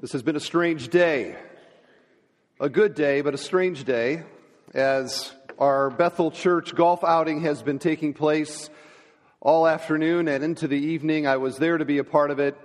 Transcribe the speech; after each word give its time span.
This 0.00 0.12
has 0.12 0.22
been 0.22 0.36
a 0.36 0.40
strange 0.40 0.90
day. 0.90 1.34
A 2.60 2.68
good 2.68 2.94
day, 2.94 3.20
but 3.20 3.34
a 3.34 3.38
strange 3.38 3.82
day, 3.82 4.22
as 4.72 5.32
our 5.58 5.90
Bethel 5.90 6.30
Church 6.30 6.72
golf 6.72 7.02
outing 7.02 7.40
has 7.40 7.64
been 7.64 7.80
taking 7.80 8.14
place 8.14 8.70
all 9.40 9.66
afternoon 9.66 10.28
and 10.28 10.44
into 10.44 10.68
the 10.68 10.78
evening. 10.78 11.26
I 11.26 11.38
was 11.38 11.56
there 11.56 11.78
to 11.78 11.84
be 11.84 11.98
a 11.98 12.04
part 12.04 12.30
of 12.30 12.38
it. 12.38 12.56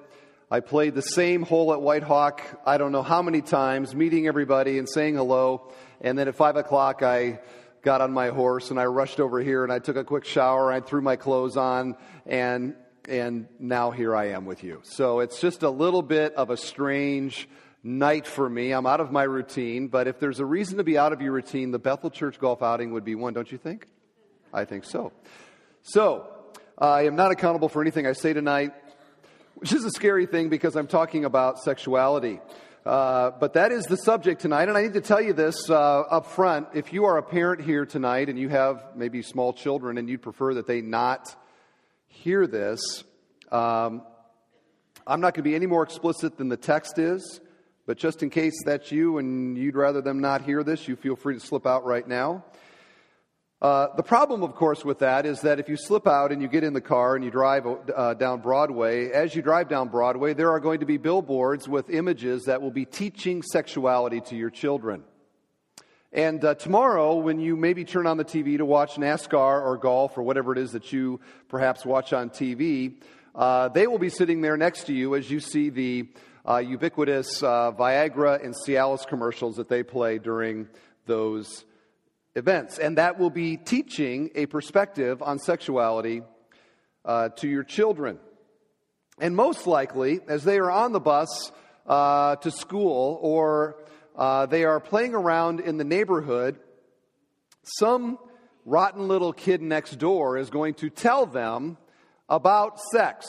I 0.51 0.59
played 0.59 0.93
the 0.93 1.01
same 1.01 1.41
hole 1.41 1.73
at 1.73 1.81
White 1.81 2.03
Hawk, 2.03 2.43
I 2.67 2.77
don't 2.77 2.91
know 2.91 3.01
how 3.01 3.23
many 3.23 3.41
times, 3.41 3.95
meeting 3.95 4.27
everybody 4.27 4.77
and 4.77 4.87
saying 4.87 5.15
hello. 5.15 5.71
And 6.01 6.15
then 6.15 6.27
at 6.27 6.35
5 6.35 6.57
o'clock, 6.57 7.01
I 7.01 7.39
got 7.81 8.01
on 8.01 8.13
my 8.13 8.27
horse 8.27 8.69
and 8.69 8.79
I 8.79 8.85
rushed 8.85 9.19
over 9.19 9.39
here 9.39 9.63
and 9.63 9.73
I 9.73 9.79
took 9.79 9.95
a 9.95 10.03
quick 10.03 10.25
shower. 10.25 10.71
I 10.71 10.81
threw 10.81 11.01
my 11.01 11.15
clothes 11.15 11.57
on 11.57 11.97
and 12.27 12.75
and 13.07 13.47
now 13.59 13.91
here 13.91 14.15
I 14.15 14.29
am 14.29 14.45
with 14.45 14.63
you. 14.63 14.79
So 14.83 15.19
it's 15.19 15.39
just 15.39 15.63
a 15.63 15.69
little 15.69 16.01
bit 16.01 16.33
of 16.35 16.49
a 16.49 16.57
strange 16.57 17.49
night 17.83 18.25
for 18.25 18.49
me. 18.49 18.71
I'm 18.71 18.85
out 18.85 19.01
of 19.01 19.11
my 19.11 19.23
routine, 19.23 19.87
but 19.87 20.07
if 20.07 20.19
there's 20.19 20.39
a 20.39 20.45
reason 20.45 20.77
to 20.77 20.83
be 20.83 20.97
out 20.97 21.11
of 21.11 21.21
your 21.21 21.33
routine, 21.33 21.71
the 21.71 21.79
Bethel 21.79 22.09
Church 22.09 22.39
golf 22.39 22.63
outing 22.63 22.93
would 22.93 23.03
be 23.03 23.15
one, 23.15 23.33
don't 23.33 23.51
you 23.51 23.57
think? 23.57 23.87
I 24.53 24.65
think 24.65 24.85
so. 24.85 25.11
So, 25.81 26.27
I 26.77 27.03
am 27.05 27.15
not 27.15 27.31
accountable 27.31 27.69
for 27.69 27.81
anything 27.81 28.07
I 28.07 28.13
say 28.13 28.33
tonight, 28.33 28.71
which 29.55 29.73
is 29.73 29.83
a 29.83 29.91
scary 29.91 30.25
thing 30.25 30.49
because 30.49 30.75
I'm 30.75 30.87
talking 30.87 31.25
about 31.25 31.59
sexuality. 31.59 32.39
Uh, 32.85 33.31
but 33.31 33.53
that 33.53 33.71
is 33.71 33.85
the 33.85 33.95
subject 33.97 34.41
tonight, 34.41 34.67
and 34.67 34.77
I 34.77 34.81
need 34.83 34.93
to 34.93 35.01
tell 35.01 35.21
you 35.21 35.33
this 35.33 35.69
uh, 35.69 36.01
up 36.01 36.27
front. 36.27 36.69
If 36.73 36.91
you 36.91 37.05
are 37.05 37.17
a 37.17 37.23
parent 37.23 37.61
here 37.61 37.85
tonight 37.85 38.29
and 38.29 38.37
you 38.37 38.49
have 38.49 38.83
maybe 38.95 39.21
small 39.21 39.53
children 39.53 39.97
and 39.97 40.09
you'd 40.09 40.21
prefer 40.21 40.55
that 40.55 40.67
they 40.67 40.81
not 40.81 41.35
hear 42.13 42.47
this, 42.47 43.03
um, 43.51 44.03
I'm 45.05 45.19
not 45.19 45.33
going 45.33 45.43
to 45.43 45.49
be 45.49 45.55
any 45.55 45.65
more 45.65 45.83
explicit 45.83 46.37
than 46.37 46.47
the 46.47 46.57
text 46.57 46.97
is, 46.97 47.41
but 47.85 47.97
just 47.97 48.23
in 48.23 48.29
case 48.29 48.53
that's 48.65 48.91
you 48.91 49.17
and 49.17 49.57
you'd 49.57 49.75
rather 49.75 50.01
them 50.01 50.21
not 50.21 50.43
hear 50.43 50.63
this, 50.63 50.87
you 50.87 50.95
feel 50.95 51.15
free 51.15 51.33
to 51.33 51.39
slip 51.39 51.67
out 51.67 51.85
right 51.85 52.07
now. 52.07 52.45
Uh, 53.61 53.87
the 53.95 54.03
problem, 54.03 54.43
of 54.43 54.55
course, 54.55 54.83
with 54.83 54.99
that 54.99 55.25
is 55.25 55.41
that 55.41 55.59
if 55.59 55.69
you 55.69 55.77
slip 55.77 56.05
out 56.05 56.31
and 56.31 56.41
you 56.41 56.47
get 56.47 56.63
in 56.63 56.73
the 56.73 56.81
car 56.81 57.15
and 57.15 57.23
you 57.23 57.31
drive 57.31 57.65
uh, 57.65 58.13
down 58.13 58.41
Broadway, 58.41 59.09
as 59.09 59.35
you 59.35 59.41
drive 59.41 59.69
down 59.69 59.87
Broadway, 59.87 60.33
there 60.33 60.51
are 60.51 60.59
going 60.59 60.81
to 60.81 60.85
be 60.85 60.97
billboards 60.97 61.67
with 61.67 61.89
images 61.89 62.43
that 62.43 62.61
will 62.61 62.71
be 62.71 62.85
teaching 62.85 63.41
sexuality 63.41 64.19
to 64.21 64.35
your 64.35 64.49
children. 64.49 65.03
And 66.13 66.45
uh, 66.45 66.53
tomorrow, 66.53 67.15
when 67.15 67.39
you 67.39 67.55
maybe 67.55 67.85
turn 67.85 68.05
on 68.05 68.17
the 68.17 68.23
TV 68.23 68.57
to 68.57 68.65
watch 68.65 68.97
NASCAR 68.97 69.63
or 69.63 69.77
golf 69.77 70.15
or 70.15 70.21
whatever 70.21 70.51
it 70.51 70.59
is 70.59 70.73
that 70.73 70.93
you 70.93 71.19
perhaps 71.47 71.87
watch 71.87 72.13
on 72.13 72.29
TV, 72.29 73.01
uh, 73.33 73.69
they 73.69 73.87
will 73.87 73.97
be 73.97 74.09
sitting 74.09 74.41
there 74.41 74.55
next 74.55 74.83
to 74.83 74.93
you 74.93 75.15
as 75.15 75.31
you 75.31 75.39
see 75.39 75.71
the 75.71 76.07
uh, 76.47 76.57
ubiquitous 76.57 77.41
uh, 77.41 77.71
Viagra 77.71 78.43
and 78.45 78.53
Cialis 78.53 79.07
commercials 79.07 79.55
that 79.55 79.69
they 79.69 79.81
play 79.81 80.19
during 80.19 80.67
those 81.07 81.65
events. 82.35 82.77
And 82.77 82.99
that 82.99 83.17
will 83.17 83.31
be 83.31 83.57
teaching 83.57 84.29
a 84.35 84.45
perspective 84.45 85.23
on 85.23 85.39
sexuality 85.39 86.21
uh, 87.05 87.29
to 87.37 87.47
your 87.47 87.63
children. 87.63 88.19
And 89.17 89.35
most 89.35 89.65
likely, 89.65 90.19
as 90.27 90.43
they 90.43 90.59
are 90.59 90.69
on 90.69 90.91
the 90.91 90.99
bus 90.99 91.51
uh, 91.87 92.35
to 92.35 92.51
school 92.51 93.17
or 93.19 93.77
uh, 94.15 94.45
they 94.45 94.63
are 94.63 94.79
playing 94.79 95.15
around 95.15 95.59
in 95.59 95.77
the 95.77 95.83
neighborhood. 95.83 96.59
Some 97.63 98.19
rotten 98.65 99.07
little 99.07 99.33
kid 99.33 99.61
next 99.61 99.97
door 99.97 100.37
is 100.37 100.49
going 100.49 100.75
to 100.75 100.89
tell 100.89 101.25
them 101.25 101.77
about 102.29 102.79
sex. 102.91 103.25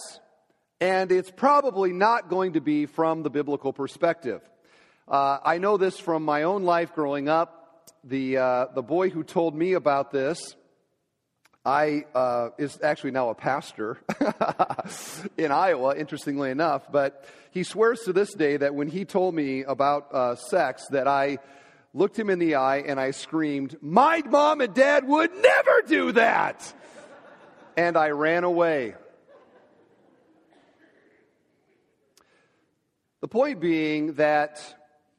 And 0.81 1.11
it's 1.11 1.31
probably 1.31 1.93
not 1.93 2.29
going 2.29 2.55
to 2.55 2.61
be 2.61 2.87
from 2.87 3.23
the 3.23 3.31
biblical 3.31 3.73
perspective. 3.73 4.43
Uh, 5.09 5.39
I 5.45 5.59
know 5.59 5.77
this 5.77 5.99
from 5.99 6.25
my 6.25 6.43
own 6.43 6.65
life 6.65 6.95
growing 6.95 7.29
up. 7.29 7.91
The, 8.05 8.37
uh, 8.37 8.67
the 8.75 8.83
boy 8.83 9.11
who 9.11 9.23
told 9.23 9.55
me 9.55 9.73
about 9.73 10.11
this 10.11 10.57
I 11.65 12.05
uh, 12.15 12.51
is 12.59 12.79
actually 12.83 13.13
now 13.13 13.31
a 13.31 13.35
pastor 13.35 13.99
in 15.39 15.51
Iowa, 15.51 15.97
interestingly 15.97 16.51
enough. 16.51 16.93
But 16.93 17.25
he 17.53 17.63
swears 17.63 18.01
to 18.01 18.13
this 18.13 18.35
day 18.35 18.59
that 18.59 18.75
when 18.75 18.89
he 18.89 19.07
told 19.07 19.35
me 19.35 19.63
about 19.63 20.13
uh, 20.13 20.37
sex, 20.37 20.87
that 20.91 21.09
I 21.09 21.39
looked 21.95 22.19
him 22.19 22.29
in 22.29 22.39
the 22.39 22.57
eye 22.57 22.79
and 22.87 23.01
I 23.01 23.13
screamed, 23.13 23.79
"My 23.81 24.23
mom 24.27 24.61
and 24.61 24.75
dad 24.75 25.09
would 25.09 25.35
never 25.35 25.83
do 25.87 26.13
that!" 26.13 26.75
and 27.79 27.97
I 27.97 28.11
ran 28.11 28.45
away. 28.45 28.95
The 33.23 33.29
point 33.29 33.59
being 33.59 34.15
that 34.15 34.61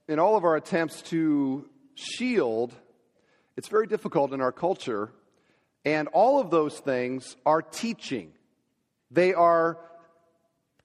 in 0.08 0.20
all 0.20 0.38
of 0.38 0.44
our 0.44 0.56
attempts 0.56 1.02
to 1.04 1.68
shield, 1.96 2.72
it's 3.58 3.68
very 3.68 3.88
difficult 3.88 4.32
in 4.32 4.42
our 4.42 4.52
culture 4.52 5.12
and 5.86 6.08
all 6.10 6.42
of 6.42 6.50
those 6.50 6.80
things 6.80 7.38
are 7.46 7.62
teaching. 7.62 8.32
They 9.12 9.34
are 9.34 9.78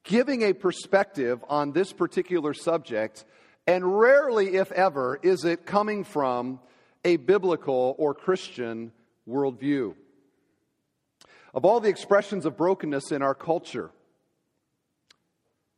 giving 0.05 0.43
a 0.43 0.53
perspective 0.53 1.43
on 1.49 1.73
this 1.73 1.93
particular 1.93 2.55
subject, 2.55 3.25
and 3.67 3.99
rarely, 3.99 4.57
if 4.57 4.71
ever, 4.73 5.19
is 5.23 5.45
it 5.45 5.67
coming 5.67 6.05
from 6.05 6.61
a 7.05 7.17
biblical 7.17 7.95
or 7.99 8.15
Christian 8.15 8.93
worldview. 9.29 9.95
Of 11.55 11.65
all 11.65 11.81
the 11.81 11.89
expressions 11.89 12.47
of 12.47 12.57
brokenness 12.57 13.11
in 13.11 13.23
our 13.23 13.35
culture, 13.35 13.91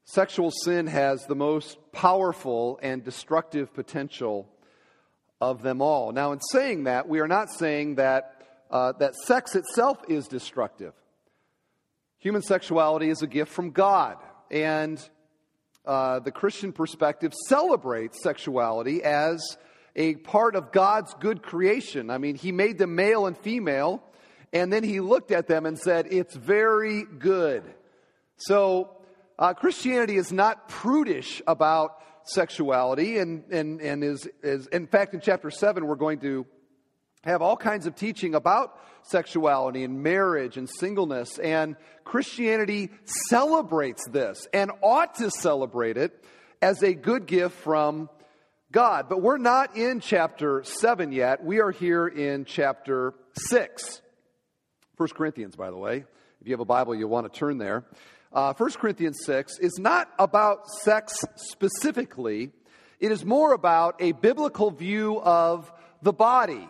sexual 0.04 0.50
sin 0.50 0.86
has 0.88 1.24
the 1.26 1.34
most 1.34 1.78
powerful 1.92 2.78
and 2.82 3.04
destructive 3.04 3.72
potential 3.72 4.48
of 5.40 5.62
them 5.62 5.80
all. 5.80 6.12
Now, 6.12 6.32
in 6.32 6.40
saying 6.40 6.84
that, 6.84 7.08
we 7.08 7.20
are 7.20 7.28
not 7.28 7.50
saying 7.50 7.96
that 7.96 8.41
uh, 8.72 8.92
that 8.92 9.14
sex 9.14 9.54
itself 9.54 9.98
is 10.08 10.26
destructive. 10.26 10.94
Human 12.18 12.42
sexuality 12.42 13.10
is 13.10 13.22
a 13.22 13.26
gift 13.26 13.52
from 13.52 13.70
God, 13.70 14.16
and 14.50 14.98
uh, 15.84 16.20
the 16.20 16.30
Christian 16.30 16.72
perspective 16.72 17.34
celebrates 17.48 18.22
sexuality 18.22 19.02
as 19.02 19.58
a 19.94 20.14
part 20.16 20.56
of 20.56 20.72
God's 20.72 21.12
good 21.14 21.42
creation. 21.42 22.08
I 22.08 22.18
mean, 22.18 22.34
He 22.34 22.50
made 22.50 22.78
them 22.78 22.94
male 22.94 23.26
and 23.26 23.36
female, 23.36 24.02
and 24.52 24.72
then 24.72 24.84
He 24.84 25.00
looked 25.00 25.32
at 25.32 25.48
them 25.48 25.66
and 25.66 25.78
said, 25.78 26.06
It's 26.10 26.34
very 26.34 27.04
good. 27.04 27.64
So, 28.36 28.96
uh, 29.38 29.54
Christianity 29.54 30.16
is 30.16 30.32
not 30.32 30.68
prudish 30.68 31.42
about 31.46 31.98
sexuality, 32.24 33.18
and, 33.18 33.44
and, 33.50 33.80
and 33.80 34.04
is, 34.04 34.28
is, 34.42 34.68
in 34.68 34.86
fact, 34.86 35.14
in 35.14 35.20
chapter 35.20 35.50
7, 35.50 35.84
we're 35.86 35.96
going 35.96 36.20
to 36.20 36.46
have 37.24 37.42
all 37.42 37.56
kinds 37.56 37.86
of 37.86 37.94
teaching 37.94 38.34
about 38.34 38.76
sexuality 39.02 39.84
and 39.84 40.02
marriage 40.02 40.56
and 40.56 40.68
singleness. 40.68 41.38
And 41.38 41.76
Christianity 42.04 42.90
celebrates 43.28 44.02
this 44.08 44.48
and 44.52 44.72
ought 44.82 45.14
to 45.16 45.30
celebrate 45.30 45.96
it 45.96 46.24
as 46.60 46.82
a 46.82 46.94
good 46.94 47.26
gift 47.26 47.56
from 47.56 48.08
God. 48.72 49.08
But 49.08 49.22
we're 49.22 49.38
not 49.38 49.76
in 49.76 50.00
chapter 50.00 50.64
7 50.64 51.12
yet. 51.12 51.44
We 51.44 51.60
are 51.60 51.70
here 51.70 52.06
in 52.06 52.44
chapter 52.44 53.14
6. 53.36 54.02
1 54.96 55.08
Corinthians, 55.10 55.56
by 55.56 55.70
the 55.70 55.76
way. 55.76 56.04
If 56.40 56.48
you 56.48 56.52
have 56.52 56.60
a 56.60 56.64
Bible, 56.64 56.94
you'll 56.94 57.10
want 57.10 57.32
to 57.32 57.38
turn 57.38 57.58
there. 57.58 57.84
Uh, 58.32 58.54
1 58.54 58.70
Corinthians 58.72 59.20
6 59.24 59.58
is 59.58 59.78
not 59.78 60.10
about 60.18 60.68
sex 60.68 61.24
specifically, 61.36 62.50
it 62.98 63.12
is 63.12 63.24
more 63.24 63.52
about 63.52 63.96
a 64.00 64.12
biblical 64.12 64.70
view 64.70 65.20
of 65.20 65.70
the 66.02 66.12
body 66.12 66.68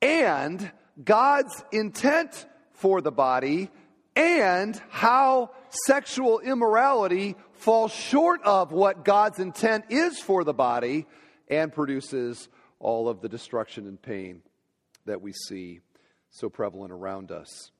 and 0.00 0.70
God's 1.02 1.64
intent 1.72 2.46
for 2.72 3.00
the 3.00 3.12
body 3.12 3.70
and 4.14 4.80
how 4.90 5.50
sexual 5.86 6.40
immorality 6.40 7.36
falls 7.52 7.92
short 7.92 8.42
of 8.44 8.72
what 8.72 9.04
God's 9.04 9.38
intent 9.38 9.86
is 9.90 10.18
for 10.18 10.44
the 10.44 10.54
body 10.54 11.06
and 11.48 11.72
produces 11.72 12.48
all 12.80 13.08
of 13.08 13.20
the 13.20 13.28
destruction 13.28 13.86
and 13.86 14.00
pain 14.00 14.42
that 15.06 15.20
we 15.22 15.32
see 15.32 15.80
so 16.30 16.48
prevalent 16.48 16.92
around 16.92 17.30
us. 17.32 17.70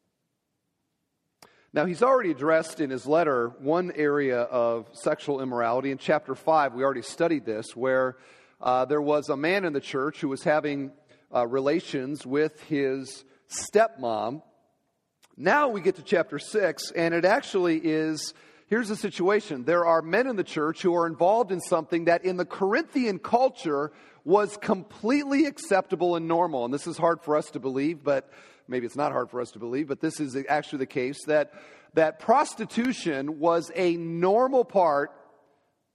Now, 1.72 1.84
he's 1.84 2.02
already 2.02 2.31
addressed 2.31 2.81
in 2.81 2.90
his 2.90 3.06
letter 3.06 3.48
one 3.58 3.93
area 3.94 4.40
of 4.40 4.88
sexual 4.94 5.43
immorality. 5.43 5.90
In 5.90 5.98
chapter 5.98 6.34
5, 6.34 6.72
we 6.72 6.82
already 6.82 7.02
studied 7.02 7.44
this, 7.44 7.76
where 7.76 8.16
uh, 8.60 8.87
there 8.87 9.02
was 9.02 9.28
a 9.28 9.37
man 9.37 9.64
in 9.64 9.75
the 9.75 9.81
church 9.81 10.20
who 10.20 10.28
was 10.28 10.43
having 10.43 10.93
uh, 11.34 11.46
relations 11.46 12.26
with 12.26 12.60
his 12.62 13.25
stepmom. 13.48 14.42
Now 15.36 15.69
we 15.69 15.80
get 15.80 15.96
to 15.96 16.02
chapter 16.02 16.38
6, 16.38 16.92
and 16.92 17.14
it 17.14 17.25
actually 17.25 17.78
is 17.78 18.34
here's 18.69 18.88
the 18.88 18.96
situation 18.96 19.64
there 19.64 19.84
are 19.84 20.02
men 20.02 20.26
in 20.26 20.36
the 20.36 20.44
church 20.44 20.82
who 20.82 20.94
are 20.94 21.06
involved 21.06 21.52
in 21.52 21.60
something 21.60 22.04
that 22.04 22.25
in 22.25 22.36
the 22.36 22.44
Corinthian 22.44 23.19
culture 23.19 23.92
was 24.25 24.56
completely 24.58 25.46
acceptable 25.46 26.16
and 26.16 26.28
normal. 26.28 26.64
And 26.64 26.72
this 26.72 26.86
is 26.86 26.98
hard 26.98 27.22
for 27.22 27.36
us 27.36 27.50
to 27.52 27.60
believe, 27.60 28.04
but 28.04 28.31
maybe 28.69 28.84
it's 28.84 28.96
not 28.96 29.12
hard 29.12 29.31
for 29.31 29.40
us 29.40 29.50
to 29.52 29.58
believe, 29.58 29.88
but 29.88 30.00
this 30.00 30.20
is 30.20 30.36
actually 30.48 30.81
the 30.81 30.86
case 30.86 31.24
that, 31.26 31.52
that 31.94 32.19
prostitution 32.19 33.38
was 33.38 33.72
a 33.74 33.96
normal 33.96 34.64
part 34.64 35.12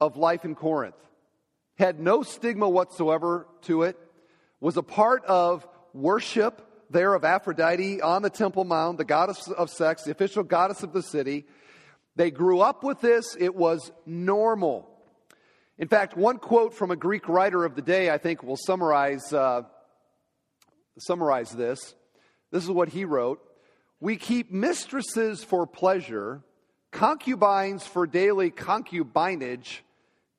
of 0.02 0.18
life 0.18 0.46
in 0.46 0.56
Corinth. 0.56 0.96
Had 1.78 2.00
no 2.00 2.24
stigma 2.24 2.68
whatsoever 2.68 3.48
to 3.64 3.84
it, 3.84 3.98
was 4.64 4.78
a 4.78 4.82
part 4.82 5.26
of 5.26 5.68
worship 5.94 6.86
there 6.90 7.14
of 7.16 7.26
Aphrodite 7.26 8.02
on 8.02 8.22
the 8.22 8.30
Temple 8.30 8.64
Mount, 8.64 8.98
the 8.98 9.04
goddess 9.04 9.50
of 9.50 9.70
sex, 9.70 10.04
the 10.04 10.12
official 10.12 10.42
goddess 10.42 10.84
of 10.84 10.94
the 10.94 11.04
city. 11.04 11.46
They 12.16 12.32
grew 12.32 12.62
up 12.62 12.82
with 12.82 13.02
this, 13.02 13.36
it 13.38 13.56
was 13.56 13.92
normal. 14.06 14.90
In 15.78 15.90
fact, 15.90 16.16
one 16.16 16.38
quote 16.38 16.74
from 16.74 16.92
a 16.92 16.96
Greek 16.96 17.28
writer 17.28 17.66
of 17.66 17.76
the 17.76 17.82
day, 17.82 18.10
I 18.10 18.18
think, 18.18 18.42
will 18.42 18.56
summarize, 18.56 19.34
uh, 19.34 19.64
summarize 20.98 21.52
this. 21.52 21.94
This 22.50 22.64
is 22.64 22.72
what 22.72 22.88
he 22.88 23.04
wrote 23.04 23.42
We 24.00 24.16
keep 24.16 24.50
mistresses 24.50 25.44
for 25.44 25.68
pleasure, 25.68 26.42
concubines 26.90 27.86
for 27.86 28.08
daily 28.08 28.50
concubinage. 28.50 29.80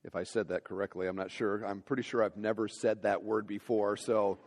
If 0.04 0.14
I 0.14 0.24
said 0.24 0.48
that 0.48 0.64
correctly, 0.64 1.06
I'm 1.06 1.16
not 1.16 1.30
sure. 1.30 1.64
I'm 1.64 1.80
pretty 1.80 2.02
sure 2.02 2.22
I've 2.22 2.36
never 2.36 2.68
said 2.68 3.02
that 3.02 3.24
word 3.24 3.46
before, 3.46 3.96
so 3.96 4.38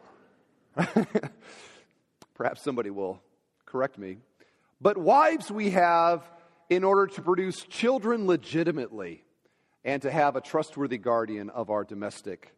perhaps 2.35 2.63
somebody 2.63 2.91
will 2.91 3.19
correct 3.65 3.97
me. 3.97 4.17
But 4.79 4.99
wives 4.99 5.51
we 5.51 5.71
have 5.71 6.29
in 6.69 6.83
order 6.83 7.07
to 7.07 7.21
produce 7.23 7.63
children 7.63 8.27
legitimately 8.27 9.23
and 9.83 10.01
to 10.03 10.11
have 10.11 10.35
a 10.35 10.41
trustworthy 10.41 10.99
guardian 10.99 11.49
of 11.49 11.71
our 11.71 11.83
domestic 11.83 12.53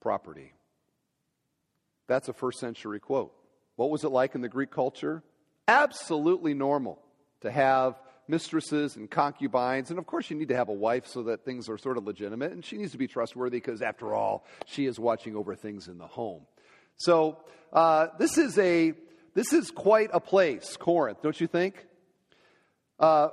property. 0.00 0.54
That's 2.08 2.28
a 2.28 2.32
first 2.32 2.58
century 2.58 2.98
quote. 2.98 3.32
What 3.76 3.90
was 3.90 4.02
it 4.02 4.08
like 4.08 4.34
in 4.34 4.40
the 4.40 4.48
Greek 4.48 4.72
culture? 4.72 5.22
Absolutely 5.68 6.52
normal 6.52 7.00
to 7.42 7.50
have 7.50 8.00
mistresses 8.28 8.96
and 8.96 9.10
concubines. 9.10 9.90
And 9.90 9.98
of 9.98 10.06
course, 10.06 10.30
you 10.30 10.36
need 10.36 10.48
to 10.48 10.56
have 10.56 10.68
a 10.68 10.74
wife 10.74 11.06
so 11.06 11.24
that 11.24 11.44
things 11.44 11.68
are 11.68 11.78
sort 11.78 11.98
of 11.98 12.04
legitimate. 12.04 12.52
And 12.52 12.64
she 12.64 12.76
needs 12.76 12.92
to 12.92 12.98
be 12.98 13.06
trustworthy 13.06 13.58
because, 13.58 13.82
after 13.82 14.14
all, 14.14 14.44
she 14.66 14.86
is 14.86 14.98
watching 14.98 15.36
over 15.36 15.54
things 15.54 15.88
in 15.88 15.98
the 15.98 16.06
home. 16.06 16.42
So, 16.96 17.38
uh, 17.72 18.08
this, 18.18 18.38
is 18.38 18.58
a, 18.58 18.94
this 19.34 19.52
is 19.52 19.70
quite 19.70 20.10
a 20.12 20.20
place, 20.20 20.76
Corinth, 20.76 21.22
don't 21.22 21.40
you 21.40 21.46
think? 21.48 21.86
Uh, 22.98 23.28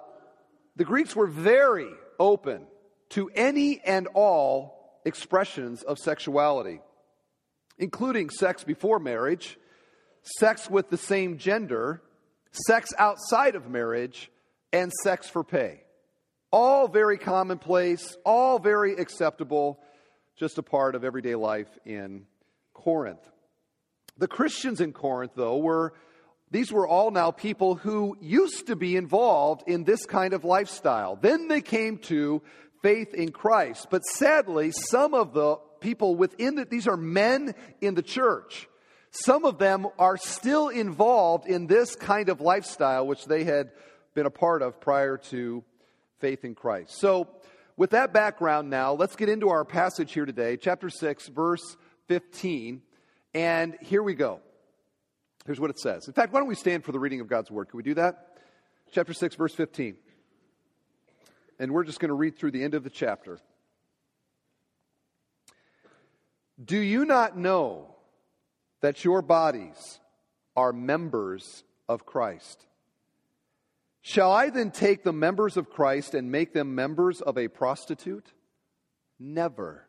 the 0.76 0.84
Greeks 0.84 1.16
were 1.16 1.28
very 1.28 1.90
open 2.20 2.66
to 3.10 3.30
any 3.36 3.82
and 3.86 4.08
all 4.14 5.00
expressions 5.06 5.84
of 5.84 6.00
sexuality, 6.00 6.80
including 7.78 8.30
sex 8.30 8.64
before 8.64 9.00
marriage, 9.00 9.58
sex 10.24 10.70
with 10.70 10.90
the 10.90 10.98
same 10.98 11.38
gender, 11.38 12.02
sex 12.52 12.90
outside 12.98 13.56
of 13.56 13.70
marriage, 13.70 14.32
and 14.74 14.92
sex 15.04 15.28
for 15.28 15.44
pay. 15.44 15.84
All 16.52 16.88
very 16.88 17.18
commonplace, 17.18 18.18
all 18.26 18.60
very 18.60 18.96
acceptable, 18.96 19.80
just 20.38 20.58
a 20.58 20.64
part 20.64 20.96
of 20.96 21.04
everyday 21.04 21.36
life 21.36 21.70
in 21.86 22.26
Corinth. 22.74 23.22
The 24.18 24.28
Christians 24.28 24.82
in 24.82 24.94
Corinth, 24.94 25.34
though, 25.36 25.58
were 25.58 25.94
these 26.52 26.72
were 26.72 26.88
all 26.88 27.12
now 27.12 27.32
people 27.32 27.76
who 27.76 28.18
used 28.20 28.68
to 28.68 28.76
be 28.76 28.98
involved 28.98 29.64
in 29.68 29.86
this 29.86 30.06
kind 30.06 30.34
of 30.34 30.44
lifestyle. 30.44 31.16
Then 31.16 31.48
they 31.48 31.62
came 31.62 31.98
to 32.00 32.42
faith 32.82 33.14
in 33.14 33.32
Christ. 33.32 33.88
But 33.90 34.04
sadly, 34.04 34.72
some 34.72 35.14
of 35.14 35.34
the 35.34 35.56
people 35.80 36.16
within 36.16 36.56
that, 36.56 36.70
these 36.70 36.88
are 36.88 36.98
men 36.98 37.56
in 37.80 37.96
the 37.96 38.02
church. 38.02 38.68
Some 39.12 39.46
of 39.46 39.60
them 39.60 39.88
are 39.98 40.18
still 40.18 40.68
involved 40.68 41.48
in 41.48 41.68
this 41.68 41.96
kind 41.96 42.28
of 42.28 42.42
lifestyle, 42.42 43.08
which 43.08 43.26
they 43.26 43.46
had 43.46 43.72
been 44.14 44.26
a 44.26 44.32
part 44.32 44.62
of 44.62 44.80
prior 44.80 45.18
to 45.18 45.64
faith 46.20 46.44
in 46.44 46.56
Christ. 46.56 47.00
So, 47.00 47.28
with 47.78 47.92
that 47.92 48.14
background 48.14 48.70
now, 48.70 48.94
let's 48.94 49.16
get 49.16 49.30
into 49.30 49.50
our 49.50 49.66
passage 49.66 50.14
here 50.14 50.26
today, 50.26 50.58
chapter 50.58 50.90
6, 50.90 51.30
verse 51.30 51.78
15. 52.08 52.82
And 53.34 53.78
here 53.82 54.04
we 54.04 54.14
go. 54.14 54.42
Here's 55.46 55.60
what 55.60 55.70
it 55.70 55.80
says. 55.80 56.08
In 56.08 56.14
fact, 56.14 56.34
why 56.34 56.40
don't 56.40 56.50
we 56.50 56.56
stand 56.56 56.84
for 56.84 56.92
the 56.92 57.00
reading 57.00 57.22
of 57.22 57.28
God's 57.28 57.50
word? 57.50 57.70
Can 57.70 57.78
we 57.78 57.84
do 57.84 57.96
that? 57.96 58.38
Chapter 58.92 59.14
6, 59.14 59.36
verse 59.36 59.56
15. 59.56 59.96
And 61.60 61.72
we're 61.72 61.84
just 61.84 62.00
going 62.00 62.10
to 62.10 62.16
read 62.16 62.38
through 62.38 62.52
the 62.52 62.64
end 62.64 62.74
of 62.74 62.84
the 62.84 62.90
chapter. 62.90 63.40
Do 66.64 66.78
you 66.78 67.06
not 67.06 67.38
know 67.38 67.96
that 68.82 69.04
your 69.04 69.22
bodies 69.22 70.00
are 70.56 70.74
members 70.74 71.64
of 71.88 72.06
Christ? 72.06 72.66
Shall 74.02 74.32
I 74.32 74.50
then 74.50 74.72
take 74.72 75.04
the 75.04 75.14
members 75.14 75.58
of 75.58 75.70
Christ 75.70 76.16
and 76.16 76.32
make 76.32 76.54
them 76.54 76.74
members 76.74 77.22
of 77.22 77.38
a 77.38 77.48
prostitute? 77.48 78.32
Never. 79.20 79.86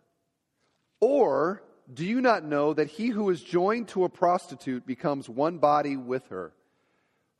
Or 1.00 1.62
do 1.92 2.04
you 2.04 2.20
not 2.20 2.44
know 2.44 2.74
that 2.74 2.88
he 2.88 3.08
who 3.08 3.30
is 3.30 3.42
joined 3.42 3.88
to 3.88 4.04
a 4.04 4.08
prostitute 4.08 4.86
becomes 4.86 5.28
one 5.28 5.58
body 5.58 5.96
with 5.96 6.28
her? 6.28 6.52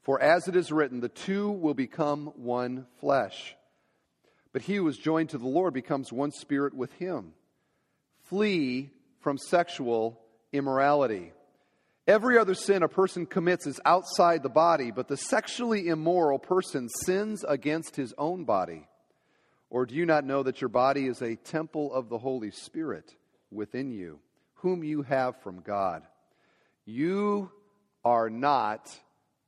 For 0.02 0.20
as 0.20 0.48
it 0.48 0.56
is 0.56 0.72
written, 0.72 1.00
the 1.00 1.08
two 1.08 1.50
will 1.50 1.74
become 1.74 2.32
one 2.36 2.86
flesh. 2.98 3.54
But 4.52 4.62
he 4.62 4.76
who 4.76 4.88
is 4.88 4.98
joined 4.98 5.30
to 5.30 5.38
the 5.38 5.46
Lord 5.46 5.74
becomes 5.74 6.12
one 6.12 6.32
spirit 6.32 6.74
with 6.74 6.92
him. 6.94 7.34
Flee 8.24 8.90
from 9.20 9.38
sexual 9.38 10.20
immorality. 10.52 11.32
Every 12.06 12.36
other 12.36 12.54
sin 12.54 12.82
a 12.82 12.88
person 12.88 13.26
commits 13.26 13.66
is 13.66 13.80
outside 13.84 14.42
the 14.42 14.48
body, 14.48 14.90
but 14.90 15.08
the 15.08 15.16
sexually 15.16 15.88
immoral 15.88 16.38
person 16.38 16.88
sins 16.88 17.44
against 17.46 17.96
his 17.96 18.12
own 18.18 18.44
body. 18.44 18.88
Or 19.70 19.86
do 19.86 19.94
you 19.94 20.04
not 20.04 20.24
know 20.24 20.42
that 20.42 20.60
your 20.60 20.68
body 20.68 21.06
is 21.06 21.22
a 21.22 21.36
temple 21.36 21.92
of 21.94 22.08
the 22.08 22.18
Holy 22.18 22.50
Spirit 22.50 23.14
within 23.50 23.90
you? 23.90 24.18
whom 24.62 24.84
you 24.84 25.02
have 25.02 25.36
from 25.42 25.60
God. 25.60 26.04
You 26.84 27.50
are 28.04 28.30
not 28.30 28.88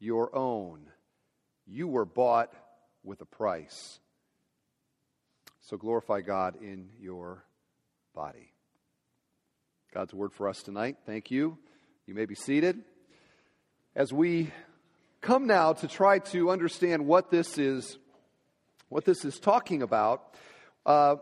your 0.00 0.34
own. 0.34 0.88
You 1.66 1.86
were 1.86 2.04
bought 2.04 2.52
with 3.04 3.20
a 3.20 3.24
price. 3.24 4.00
So 5.60 5.76
glorify 5.76 6.20
God 6.20 6.56
in 6.60 6.90
your 7.00 7.44
body. 8.12 8.52
God's 9.94 10.12
word 10.12 10.32
for 10.32 10.48
us 10.48 10.62
tonight. 10.62 10.96
Thank 11.06 11.30
you. 11.30 11.58
You 12.06 12.12
may 12.12 12.26
be 12.26 12.34
seated. 12.34 12.82
As 13.96 14.12
we 14.12 14.50
come 15.22 15.46
now 15.46 15.72
to 15.72 15.88
try 15.88 16.18
to 16.18 16.50
understand 16.50 17.06
what 17.06 17.30
this 17.30 17.56
is, 17.56 17.96
what 18.90 19.06
this 19.06 19.24
is 19.24 19.38
talking 19.38 19.80
about, 19.80 20.34
uh, 20.84 21.16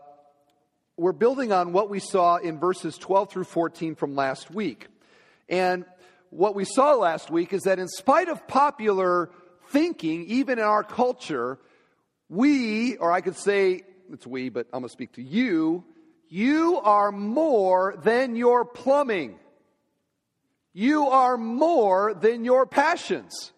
we're 0.97 1.13
building 1.13 1.53
on 1.53 1.71
what 1.71 1.89
we 1.89 1.99
saw 1.99 2.35
in 2.35 2.59
verses 2.59 2.97
12 2.97 3.31
through 3.31 3.45
14 3.45 3.95
from 3.95 4.13
last 4.15 4.51
week. 4.51 4.87
And 5.47 5.85
what 6.31 6.53
we 6.53 6.65
saw 6.65 6.95
last 6.95 7.31
week 7.31 7.53
is 7.53 7.61
that 7.61 7.79
in 7.79 7.87
spite 7.87 8.27
of 8.27 8.45
popular 8.45 9.29
thinking, 9.69 10.25
even 10.25 10.59
in 10.59 10.65
our 10.65 10.83
culture, 10.83 11.59
we, 12.27 12.97
or 12.97 13.09
I 13.09 13.21
could 13.21 13.37
say, 13.37 13.83
it's 14.11 14.27
we, 14.27 14.49
but 14.49 14.67
I'm 14.73 14.81
going 14.81 14.89
to 14.89 14.91
speak 14.91 15.13
to 15.13 15.23
you, 15.23 15.85
you 16.27 16.77
are 16.83 17.13
more 17.13 17.95
than 18.03 18.35
your 18.35 18.65
plumbing. 18.65 19.39
You 20.73 21.07
are 21.09 21.37
more 21.37 22.13
than 22.13 22.45
your 22.45 22.65
passions. 22.65 23.51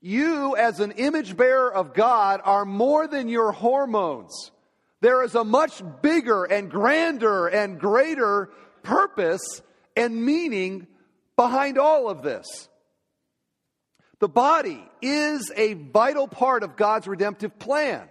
You, 0.00 0.56
as 0.56 0.80
an 0.80 0.92
image 0.92 1.36
bearer 1.36 1.72
of 1.72 1.94
God, 1.94 2.40
are 2.44 2.64
more 2.64 3.06
than 3.06 3.28
your 3.28 3.52
hormones. 3.52 4.50
There 5.00 5.22
is 5.22 5.34
a 5.34 5.44
much 5.44 5.82
bigger 6.02 6.44
and 6.44 6.70
grander 6.70 7.48
and 7.48 7.80
greater 7.80 8.50
purpose 8.82 9.62
and 9.96 10.24
meaning 10.24 10.86
behind 11.36 11.78
all 11.78 12.08
of 12.08 12.22
this. 12.22 12.68
The 14.18 14.28
body 14.28 14.84
is 15.00 15.50
a 15.56 15.74
vital 15.74 16.28
part 16.28 16.62
of 16.62 16.76
God's 16.76 17.08
redemptive 17.08 17.58
plan. 17.58 18.08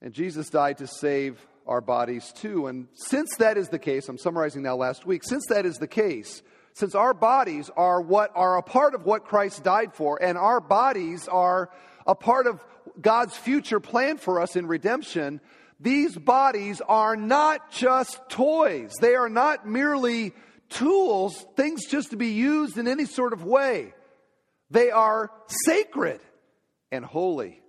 And 0.00 0.12
Jesus 0.12 0.48
died 0.50 0.78
to 0.78 0.86
save 0.86 1.44
our 1.66 1.80
bodies 1.80 2.32
too. 2.32 2.66
And 2.68 2.86
since 2.94 3.34
that 3.38 3.56
is 3.56 3.68
the 3.68 3.78
case, 3.78 4.08
I'm 4.08 4.18
summarizing 4.18 4.62
now 4.62 4.76
last 4.76 5.06
week, 5.06 5.22
since 5.24 5.46
that 5.48 5.66
is 5.66 5.78
the 5.78 5.88
case, 5.88 6.42
since 6.76 6.94
our 6.94 7.14
bodies 7.14 7.70
are 7.74 8.02
what 8.02 8.30
are 8.34 8.58
a 8.58 8.62
part 8.62 8.94
of 8.94 9.06
what 9.06 9.24
Christ 9.24 9.64
died 9.64 9.94
for, 9.94 10.22
and 10.22 10.36
our 10.36 10.60
bodies 10.60 11.26
are 11.26 11.70
a 12.06 12.14
part 12.14 12.46
of 12.46 12.62
God's 13.00 13.34
future 13.34 13.80
plan 13.80 14.18
for 14.18 14.42
us 14.42 14.56
in 14.56 14.66
redemption, 14.66 15.40
these 15.80 16.14
bodies 16.14 16.82
are 16.86 17.16
not 17.16 17.70
just 17.70 18.20
toys. 18.28 18.92
They 19.00 19.14
are 19.14 19.30
not 19.30 19.66
merely 19.66 20.34
tools, 20.68 21.46
things 21.56 21.86
just 21.86 22.10
to 22.10 22.18
be 22.18 22.32
used 22.32 22.76
in 22.76 22.86
any 22.86 23.06
sort 23.06 23.32
of 23.32 23.42
way. 23.42 23.94
They 24.70 24.90
are 24.90 25.30
sacred 25.46 26.20
and 26.92 27.06
holy. 27.06 27.62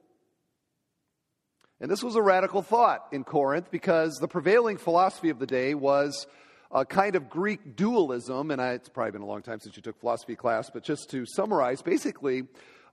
And 1.79 1.89
this 1.89 2.03
was 2.03 2.15
a 2.15 2.21
radical 2.21 2.61
thought 2.61 3.07
in 3.13 3.23
Corinth 3.23 3.71
because 3.71 4.15
the 4.15 4.27
prevailing 4.27 4.75
philosophy 4.75 5.29
of 5.29 5.39
the 5.39 5.47
day 5.47 5.75
was 5.75 6.27
a 6.71 6.85
kind 6.85 7.15
of 7.15 7.29
Greek 7.29 7.75
dualism. 7.75 8.51
And 8.51 8.61
I, 8.61 8.71
it's 8.71 8.89
probably 8.89 9.11
been 9.11 9.21
a 9.21 9.25
long 9.27 9.41
time 9.41 9.59
since 9.59 9.75
you 9.75 9.81
took 9.81 9.99
philosophy 9.99 10.35
class, 10.35 10.69
but 10.69 10.83
just 10.83 11.09
to 11.11 11.25
summarize, 11.25 11.81
basically, 11.81 12.43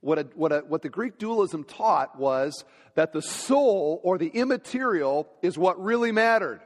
What, 0.01 0.19
a, 0.19 0.27
what, 0.35 0.53
a, 0.53 0.59
what 0.69 0.83
the 0.83 0.91
Greek 0.91 1.17
dualism 1.17 1.65
taught 1.65 2.19
was 2.19 2.65
that 2.95 3.15
the 3.15 3.23
soul 3.23 4.01
or 4.03 4.19
the 4.19 4.29
immaterial 4.29 5.27
is 5.41 5.57
what 5.57 5.83
really 5.83 6.13
mattered. 6.13 6.61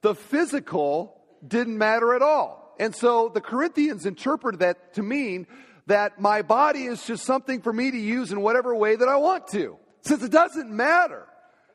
The 0.00 0.14
physical 0.14 1.14
didn't 1.46 1.76
matter 1.76 2.14
at 2.14 2.22
all. 2.22 2.74
And 2.80 2.96
so 2.96 3.28
the 3.28 3.42
Corinthians 3.42 4.06
interpreted 4.06 4.60
that 4.60 4.94
to 4.94 5.02
mean 5.02 5.46
that 5.86 6.18
my 6.18 6.40
body 6.40 6.84
is 6.84 7.04
just 7.04 7.24
something 7.24 7.60
for 7.60 7.74
me 7.74 7.90
to 7.90 7.98
use 7.98 8.32
in 8.32 8.40
whatever 8.40 8.74
way 8.74 8.96
that 8.96 9.08
I 9.08 9.16
want 9.16 9.48
to. 9.48 9.76
Since 10.00 10.22
it 10.22 10.32
doesn't 10.32 10.70
matter, 10.70 11.26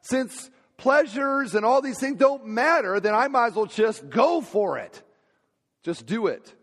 since 0.01 0.49
pleasures 0.77 1.55
and 1.55 1.65
all 1.65 1.81
these 1.81 1.99
things 1.99 2.17
don't 2.17 2.45
matter, 2.47 2.99
then 2.99 3.13
I 3.13 3.27
might 3.27 3.47
as 3.47 3.55
well 3.55 3.65
just 3.65 4.09
go 4.09 4.41
for 4.41 4.77
it. 4.77 5.01
Just 5.83 6.05
do 6.05 6.27
it. 6.27 6.53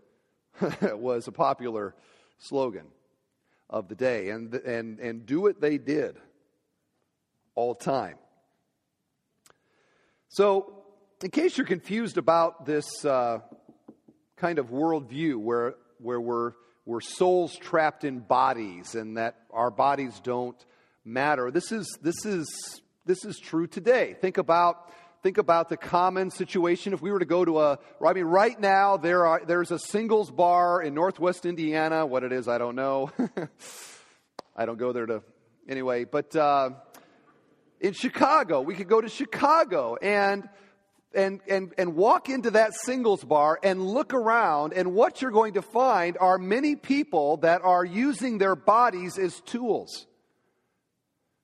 was 0.83 1.29
a 1.29 1.33
popular 1.33 1.95
slogan 2.39 2.87
of 3.69 3.89
the 3.89 3.95
day. 3.95 4.31
And, 4.31 4.53
and, 4.55 4.99
and 4.99 5.27
do 5.27 5.47
it 5.47 5.61
they 5.61 5.79
did 5.79 6.17
all 7.55 7.75
the 7.75 7.85
time. 7.85 8.17
So, 10.29 10.77
in 11.23 11.31
case 11.31 11.59
you're 11.59 11.67
confused 11.67 12.17
about 12.17 12.65
this 12.65 13.05
uh, 13.05 13.41
kind 14.37 14.59
of 14.59 14.71
worldview 14.71 15.37
where, 15.37 15.75
where 15.99 16.21
we're, 16.21 16.53
we're 16.87 17.01
souls 17.01 17.57
trapped 17.57 18.05
in 18.05 18.21
bodies 18.21 18.95
and 18.95 19.19
that 19.19 19.37
our 19.51 19.71
bodies 19.71 20.19
don't 20.21 20.57
matter, 21.05 21.51
this 21.51 21.73
is, 21.73 21.99
this 22.01 22.25
is, 22.25 22.81
this 23.07 23.25
is 23.25 23.39
true 23.39 23.67
today. 23.67 24.15
Think 24.21 24.39
about 24.39 24.91
think 25.23 25.39
about 25.39 25.69
the 25.69 25.77
common 25.77 26.31
situation. 26.31 26.93
If 26.93 27.03
we 27.03 27.11
were 27.11 27.19
to 27.19 27.25
go 27.27 27.45
to 27.45 27.61
a, 27.61 27.79
I 28.05 28.13
mean, 28.13 28.25
right 28.25 28.59
now 28.59 28.97
there 28.97 29.27
are, 29.27 29.43
there's 29.45 29.71
a 29.71 29.79
singles 29.79 30.31
bar 30.31 30.83
in 30.83 30.95
Northwest 30.95 31.45
Indiana. 31.45 32.07
What 32.07 32.25
it 32.25 32.33
is, 32.33 32.49
I 32.49 32.59
don't 32.59 32.75
know. 32.75 33.11
I 34.57 34.67
don't 34.67 34.79
go 34.79 34.93
there 34.93 35.07
to, 35.07 35.23
anyway. 35.69 36.05
But 36.05 36.35
uh, 36.35 36.71
in 37.81 37.93
Chicago, 37.93 38.61
we 38.61 38.75
could 38.75 38.89
go 38.89 39.01
to 39.01 39.09
Chicago 39.09 39.97
and 40.01 40.49
and, 41.13 41.41
and, 41.49 41.75
and 41.77 41.97
walk 41.97 42.29
into 42.29 42.53
that 42.53 42.73
singles 42.73 43.25
bar 43.25 43.59
and 43.65 43.83
look 43.83 44.15
around, 44.15 44.73
and 44.75 44.95
what 44.95 45.21
you're 45.21 45.33
going 45.33 45.55
to 45.55 45.63
find 45.63 46.17
are 46.21 46.39
many 46.39 46.77
people 46.77 47.39
that 47.39 47.63
are 47.65 47.85
using 47.85 48.39
their 48.39 48.55
bodies 48.55 49.19
as 49.19 49.41
tools. 49.41 50.07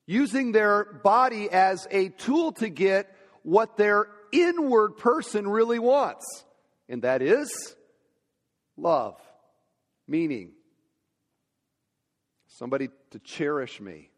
Using 0.07 0.53
their 0.53 0.85
body 0.85 1.51
as 1.51 1.89
a 1.91 2.11
tool 2.11 2.53
to 2.53 2.69
get 2.69 3.13
what 3.43 3.77
their 3.77 4.09
inward 4.33 4.97
person 4.97 5.49
really 5.49 5.79
wants, 5.79 6.45
and 6.89 7.03
that 7.03 7.23
is 7.23 7.75
love, 8.77 9.21
meaning, 10.07 10.53
somebody 12.49 12.89
to 13.11 13.19
cherish 13.19 13.81
me. 13.81 14.11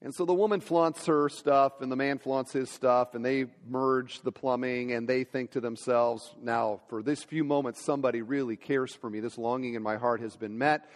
And 0.00 0.14
so 0.14 0.24
the 0.24 0.34
woman 0.34 0.60
flaunts 0.60 1.06
her 1.06 1.28
stuff 1.28 1.80
and 1.80 1.90
the 1.90 1.96
man 1.96 2.18
flaunts 2.18 2.52
his 2.52 2.70
stuff, 2.70 3.14
and 3.14 3.24
they 3.24 3.46
merge 3.68 4.20
the 4.20 4.30
plumbing 4.30 4.92
and 4.92 5.08
they 5.08 5.24
think 5.24 5.52
to 5.52 5.60
themselves, 5.60 6.32
now, 6.40 6.80
for 6.88 7.02
this 7.02 7.24
few 7.24 7.42
moments, 7.42 7.84
somebody 7.84 8.22
really 8.22 8.56
cares 8.56 8.94
for 8.94 9.10
me. 9.10 9.18
This 9.18 9.36
longing 9.36 9.74
in 9.74 9.82
my 9.82 9.96
heart 9.96 10.20
has 10.20 10.36
been 10.36 10.56
met. 10.56 10.88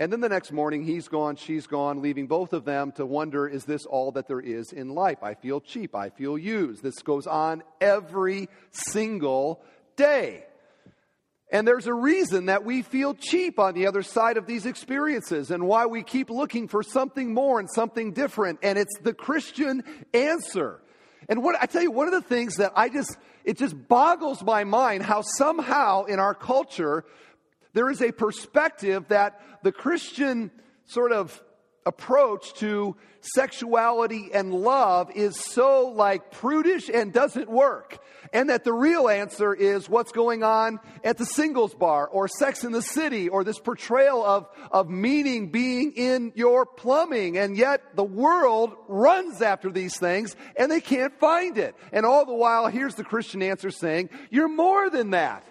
And 0.00 0.12
then 0.12 0.20
the 0.20 0.28
next 0.28 0.52
morning, 0.52 0.84
he's 0.84 1.08
gone, 1.08 1.34
she's 1.34 1.66
gone, 1.66 2.00
leaving 2.00 2.28
both 2.28 2.52
of 2.52 2.64
them 2.64 2.92
to 2.92 3.04
wonder 3.04 3.48
is 3.48 3.64
this 3.64 3.84
all 3.84 4.12
that 4.12 4.28
there 4.28 4.38
is 4.40 4.72
in 4.72 4.90
life? 4.90 5.24
I 5.24 5.34
feel 5.34 5.60
cheap. 5.60 5.96
I 5.96 6.10
feel 6.10 6.38
used. 6.38 6.84
This 6.84 7.02
goes 7.02 7.26
on 7.26 7.64
every 7.80 8.48
single 8.70 9.60
day. 9.96 10.44
And 11.50 11.66
there's 11.66 11.88
a 11.88 11.94
reason 11.94 12.46
that 12.46 12.64
we 12.64 12.82
feel 12.82 13.14
cheap 13.14 13.58
on 13.58 13.74
the 13.74 13.88
other 13.88 14.02
side 14.02 14.36
of 14.36 14.46
these 14.46 14.66
experiences 14.66 15.50
and 15.50 15.66
why 15.66 15.86
we 15.86 16.04
keep 16.04 16.30
looking 16.30 16.68
for 16.68 16.84
something 16.84 17.34
more 17.34 17.58
and 17.58 17.68
something 17.68 18.12
different. 18.12 18.60
And 18.62 18.78
it's 18.78 18.98
the 19.02 19.14
Christian 19.14 19.82
answer. 20.14 20.80
And 21.28 21.42
what 21.42 21.56
I 21.60 21.66
tell 21.66 21.82
you, 21.82 21.90
one 21.90 22.06
of 22.06 22.12
the 22.12 22.28
things 22.28 22.56
that 22.56 22.72
I 22.76 22.88
just, 22.88 23.16
it 23.44 23.58
just 23.58 23.88
boggles 23.88 24.44
my 24.44 24.64
mind 24.64 25.02
how 25.02 25.22
somehow 25.22 26.04
in 26.04 26.20
our 26.20 26.34
culture, 26.34 27.04
there 27.74 27.90
is 27.90 28.02
a 28.02 28.12
perspective 28.12 29.06
that 29.08 29.40
the 29.62 29.72
Christian 29.72 30.50
sort 30.84 31.12
of 31.12 31.42
approach 31.88 32.52
to 32.54 32.94
sexuality 33.20 34.30
and 34.32 34.52
love 34.52 35.10
is 35.14 35.36
so 35.36 35.88
like 35.88 36.30
prudish 36.30 36.88
and 36.88 37.12
doesn't 37.12 37.48
work. 37.48 37.98
And 38.32 38.50
that 38.50 38.62
the 38.62 38.74
real 38.74 39.08
answer 39.08 39.54
is 39.54 39.88
what's 39.88 40.12
going 40.12 40.42
on 40.42 40.80
at 41.02 41.16
the 41.16 41.24
singles 41.24 41.74
bar 41.74 42.06
or 42.06 42.28
sex 42.28 42.62
in 42.62 42.72
the 42.72 42.82
city 42.82 43.28
or 43.28 43.42
this 43.42 43.58
portrayal 43.58 44.24
of, 44.24 44.48
of 44.70 44.90
meaning 44.90 45.50
being 45.50 45.92
in 45.92 46.32
your 46.36 46.66
plumbing. 46.66 47.38
And 47.38 47.56
yet 47.56 47.96
the 47.96 48.04
world 48.04 48.74
runs 48.86 49.40
after 49.40 49.70
these 49.70 49.96
things 49.96 50.36
and 50.56 50.70
they 50.70 50.80
can't 50.80 51.18
find 51.18 51.56
it. 51.56 51.74
And 51.90 52.04
all 52.04 52.26
the 52.26 52.34
while, 52.34 52.68
here's 52.68 52.96
the 52.96 53.04
Christian 53.04 53.42
answer 53.42 53.70
saying, 53.70 54.10
you're 54.30 54.54
more 54.54 54.90
than 54.90 55.10
that. 55.10 55.44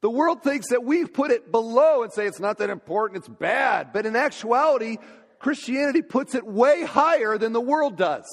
The 0.00 0.10
world 0.10 0.42
thinks 0.42 0.68
that 0.68 0.84
we 0.84 1.04
put 1.04 1.30
it 1.30 1.50
below 1.50 2.02
and 2.02 2.12
say 2.12 2.26
it's 2.26 2.40
not 2.40 2.58
that 2.58 2.70
important, 2.70 3.18
it's 3.18 3.28
bad. 3.28 3.92
But 3.92 4.06
in 4.06 4.14
actuality, 4.14 4.98
Christianity 5.38 6.02
puts 6.02 6.34
it 6.34 6.46
way 6.46 6.84
higher 6.84 7.36
than 7.36 7.52
the 7.52 7.60
world 7.60 7.96
does. 7.96 8.24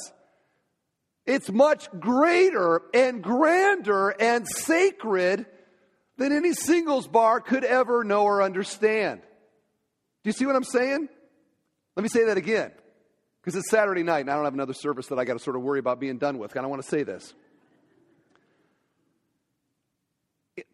It's 1.26 1.52
much 1.52 1.90
greater 2.00 2.82
and 2.94 3.24
grander 3.24 4.10
and 4.10 4.48
sacred 4.48 5.48
than 6.18 6.32
any 6.32 6.54
singles 6.54 7.08
bar 7.08 7.42
could 7.42 7.64
ever 7.64 8.04
know 8.04 8.24
or 8.24 8.44
understand. 8.44 9.22
Do 9.22 10.30
you 10.30 10.34
see 10.34 10.46
what 10.46 10.56
I'm 10.56 10.64
saying? 10.64 11.10
Let 11.96 12.04
me 12.04 12.10
say 12.10 12.26
that 12.26 12.38
again, 12.38 12.72
because 13.42 13.56
it's 13.56 13.72
Saturday 13.72 14.04
night 14.04 14.22
and 14.22 14.30
I 14.30 14.36
don't 14.36 14.44
have 14.44 14.54
another 14.54 14.74
service 14.74 15.08
that 15.08 15.18
I 15.18 15.26
got 15.26 15.34
to 15.34 15.40
sort 15.40 15.56
of 15.56 15.64
worry 15.64 15.80
about 15.80 16.00
being 16.00 16.20
done 16.20 16.38
with. 16.38 16.56
And 16.56 16.64
I 16.64 16.70
want 16.70 16.84
to 16.84 16.88
say 16.88 17.04
this. 17.04 17.34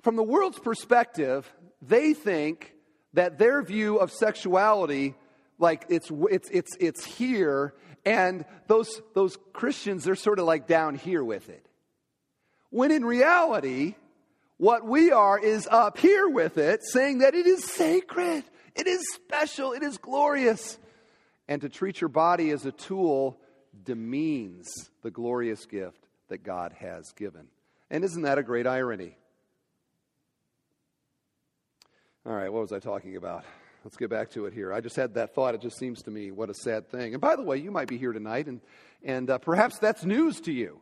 From 0.02 0.16
the 0.16 0.24
world's 0.24 0.60
perspective, 0.60 1.52
they 1.82 2.14
think 2.14 2.74
that 3.14 3.38
their 3.38 3.62
view 3.62 3.98
of 3.98 4.12
sexuality, 4.12 5.16
like 5.58 5.86
it's, 5.90 6.12
it's, 6.30 6.50
it's, 6.50 6.76
it's 6.80 7.06
here, 7.06 7.74
and 8.06 8.46
those, 8.68 9.02
those 9.14 9.38
Christians, 9.54 10.04
they're 10.04 10.16
sort 10.16 10.40
of 10.40 10.46
like 10.46 10.68
down 10.68 10.96
here 10.96 11.24
with 11.24 11.50
it. 11.50 11.66
When 12.70 12.92
in 12.92 13.04
reality, 13.04 13.96
what 14.58 14.86
we 14.86 15.12
are 15.12 15.38
is 15.38 15.68
up 15.70 15.98
here 15.98 16.30
with 16.30 16.58
it, 16.58 16.82
saying 16.84 17.20
that 17.20 17.36
it 17.36 17.48
is 17.48 17.66
sacred, 17.66 18.44
it 18.76 18.88
is 18.88 19.02
special, 19.14 19.74
it 19.74 19.84
is 19.84 19.98
glorious. 19.98 20.78
And 21.48 21.62
to 21.62 21.70
treat 21.70 22.00
your 22.00 22.10
body 22.10 22.52
as 22.52 22.66
a 22.66 22.72
tool 22.72 23.40
demeans 23.84 24.70
the 25.02 25.12
glorious 25.12 25.66
gift 25.66 26.08
that 26.30 26.44
God 26.44 26.74
has 26.80 27.12
given. 27.14 27.48
And 27.90 28.04
isn't 28.04 28.22
that 28.22 28.38
a 28.38 28.44
great 28.44 28.68
irony? 28.68 29.18
All 32.24 32.34
right, 32.34 32.54
what 32.54 32.62
was 32.62 32.72
I 32.72 32.78
talking 32.78 33.16
about? 33.16 33.46
Let's 33.84 33.98
get 33.98 34.12
back 34.12 34.30
to 34.32 34.46
it 34.46 34.54
here. 34.54 34.72
I 34.72 34.80
just 34.80 34.96
had 34.96 35.16
that 35.16 35.34
thought. 35.34 35.56
It 35.56 35.62
just 35.62 35.80
seems 35.80 36.04
to 36.04 36.12
me 36.12 36.30
what 36.30 36.52
a 36.52 36.54
sad 36.54 36.88
thing. 36.88 37.14
And 37.14 37.22
by 37.22 37.36
the 37.36 37.42
way, 37.42 37.58
you 37.58 37.72
might 37.72 37.88
be 37.88 37.98
here 37.98 38.14
tonight, 38.14 38.46
and, 38.46 38.62
and 39.04 39.28
uh, 39.28 39.40
perhaps 39.40 39.80
that's 39.80 40.06
news 40.06 40.40
to 40.42 40.52
you. 40.52 40.82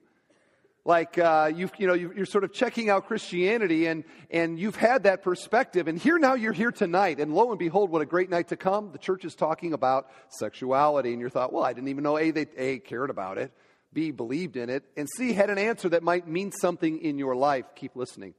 Like 0.84 1.17
uh, 1.17 1.50
you've, 1.55 1.72
you 1.77 1.88
know, 1.88 1.93
you're 1.93 2.25
sort 2.25 2.43
of 2.43 2.51
checking 2.51 2.89
out 2.89 3.08
Christianity, 3.08 3.86
and, 3.86 4.03
and 4.29 4.60
you've 4.60 4.75
had 4.75 5.03
that 5.03 5.24
perspective. 5.24 5.88
And 5.88 5.98
here 5.98 6.19
now 6.19 6.34
you're 6.34 6.51
here 6.51 6.74
tonight, 6.74 7.22
and 7.22 7.34
lo 7.34 7.51
and 7.51 7.60
behold, 7.60 7.89
what 7.89 8.01
a 8.01 8.05
great 8.05 8.29
night 8.29 8.50
to 8.50 8.58
come. 8.58 8.91
The 8.91 8.98
church 8.98 9.24
is 9.24 9.34
talking 9.34 9.72
about 9.72 10.10
sexuality, 10.27 11.13
and 11.13 11.22
you 11.22 11.29
thought, 11.29 11.53
well, 11.53 11.63
I 11.63 11.72
didn't 11.72 11.88
even 11.88 12.03
know 12.03 12.17
A, 12.17 12.31
they 12.31 12.48
A, 12.58 12.79
cared 12.79 13.10
about 13.10 13.38
it, 13.38 13.53
B, 13.93 14.12
believed 14.12 14.58
in 14.58 14.69
it, 14.69 14.84
and 14.98 15.08
C, 15.15 15.31
had 15.31 15.50
an 15.50 15.58
answer 15.58 15.88
that 15.88 16.03
might 16.03 16.27
mean 16.27 16.51
something 16.51 17.00
in 17.00 17.17
your 17.17 17.34
life. 17.38 17.63
Keep 17.75 17.96
listening. 17.96 18.34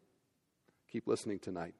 Keep 0.92 1.06
listening 1.06 1.38
tonight. 1.38 1.72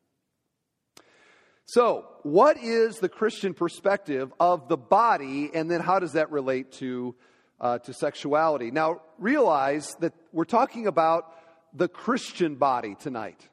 So, 1.73 2.05
what 2.25 2.57
is 2.57 2.99
the 2.99 3.09
Christian 3.09 3.55
perspective 3.55 4.33
of 4.41 4.67
the 4.67 4.77
body, 4.77 5.53
and 5.55 5.71
then 5.71 5.81
how 5.81 6.00
does 6.00 6.15
that 6.15 6.33
relate 6.33 6.73
to, 6.73 7.15
uh, 7.61 7.79
to 7.79 7.93
sexuality? 7.93 8.73
Now, 8.73 9.03
realize 9.19 9.95
that 10.00 10.12
we're 10.33 10.47
talking 10.47 10.89
about 10.89 11.33
the 11.73 11.87
Christian 11.87 12.57
body 12.57 12.97
tonight. 12.99 13.49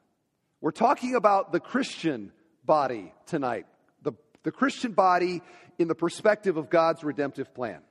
We're 0.62 0.72
talking 0.72 1.14
about 1.14 1.52
the 1.52 1.60
Christian 1.60 2.32
body 2.66 3.14
tonight. 3.28 3.68
The, 4.02 4.14
the 4.42 4.52
Christian 4.52 4.94
body 4.94 5.44
in 5.78 5.88
the 5.88 5.94
perspective 5.94 6.58
of 6.58 6.72
God's 6.72 7.04
redemptive 7.04 7.54
plan. 7.54 7.82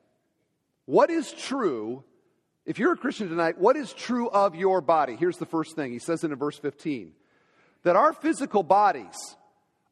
What 0.87 1.09
is 1.09 1.31
true, 1.31 2.03
if 2.65 2.81
you're 2.81 2.95
a 2.95 2.97
Christian 2.97 3.29
tonight, 3.29 3.59
what 3.59 3.77
is 3.77 3.93
true 3.93 4.29
of 4.29 4.57
your 4.57 4.81
body? 4.81 5.15
Here's 5.15 5.39
the 5.39 5.47
first 5.47 5.77
thing. 5.77 5.93
He 5.93 6.01
says 6.01 6.25
it 6.25 6.33
in 6.33 6.37
verse 6.37 6.59
15 6.59 7.13
that 7.85 7.95
our 7.95 8.13
physical 8.13 8.65
bodies, 8.65 9.15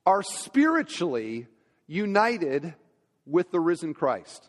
are 0.06 0.22
spiritually 0.22 1.46
united 1.86 2.74
with 3.26 3.50
the 3.50 3.60
risen 3.60 3.94
Christ. 3.94 4.48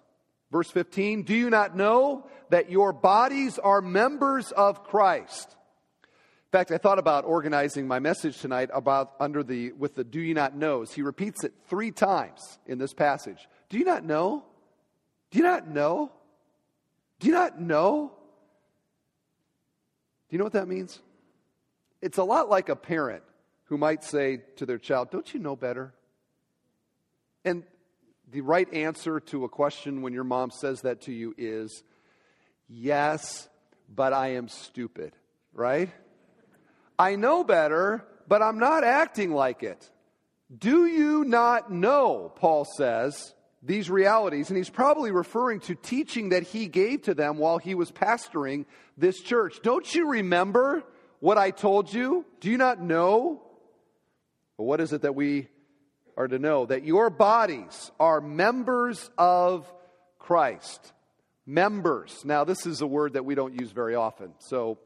Verse 0.51 0.69
15, 0.69 1.23
do 1.23 1.33
you 1.33 1.49
not 1.49 1.75
know 1.75 2.27
that 2.49 2.69
your 2.69 2.93
bodies 2.93 3.57
are 3.57 3.81
members 3.81 4.51
of 4.51 4.83
Christ? 4.83 5.55
In 6.01 6.51
fact, 6.51 6.71
I 6.71 6.77
thought 6.77 6.99
about 6.99 7.25
organizing 7.25 7.87
my 7.87 7.99
message 7.99 8.39
tonight 8.39 8.69
about 8.73 9.13
under 9.19 9.43
the 9.43 9.73
with 9.73 9.95
the 9.95 10.05
do 10.05 10.21
you 10.21 10.33
not 10.33 10.55
knows. 10.55 10.93
He 10.93 11.01
repeats 11.01 11.43
it 11.43 11.53
3 11.67 11.91
times 11.91 12.59
in 12.65 12.77
this 12.77 12.93
passage. 12.93 13.49
Do 13.67 13.77
you 13.77 13.83
not 13.83 14.05
know? 14.05 14.45
Do 15.31 15.37
you 15.39 15.43
not 15.43 15.67
know? 15.67 16.11
Do 17.19 17.27
you 17.27 17.33
not 17.33 17.59
know? 17.59 18.13
Do 20.29 20.35
you 20.35 20.37
know 20.37 20.45
what 20.45 20.53
that 20.53 20.67
means? 20.67 21.01
It's 22.01 22.17
a 22.17 22.23
lot 22.23 22.49
like 22.49 22.69
a 22.69 22.75
parent 22.75 23.23
who 23.65 23.77
might 23.77 24.03
say 24.03 24.41
to 24.57 24.65
their 24.65 24.77
child, 24.77 25.11
Don't 25.11 25.33
you 25.33 25.39
know 25.39 25.55
better? 25.55 25.93
And 27.43 27.63
the 28.31 28.41
right 28.41 28.71
answer 28.73 29.19
to 29.19 29.43
a 29.43 29.49
question 29.49 30.01
when 30.01 30.13
your 30.13 30.23
mom 30.23 30.51
says 30.51 30.81
that 30.81 31.01
to 31.01 31.11
you 31.11 31.33
is, 31.37 31.83
Yes, 32.67 33.47
but 33.93 34.13
I 34.13 34.29
am 34.29 34.47
stupid, 34.47 35.15
right? 35.53 35.89
I 36.97 37.15
know 37.15 37.43
better, 37.43 38.05
but 38.27 38.41
I'm 38.41 38.57
not 38.57 38.83
acting 38.83 39.31
like 39.31 39.63
it. 39.63 39.89
Do 40.55 40.85
you 40.85 41.23
not 41.23 41.71
know, 41.71 42.31
Paul 42.35 42.65
says, 42.77 43.33
these 43.61 43.89
realities? 43.89 44.49
And 44.49 44.57
he's 44.57 44.69
probably 44.69 45.11
referring 45.11 45.59
to 45.61 45.75
teaching 45.75 46.29
that 46.29 46.43
he 46.43 46.67
gave 46.67 47.03
to 47.03 47.13
them 47.13 47.37
while 47.37 47.57
he 47.57 47.75
was 47.75 47.91
pastoring 47.91 48.65
this 48.97 49.19
church. 49.19 49.59
Don't 49.63 49.93
you 49.93 50.07
remember 50.07 50.83
what 51.19 51.37
I 51.37 51.51
told 51.51 51.91
you? 51.91 52.25
Do 52.39 52.49
you 52.49 52.57
not 52.57 52.79
know? 52.79 53.41
What 54.57 54.79
is 54.79 54.93
it 54.93 55.01
that 55.01 55.15
we 55.15 55.47
are 56.17 56.27
to 56.27 56.39
know? 56.39 56.65
That 56.65 56.83
your 56.83 57.09
bodies 57.09 57.91
are 57.99 58.21
members 58.21 59.09
of 59.17 59.71
Christ. 60.19 60.93
Members. 61.45 62.23
Now, 62.25 62.43
this 62.43 62.65
is 62.65 62.81
a 62.81 62.87
word 62.87 63.13
that 63.13 63.25
we 63.25 63.35
don't 63.35 63.59
use 63.59 63.71
very 63.71 63.95
often, 63.95 64.33
so 64.39 64.79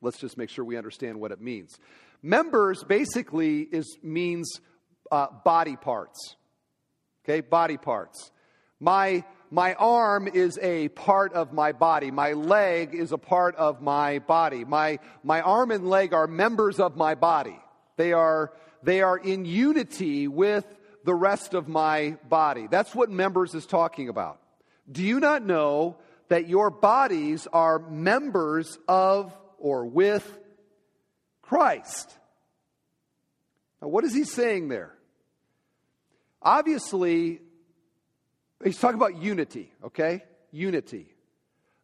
let's 0.00 0.18
just 0.18 0.36
make 0.36 0.50
sure 0.50 0.64
we 0.64 0.76
understand 0.76 1.20
what 1.20 1.30
it 1.30 1.40
means. 1.40 1.78
Members 2.22 2.82
basically 2.82 3.60
is, 3.60 3.96
means 4.02 4.60
uh, 5.10 5.28
body 5.44 5.76
parts. 5.76 6.36
Okay, 7.24 7.40
body 7.40 7.76
parts. 7.76 8.32
My, 8.80 9.24
my 9.50 9.74
arm 9.74 10.26
is 10.26 10.58
a 10.62 10.88
part 10.88 11.34
of 11.34 11.52
my 11.52 11.72
body. 11.72 12.10
My 12.10 12.32
leg 12.32 12.94
is 12.94 13.12
a 13.12 13.18
part 13.18 13.54
of 13.56 13.82
my 13.82 14.18
body. 14.20 14.64
My, 14.64 14.98
my 15.22 15.40
arm 15.42 15.70
and 15.70 15.88
leg 15.88 16.14
are 16.14 16.26
members 16.26 16.80
of 16.80 16.96
my 16.96 17.14
body. 17.14 17.58
They 17.96 18.12
are, 18.12 18.52
they 18.82 19.02
are 19.02 19.16
in 19.16 19.44
unity 19.44 20.28
with 20.28 20.64
the 21.04 21.14
rest 21.14 21.54
of 21.54 21.68
my 21.68 22.16
body. 22.28 22.66
That's 22.70 22.94
what 22.94 23.10
members 23.10 23.54
is 23.54 23.66
talking 23.66 24.08
about. 24.08 24.40
Do 24.90 25.02
you 25.02 25.20
not 25.20 25.44
know 25.44 25.96
that 26.28 26.48
your 26.48 26.70
bodies 26.70 27.46
are 27.52 27.78
members 27.78 28.78
of 28.88 29.36
or 29.58 29.86
with 29.86 30.38
Christ? 31.42 32.12
Now, 33.80 33.88
what 33.88 34.04
is 34.04 34.14
he 34.14 34.24
saying 34.24 34.68
there? 34.68 34.94
Obviously, 36.42 37.40
he's 38.62 38.78
talking 38.78 38.96
about 38.96 39.16
unity, 39.16 39.72
okay? 39.84 40.24
Unity. 40.52 41.06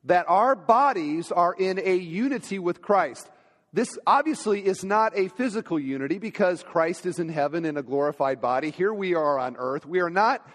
That 0.05 0.27
our 0.29 0.55
bodies 0.55 1.33
are 1.33 1.55
in 1.55 1.79
a 1.79 1.95
unity 1.95 2.59
with 2.59 2.81
Christ. 2.81 3.29
This 3.77 3.99
obviously 4.07 4.65
is 4.65 4.85
not 4.85 5.13
a 5.15 5.29
physical 5.29 5.79
unity 5.79 6.17
because 6.17 6.63
Christ 6.63 7.05
is 7.05 7.19
in 7.19 7.29
heaven 7.29 7.67
in 7.67 7.77
a 7.77 7.83
glorified 7.83 8.41
body. 8.41 8.71
Here 8.71 8.93
we 8.93 9.15
are 9.15 9.39
on 9.39 9.55
earth. 9.59 9.85
We 9.85 10.01
are 10.01 10.09
not 10.09 10.49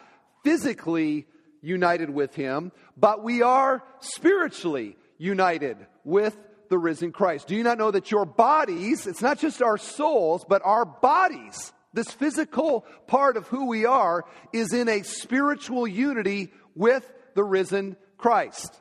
physically 0.43 1.27
united 1.61 2.09
with 2.09 2.33
him, 2.33 2.71
but 2.97 3.23
we 3.23 3.43
are 3.43 3.83
spiritually 3.99 4.97
united 5.19 5.77
with 6.03 6.35
the 6.71 6.79
risen 6.79 7.11
Christ. 7.11 7.45
Do 7.45 7.55
you 7.55 7.61
not 7.61 7.77
know 7.77 7.91
that 7.91 8.09
your 8.09 8.25
bodies, 8.25 9.05
it's 9.05 9.21
not 9.21 9.37
just 9.37 9.61
our 9.61 9.77
souls, 9.77 10.43
but 10.49 10.63
our 10.65 10.83
bodies, 10.83 11.73
this 11.93 12.09
physical 12.09 12.87
part 13.05 13.37
of 13.37 13.45
who 13.45 13.67
we 13.67 13.85
are, 13.85 14.25
is 14.51 14.73
in 14.73 14.89
a 14.89 15.03
spiritual 15.03 15.85
unity 15.85 16.51
with 16.73 17.07
the 17.35 17.43
risen 17.43 17.97
Christ? 18.17 18.75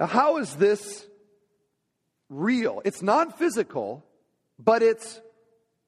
Now, 0.00 0.06
how 0.06 0.38
is 0.38 0.56
this 0.56 1.06
real? 2.28 2.82
It's 2.84 3.02
non 3.02 3.32
physical, 3.32 4.04
but 4.58 4.82
it's 4.82 5.20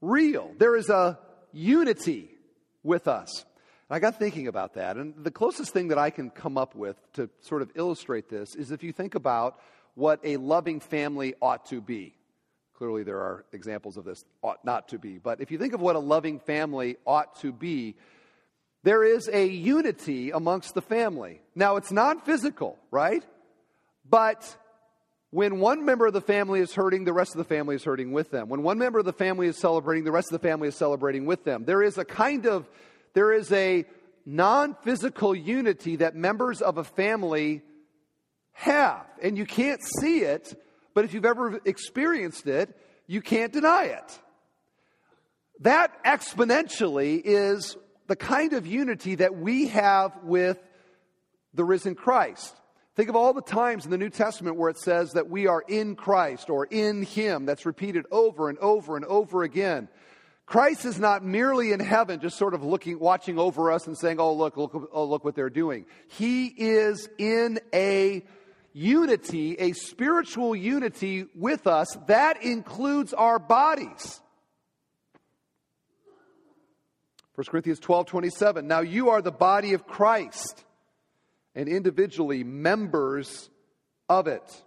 real. 0.01 0.53
There 0.59 0.77
is 0.77 0.89
a 0.89 1.19
unity 1.53 2.31
with 2.83 3.09
us. 3.09 3.45
I 3.91 4.01
got 4.01 4.19
thinking 4.19 4.49
about 4.49 4.75
that, 4.75 4.97
and 4.97 5.15
the 5.25 5.31
closest 5.31 5.73
thing 5.73 5.89
that 5.89 5.99
I 5.99 6.11
can 6.11 6.29
come 6.29 6.59
up 6.59 6.75
with 6.75 6.97
to 7.15 7.31
sort 7.41 7.63
of 7.63 7.71
illustrate 7.75 8.29
this 8.29 8.55
is 8.55 8.71
if 8.71 8.83
you 8.83 8.93
think 8.93 9.15
about 9.15 9.59
what 9.95 10.21
a 10.25 10.37
loving 10.37 10.81
family 10.81 11.35
ought 11.41 11.67
to 11.67 11.81
be. 11.81 12.15
Clearly, 12.75 13.03
there 13.03 13.19
are 13.19 13.45
examples 13.53 13.97
of 13.97 14.05
this 14.05 14.25
ought 14.43 14.65
not 14.65 14.89
to 14.91 14.99
be, 14.99 15.19
but 15.19 15.41
if 15.41 15.51
you 15.51 15.59
think 15.59 15.73
of 15.73 15.81
what 15.81 15.97
a 15.97 16.01
loving 16.01 16.39
family 16.39 16.97
ought 17.07 17.41
to 17.41 17.51
be, 17.51 17.97
there 18.85 19.03
is 19.03 19.29
a 19.33 19.47
unity 19.47 20.31
amongst 20.31 20.75
the 20.75 20.83
family. 20.83 21.41
Now, 21.55 21.77
it's 21.77 21.91
non 21.91 22.21
physical, 22.21 22.79
right? 22.91 23.25
But 24.09 24.57
when 25.31 25.59
one 25.59 25.85
member 25.85 26.07
of 26.07 26.15
the 26.15 26.21
family 26.21 26.61
is 26.61 26.73
hurting, 26.73 27.05
the 27.05 27.13
rest 27.13 27.33
of 27.33 27.39
the 27.39 27.45
family 27.45 27.77
is 27.77 27.85
hurting 27.85 28.13
with 28.13 28.31
them. 28.31 28.49
When 28.49 28.63
one 28.63 28.79
member 28.79 28.99
of 28.99 29.05
the 29.05 29.13
family 29.13 29.47
is 29.47 29.59
celebrating, 29.59 30.05
the 30.05 30.13
rest 30.13 30.33
of 30.33 30.41
the 30.41 30.49
family 30.49 30.69
is 30.69 30.75
celebrating 30.75 31.27
with 31.27 31.45
them. 31.45 31.65
There 31.65 31.83
is 31.83 31.99
a 31.99 32.05
kind 32.05 32.47
of 32.47 32.69
there 33.13 33.33
is 33.33 33.53
a 33.53 33.85
non 34.25 34.75
physical 34.85 35.35
unity 35.35 35.97
that 35.97 36.15
members 36.15 36.63
of 36.63 36.79
a 36.79 36.85
family 36.85 37.63
have. 38.53 39.07
And 39.23 39.37
you 39.37 39.47
can't 39.47 39.81
see 40.01 40.21
it, 40.21 40.61
but 40.95 41.05
if 41.05 41.15
you've 41.15 41.25
ever 41.25 41.61
experienced 41.65 42.47
it, 42.47 42.77
you 43.07 43.21
can't 43.23 43.53
deny 43.53 43.85
it. 43.85 44.19
That 45.61 46.05
exponentially 46.05 47.21
is 47.25 47.77
the 48.07 48.17
kind 48.17 48.53
of 48.53 48.67
unity 48.67 49.17
that 49.17 49.37
we 49.37 49.69
have 49.69 50.13
with 50.23 50.59
the 51.55 51.65
risen 51.65 51.95
Christ. 51.95 52.58
Think 52.99 53.11
of 53.11 53.15
all 53.15 53.33
the 53.33 53.41
times 53.41 53.85
in 53.85 53.93
the 53.93 53.97
New 53.97 54.11
Testament 54.11 54.57
where 54.57 54.71
it 54.71 54.77
says 54.77 55.13
that 55.13 55.31
we 55.31 55.47
are 55.47 55.63
in 55.69 55.95
Christ 55.95 56.51
or 56.51 56.65
in 56.65 57.05
Him. 57.05 57.47
That's 57.47 57.65
repeated 57.65 58.07
over 58.11 58.49
and 58.49 58.59
over 58.59 58.97
and 58.97 59.05
over 59.05 59.45
again. 59.45 59.87
Christ 60.47 60.85
is 60.85 60.99
not 60.99 61.25
merely 61.25 61.71
in 61.71 61.79
heaven, 61.79 62.19
just 62.19 62.37
sort 62.37 62.55
of 62.55 62.65
looking, 62.65 62.99
watching 62.99 63.39
over 63.39 63.71
us 63.71 63.87
and 63.87 63.97
saying, 63.97 64.19
oh, 64.19 64.33
look, 64.33 64.57
look, 64.57 64.91
oh, 64.93 65.05
look 65.05 65.25
what 65.25 65.37
they're 65.37 65.49
doing. 65.49 65.87
He 66.09 66.47
is 66.49 67.09
in 67.19 67.61
a 67.73 68.25
unity, 68.73 69.55
a 69.61 69.75
spiritual 69.75 70.57
unity 70.57 71.27
with 71.37 71.69
us. 71.69 71.97
That 72.09 72.43
includes 72.43 73.15
our 73.15 73.39
bodies. 73.39 74.21
1 77.37 77.45
Corinthians 77.45 77.79
12 77.79 78.07
27. 78.07 78.67
Now 78.67 78.81
you 78.81 79.11
are 79.11 79.23
the 79.23 79.31
body 79.31 79.75
of 79.75 79.87
Christ 79.87 80.65
and 81.55 81.69
individually 81.69 82.45
members 82.45 83.51
of 84.09 84.27
it. 84.27 84.63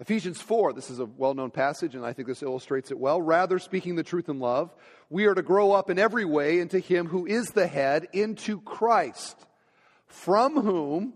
Ephesians 0.00 0.40
4, 0.40 0.74
this 0.74 0.90
is 0.90 1.00
a 1.00 1.06
well 1.06 1.34
known 1.34 1.50
passage, 1.50 1.96
and 1.96 2.06
I 2.06 2.12
think 2.12 2.28
this 2.28 2.42
illustrates 2.42 2.92
it 2.92 2.98
well. 2.98 3.20
Rather, 3.20 3.58
speaking 3.58 3.96
the 3.96 4.04
truth 4.04 4.28
in 4.28 4.38
love, 4.38 4.72
we 5.10 5.26
are 5.26 5.34
to 5.34 5.42
grow 5.42 5.72
up 5.72 5.90
in 5.90 5.98
every 5.98 6.24
way 6.24 6.60
into 6.60 6.78
Him 6.78 7.06
who 7.06 7.26
is 7.26 7.48
the 7.48 7.66
head, 7.66 8.06
into 8.12 8.60
Christ, 8.60 9.44
from 10.06 10.60
whom, 10.60 11.14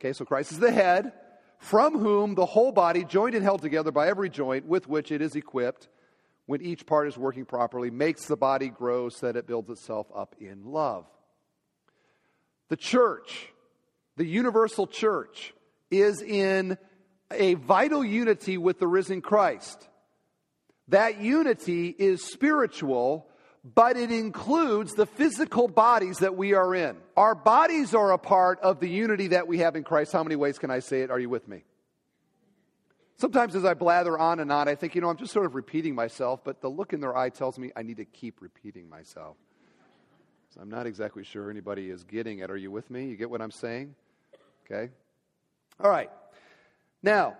okay, 0.00 0.12
so 0.12 0.24
Christ 0.24 0.50
is 0.50 0.58
the 0.58 0.72
head, 0.72 1.12
from 1.58 1.96
whom 1.96 2.34
the 2.34 2.44
whole 2.44 2.72
body, 2.72 3.04
joined 3.04 3.36
and 3.36 3.44
held 3.44 3.62
together 3.62 3.92
by 3.92 4.08
every 4.08 4.28
joint 4.28 4.66
with 4.66 4.88
which 4.88 5.12
it 5.12 5.22
is 5.22 5.36
equipped, 5.36 5.88
when 6.46 6.60
each 6.60 6.86
part 6.86 7.06
is 7.06 7.16
working 7.16 7.44
properly, 7.44 7.90
makes 7.90 8.26
the 8.26 8.36
body 8.36 8.68
grow 8.68 9.08
so 9.08 9.26
that 9.26 9.36
it 9.36 9.46
builds 9.46 9.70
itself 9.70 10.08
up 10.14 10.34
in 10.40 10.64
love. 10.64 11.06
The 12.68 12.76
church, 12.76 13.48
the 14.16 14.24
universal 14.24 14.86
church, 14.86 15.52
is 15.90 16.22
in 16.22 16.78
a 17.30 17.54
vital 17.54 18.04
unity 18.04 18.58
with 18.58 18.78
the 18.78 18.86
risen 18.86 19.20
Christ. 19.20 19.88
That 20.88 21.20
unity 21.20 21.88
is 21.88 22.22
spiritual, 22.22 23.26
but 23.64 23.96
it 23.96 24.10
includes 24.10 24.92
the 24.92 25.06
physical 25.06 25.68
bodies 25.68 26.18
that 26.18 26.36
we 26.36 26.52
are 26.54 26.74
in. 26.74 26.96
Our 27.16 27.34
bodies 27.34 27.94
are 27.94 28.12
a 28.12 28.18
part 28.18 28.60
of 28.60 28.80
the 28.80 28.88
unity 28.88 29.28
that 29.28 29.46
we 29.48 29.58
have 29.58 29.76
in 29.76 29.84
Christ. 29.84 30.12
How 30.12 30.22
many 30.22 30.36
ways 30.36 30.58
can 30.58 30.70
I 30.70 30.80
say 30.80 31.02
it? 31.02 31.10
Are 31.10 31.18
you 31.18 31.30
with 31.30 31.48
me? 31.48 31.64
Sometimes 33.16 33.54
as 33.54 33.64
I 33.64 33.74
blather 33.74 34.18
on 34.18 34.40
and 34.40 34.50
on, 34.50 34.68
I 34.68 34.74
think, 34.74 34.94
you 34.94 35.00
know, 35.00 35.08
I'm 35.08 35.16
just 35.16 35.32
sort 35.32 35.46
of 35.46 35.54
repeating 35.54 35.94
myself, 35.94 36.42
but 36.44 36.60
the 36.60 36.68
look 36.68 36.92
in 36.92 37.00
their 37.00 37.16
eye 37.16 37.30
tells 37.30 37.58
me 37.58 37.70
I 37.76 37.82
need 37.82 37.98
to 37.98 38.04
keep 38.04 38.42
repeating 38.42 38.88
myself. 38.88 39.36
So 40.50 40.60
I'm 40.60 40.68
not 40.68 40.86
exactly 40.86 41.24
sure 41.24 41.50
anybody 41.50 41.90
is 41.90 42.04
getting 42.04 42.40
it. 42.40 42.50
Are 42.50 42.56
you 42.56 42.70
with 42.70 42.90
me? 42.90 43.06
You 43.06 43.16
get 43.16 43.30
what 43.30 43.40
I'm 43.40 43.50
saying? 43.50 43.94
Okay. 44.64 44.90
All 45.82 45.90
right. 45.90 46.10
Now, 47.02 47.36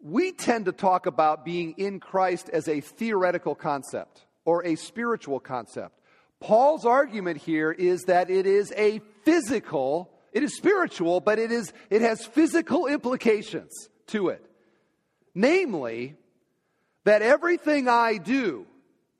we 0.00 0.32
tend 0.32 0.66
to 0.66 0.72
talk 0.72 1.06
about 1.06 1.44
being 1.44 1.74
in 1.76 2.00
Christ 2.00 2.48
as 2.48 2.68
a 2.68 2.80
theoretical 2.80 3.54
concept 3.54 4.24
or 4.44 4.64
a 4.64 4.76
spiritual 4.76 5.40
concept. 5.40 6.00
Paul's 6.40 6.84
argument 6.84 7.38
here 7.38 7.70
is 7.72 8.02
that 8.04 8.30
it 8.30 8.46
is 8.46 8.72
a 8.76 9.00
physical, 9.24 10.10
it 10.32 10.42
is 10.42 10.56
spiritual, 10.56 11.20
but 11.20 11.38
it, 11.38 11.50
is, 11.50 11.72
it 11.90 12.00
has 12.00 12.24
physical 12.24 12.86
implications 12.86 13.88
to 14.08 14.28
it. 14.28 14.44
Namely, 15.34 16.16
that 17.04 17.22
everything 17.22 17.88
I 17.88 18.18
do 18.18 18.66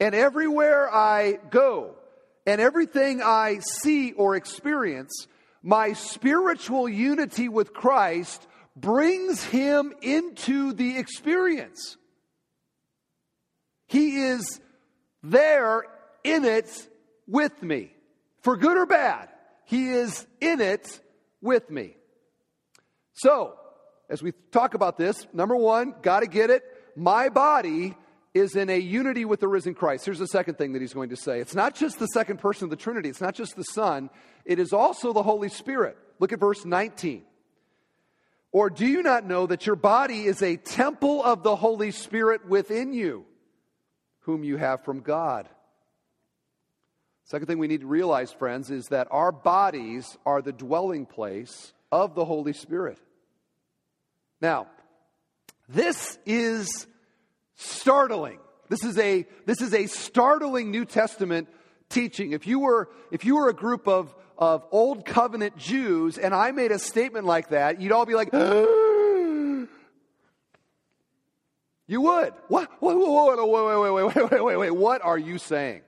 and 0.01 0.15
everywhere 0.15 0.93
I 0.93 1.39
go 1.51 1.97
and 2.47 2.61
everything 2.61 3.21
I 3.23 3.59
see 3.59 4.13
or 4.13 4.37
experience, 4.37 5.27
my 5.63 5.93
spiritual 5.93 6.89
unity 6.89 7.49
with 7.49 7.73
Christ 7.73 8.47
brings 8.77 9.43
him 9.43 9.93
into 10.03 10.73
the 10.73 10.99
experience. 10.99 11.97
He 13.87 14.19
is 14.19 14.61
there 15.23 15.85
in 16.23 16.45
it 16.45 16.89
with 17.27 17.63
me. 17.63 17.93
For 18.43 18.57
good 18.57 18.77
or 18.77 18.87
bad, 18.87 19.29
he 19.65 19.91
is 19.91 20.27
in 20.41 20.61
it 20.61 21.01
with 21.41 21.71
me. 21.71 21.97
So, 23.15 23.55
as 24.09 24.23
we 24.23 24.33
talk 24.53 24.75
about 24.75 24.97
this, 24.97 25.27
number 25.33 25.57
one, 25.57 25.95
got 26.03 26.21
to 26.21 26.27
get 26.27 26.51
it. 26.51 26.63
My 26.97 27.29
body 27.29 27.97
is 28.35 28.57
in 28.57 28.71
a 28.71 28.79
unity 28.79 29.25
with 29.25 29.41
the 29.41 29.49
risen 29.49 29.75
Christ. 29.75 30.05
Here's 30.05 30.19
the 30.19 30.27
second 30.27 30.59
thing 30.59 30.73
that 30.73 30.83
he's 30.83 30.95
going 30.95 31.11
to 31.11 31.17
say 31.17 31.41
it's 31.41 31.55
not 31.55 31.75
just 31.75 31.99
the 31.99 32.07
second 32.07 32.39
person 32.39 32.65
of 32.65 32.71
the 32.71 32.77
Trinity, 32.77 33.09
it's 33.09 33.21
not 33.21 33.35
just 33.35 33.57
the 33.57 33.65
Son, 33.65 34.11
it 34.45 34.59
is 34.59 34.73
also 34.73 35.13
the 35.13 35.23
Holy 35.23 35.49
Spirit. 35.49 35.97
Look 36.19 36.33
at 36.33 36.41
verse 36.41 36.65
19. 36.65 37.23
Or 38.51 38.71
do 38.71 38.87
you 38.87 39.03
not 39.03 39.27
know 39.27 39.47
that 39.47 39.67
your 39.67 39.77
body 39.77 40.25
is 40.25 40.43
a 40.43 40.57
temple 40.57 41.23
of 41.23 41.43
the 41.43 41.55
Holy 41.55 41.91
Spirit 41.91 42.49
within 42.49 42.93
you, 42.93 43.27
whom 44.21 44.43
you 44.43 44.57
have 44.57 44.85
from 44.85 45.01
God? 45.01 45.49
Second 47.25 47.47
thing 47.47 47.59
we 47.59 47.69
need 47.69 47.83
to 47.83 47.87
realize, 47.87 48.33
friends, 48.33 48.71
is 48.71 48.87
that 48.87 49.07
our 49.11 49.31
bodies 49.33 50.17
are 50.25 50.41
the 50.41 50.53
dwelling 50.53 51.05
place 51.05 51.75
of 51.93 52.15
the 52.15 52.25
Holy 52.25 52.55
Spirit. 52.55 52.99
Now, 54.41 54.67
this 55.69 56.19
is 56.25 56.87
Startling. 57.61 58.39
This 58.69 58.85
is 58.85 58.97
a, 58.99 59.27
this 59.47 59.61
is 59.61 59.75
a 59.75 59.87
startling 59.87 60.71
New 60.71 60.85
Testament 60.85 61.49
teaching. 61.89 62.31
If 62.33 62.47
you 62.47 62.61
were, 62.61 62.89
if 63.11 63.25
you 63.25 63.35
were 63.35 63.49
a 63.49 63.55
group 63.55 63.89
of, 63.89 64.15
of 64.39 64.65
old 64.71 65.05
covenant 65.05 65.57
Jews 65.57 66.19
and 66.19 66.33
I 66.33 66.53
made 66.53 66.71
a 66.71 66.79
statement 66.79 67.27
like 67.27 67.49
that, 67.49 67.81
you'd 67.81 67.91
all 67.91 68.07
be 68.07 68.15
like, 68.15 68.33
you 68.33 69.69
would. 72.01 72.33
What? 72.47 72.71
Whoa, 72.81 72.97
whoa, 72.97 73.35
whoa, 73.35 73.45
whoa, 73.45 73.83
wait, 73.83 73.91
wait, 74.05 74.15
wait, 74.15 74.31
wait, 74.31 74.45
wait, 74.45 74.57
wait. 74.57 74.71
What 74.71 75.03
are 75.03 75.19
you 75.19 75.39
saying? 75.39 75.83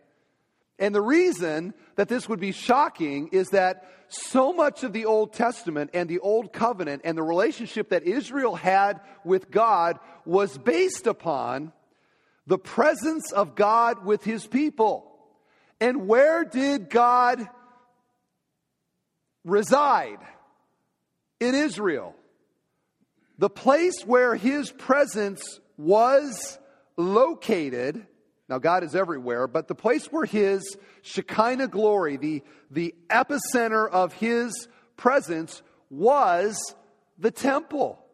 And 0.81 0.93
the 0.93 1.03
reason 1.03 1.73
that 1.95 2.09
this 2.09 2.29
would 2.29 2.41
be 2.41 2.53
shocking 2.53 3.29
is 3.29 3.51
that 3.51 3.89
so 4.11 4.53
much 4.53 4.83
of 4.83 4.93
the 4.93 5.07
Old 5.07 5.33
Testament 5.33 5.91
and 5.95 6.09
the 6.09 6.19
Old 6.19 6.53
Covenant 6.53 7.03
and 7.05 7.17
the 7.17 7.23
relationship 7.23 7.91
that 7.91 8.03
Israel 8.03 8.55
had 8.55 9.01
with 9.25 9.51
God 9.51 9.99
was 10.25 10.59
based 10.59 11.07
upon 11.07 11.73
the 12.47 12.59
presence 12.59 13.33
of 13.33 13.55
God 13.55 14.05
with 14.05 14.25
his 14.25 14.47
people. 14.47 15.07
And 15.81 16.09
where 16.09 16.45
did 16.45 16.91
God 16.91 17.49
reside? 19.45 20.19
In 21.39 21.55
Israel. 21.55 22.15
The 23.39 23.49
place 23.49 24.03
where 24.05 24.35
his 24.35 24.71
presence 24.71 25.61
was 25.79 26.59
located 26.99 28.07
now, 28.51 28.59
God 28.59 28.83
is 28.83 28.97
everywhere, 28.97 29.47
but 29.47 29.69
the 29.69 29.77
place 29.77 30.07
where 30.07 30.25
His 30.25 30.77
Shekinah 31.03 31.69
glory, 31.69 32.17
the, 32.17 32.43
the 32.69 32.97
epicenter 33.09 33.89
of 33.89 34.13
His 34.15 34.67
presence, 34.97 35.63
was 35.89 36.75
the 37.17 37.31
temple. 37.31 38.05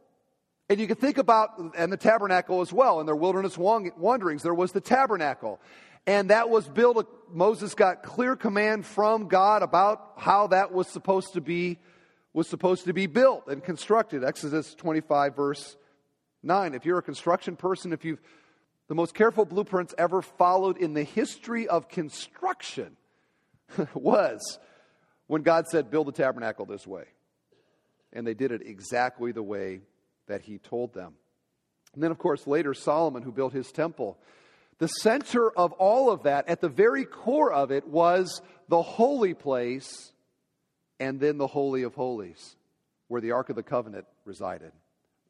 And 0.68 0.78
you 0.78 0.86
can 0.86 0.96
think 0.96 1.16
about, 1.16 1.74
and 1.74 1.90
the 1.90 1.96
tabernacle 1.96 2.60
as 2.60 2.70
well, 2.70 3.00
in 3.00 3.06
their 3.06 3.16
wilderness 3.16 3.56
wanderings, 3.56 4.42
there 4.42 4.52
was 4.52 4.72
the 4.72 4.80
tabernacle. 4.80 5.58
And 6.06 6.28
that 6.28 6.50
was 6.50 6.68
built, 6.68 7.08
Moses 7.32 7.74
got 7.74 8.02
clear 8.02 8.36
command 8.36 8.84
from 8.84 9.28
God 9.28 9.62
about 9.62 10.12
how 10.18 10.48
that 10.48 10.70
was 10.70 10.86
supposed 10.86 11.32
to 11.32 11.40
be, 11.40 11.78
was 12.34 12.46
supposed 12.46 12.84
to 12.84 12.92
be 12.92 13.06
built 13.06 13.46
and 13.48 13.64
constructed. 13.64 14.22
Exodus 14.22 14.74
25, 14.74 15.34
verse 15.34 15.76
9. 16.42 16.74
If 16.74 16.84
you're 16.84 16.98
a 16.98 17.02
construction 17.02 17.56
person, 17.56 17.94
if 17.94 18.04
you've 18.04 18.20
the 18.88 18.94
most 18.94 19.14
careful 19.14 19.44
blueprints 19.44 19.94
ever 19.98 20.22
followed 20.22 20.76
in 20.76 20.94
the 20.94 21.02
history 21.02 21.66
of 21.66 21.88
construction 21.88 22.96
was 23.94 24.58
when 25.26 25.42
God 25.42 25.66
said, 25.68 25.90
Build 25.90 26.06
the 26.06 26.12
tabernacle 26.12 26.66
this 26.66 26.86
way. 26.86 27.04
And 28.12 28.26
they 28.26 28.34
did 28.34 28.52
it 28.52 28.62
exactly 28.64 29.32
the 29.32 29.42
way 29.42 29.80
that 30.28 30.42
He 30.42 30.58
told 30.58 30.94
them. 30.94 31.14
And 31.94 32.02
then, 32.02 32.10
of 32.10 32.18
course, 32.18 32.46
later, 32.46 32.74
Solomon, 32.74 33.22
who 33.22 33.32
built 33.32 33.54
his 33.54 33.72
temple. 33.72 34.18
The 34.78 34.88
center 34.88 35.50
of 35.50 35.72
all 35.72 36.10
of 36.10 36.24
that, 36.24 36.46
at 36.46 36.60
the 36.60 36.68
very 36.68 37.06
core 37.06 37.50
of 37.50 37.70
it, 37.72 37.88
was 37.88 38.42
the 38.68 38.82
holy 38.82 39.32
place 39.32 40.12
and 41.00 41.18
then 41.18 41.38
the 41.38 41.46
Holy 41.46 41.82
of 41.82 41.94
Holies, 41.94 42.56
where 43.08 43.22
the 43.22 43.32
Ark 43.32 43.48
of 43.48 43.56
the 43.56 43.62
Covenant 43.62 44.06
resided. 44.26 44.72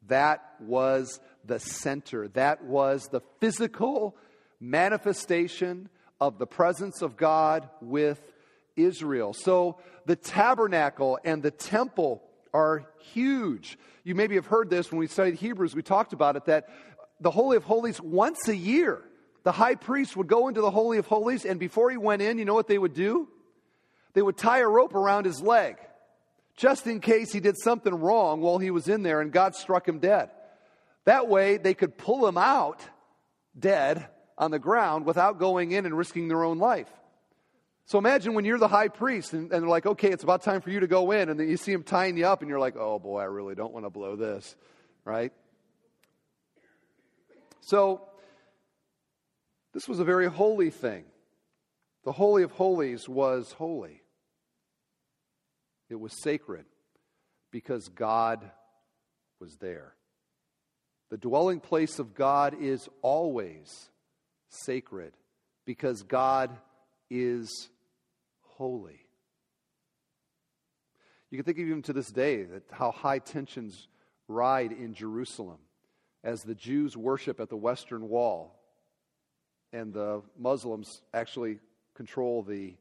That 0.07 0.43
was 0.59 1.19
the 1.45 1.59
center. 1.59 2.27
That 2.29 2.63
was 2.63 3.07
the 3.11 3.21
physical 3.39 4.15
manifestation 4.59 5.89
of 6.19 6.39
the 6.39 6.47
presence 6.47 7.01
of 7.01 7.15
God 7.15 7.69
with 7.81 8.21
Israel. 8.75 9.33
So 9.33 9.77
the 10.05 10.15
tabernacle 10.15 11.19
and 11.23 11.41
the 11.43 11.51
temple 11.51 12.23
are 12.53 12.85
huge. 12.99 13.77
You 14.03 14.15
maybe 14.15 14.35
have 14.35 14.45
heard 14.45 14.69
this 14.69 14.91
when 14.91 14.99
we 14.99 15.07
studied 15.07 15.35
Hebrews, 15.35 15.75
we 15.75 15.81
talked 15.83 16.13
about 16.13 16.35
it 16.35 16.45
that 16.45 16.69
the 17.19 17.31
Holy 17.31 17.57
of 17.57 17.63
Holies, 17.63 17.99
once 17.99 18.47
a 18.47 18.55
year, 18.55 19.03
the 19.43 19.51
high 19.51 19.75
priest 19.75 20.15
would 20.15 20.27
go 20.27 20.47
into 20.47 20.61
the 20.61 20.71
Holy 20.71 20.97
of 20.97 21.07
Holies, 21.07 21.45
and 21.45 21.59
before 21.59 21.89
he 21.89 21.97
went 21.97 22.21
in, 22.21 22.37
you 22.37 22.45
know 22.45 22.53
what 22.53 22.67
they 22.67 22.77
would 22.77 22.93
do? 22.93 23.27
They 24.13 24.21
would 24.21 24.37
tie 24.37 24.59
a 24.59 24.67
rope 24.67 24.93
around 24.93 25.25
his 25.25 25.41
leg 25.41 25.77
just 26.57 26.87
in 26.87 26.99
case 26.99 27.31
he 27.31 27.39
did 27.39 27.55
something 27.57 27.93
wrong 27.93 28.41
while 28.41 28.57
he 28.57 28.71
was 28.71 28.89
in 28.89 29.03
there 29.03 29.21
and 29.21 29.31
God 29.31 29.55
struck 29.55 29.87
him 29.87 29.99
dead. 29.99 30.31
That 31.05 31.29
way, 31.29 31.57
they 31.57 31.73
could 31.73 31.97
pull 31.97 32.27
him 32.27 32.37
out 32.37 32.81
dead 33.57 34.07
on 34.37 34.51
the 34.51 34.59
ground 34.59 35.05
without 35.05 35.39
going 35.39 35.71
in 35.71 35.85
and 35.85 35.97
risking 35.97 36.27
their 36.27 36.43
own 36.43 36.57
life. 36.57 36.89
So 37.85 37.97
imagine 37.97 38.33
when 38.33 38.43
you're 38.43 38.57
the 38.57 38.67
high 38.67 38.89
priest 38.89 39.31
and, 39.31 39.53
and, 39.53 39.63
they're 39.63 39.69
like, 39.69 39.85
okay, 39.85 40.09
it's 40.09 40.23
about 40.23 40.41
time 40.41 40.59
for 40.59 40.69
you 40.69 40.81
to 40.81 40.87
go 40.87 41.11
in, 41.11 41.29
and 41.29 41.39
then 41.39 41.47
you 41.47 41.55
see 41.55 41.71
him 41.71 41.83
tying 41.83 42.17
you 42.17 42.27
up, 42.27 42.41
and 42.41 42.49
you're 42.49 42.59
like, 42.59 42.75
oh 42.75 42.99
boy, 42.99 43.21
I 43.21 43.25
really 43.25 43.55
don't 43.55 43.71
want 43.71 43.85
to 43.85 43.89
blow 43.89 44.17
this, 44.17 44.57
right? 45.05 45.31
So, 47.61 48.01
this 49.73 49.87
was 49.87 49.99
a 49.99 50.03
very 50.03 50.27
holy 50.27 50.69
thing. 50.69 51.05
The 52.03 52.11
Holy 52.11 52.43
of 52.43 52.51
Holies 52.51 53.07
was 53.07 53.53
holy. 53.53 54.01
It 55.89 55.99
was 55.99 56.13
sacred 56.21 56.65
because 57.51 57.87
God 57.89 58.49
was 59.39 59.55
there. 59.57 59.93
The 61.09 61.17
dwelling 61.17 61.59
place 61.59 61.99
of 61.99 62.13
God 62.13 62.55
is 62.59 62.89
always 63.01 63.89
sacred 64.49 65.13
because 65.65 66.03
God 66.03 66.57
is 67.09 67.69
holy. 68.41 68.99
You 71.29 71.37
can 71.37 71.45
think 71.45 71.57
of 71.57 71.67
even 71.67 71.81
to 71.83 71.93
this 71.93 72.11
day 72.11 72.43
that 72.43 72.63
how 72.71 72.91
high 72.91 73.19
tensions 73.19 73.87
ride 74.27 74.71
in 74.71 74.93
Jerusalem 74.93 75.59
as 76.23 76.41
the 76.41 76.55
Jews 76.55 76.97
worship 76.97 77.39
at 77.39 77.49
the 77.49 77.57
Western 77.57 78.09
Wall 78.09 78.59
and 79.73 79.93
the 79.93 80.21
Muslims 80.37 81.01
actually 81.13 81.59
control 81.95 82.43
the 82.43 82.75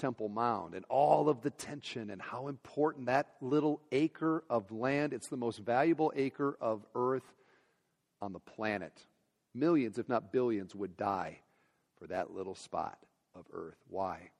Temple 0.00 0.30
Mount 0.30 0.74
and 0.74 0.84
all 0.88 1.28
of 1.28 1.42
the 1.42 1.50
tension 1.50 2.10
and 2.10 2.22
how 2.22 2.48
important 2.48 3.06
that 3.06 3.34
little 3.40 3.80
acre 3.92 4.42
of 4.48 4.72
land, 4.72 5.12
it's 5.12 5.28
the 5.28 5.36
most 5.36 5.58
valuable 5.58 6.10
acre 6.16 6.56
of 6.60 6.86
earth 6.94 7.34
on 8.22 8.32
the 8.32 8.40
planet. 8.40 9.04
Millions, 9.54 9.98
if 9.98 10.08
not 10.08 10.32
billions, 10.32 10.74
would 10.74 10.96
die 10.96 11.38
for 11.98 12.06
that 12.06 12.32
little 12.32 12.54
spot 12.54 12.98
of 13.34 13.44
earth. 13.52 13.76
Why? 13.88 14.30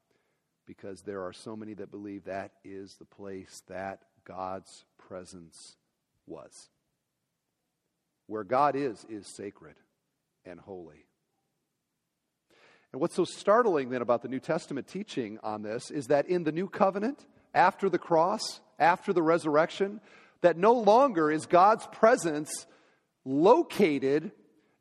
Because 0.67 1.03
there 1.03 1.25
are 1.25 1.33
so 1.33 1.55
many 1.57 1.75
that 1.75 1.91
believe 1.91 2.25
that 2.25 2.53
is 2.65 2.95
the 2.95 3.05
place 3.05 3.63
that 3.69 4.01
God's 4.25 4.85
presence 4.97 5.77
was. 6.27 6.71
Where 8.29 8.45
God 8.45 8.77
is, 8.77 9.05
is 9.11 9.27
sacred 9.27 9.75
and 10.47 10.59
holy. 10.59 11.05
And 12.93 13.01
what's 13.01 13.15
so 13.15 13.25
startling 13.25 13.91
then 13.91 14.03
about 14.03 14.23
the 14.23 14.29
New 14.29 14.41
Testament 14.41 14.89
teaching 14.89 15.39
on 15.43 15.63
this 15.63 15.91
is 15.91 16.09
that 16.09 16.29
in 16.29 16.45
the 16.45 16.53
new 16.53 16.69
covenant, 16.69 17.25
after 17.55 17.89
the 17.89 17.99
cross, 17.99 18.61
after 18.79 19.13
the 19.13 19.23
resurrection, 19.23 20.01
that 20.41 20.57
no 20.57 20.73
longer 20.73 21.31
is 21.31 21.47
God's 21.47 21.87
presence 21.89 22.67
located 23.25 24.33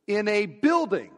in 0.08 0.28
a 0.28 0.46
building. 0.46 1.12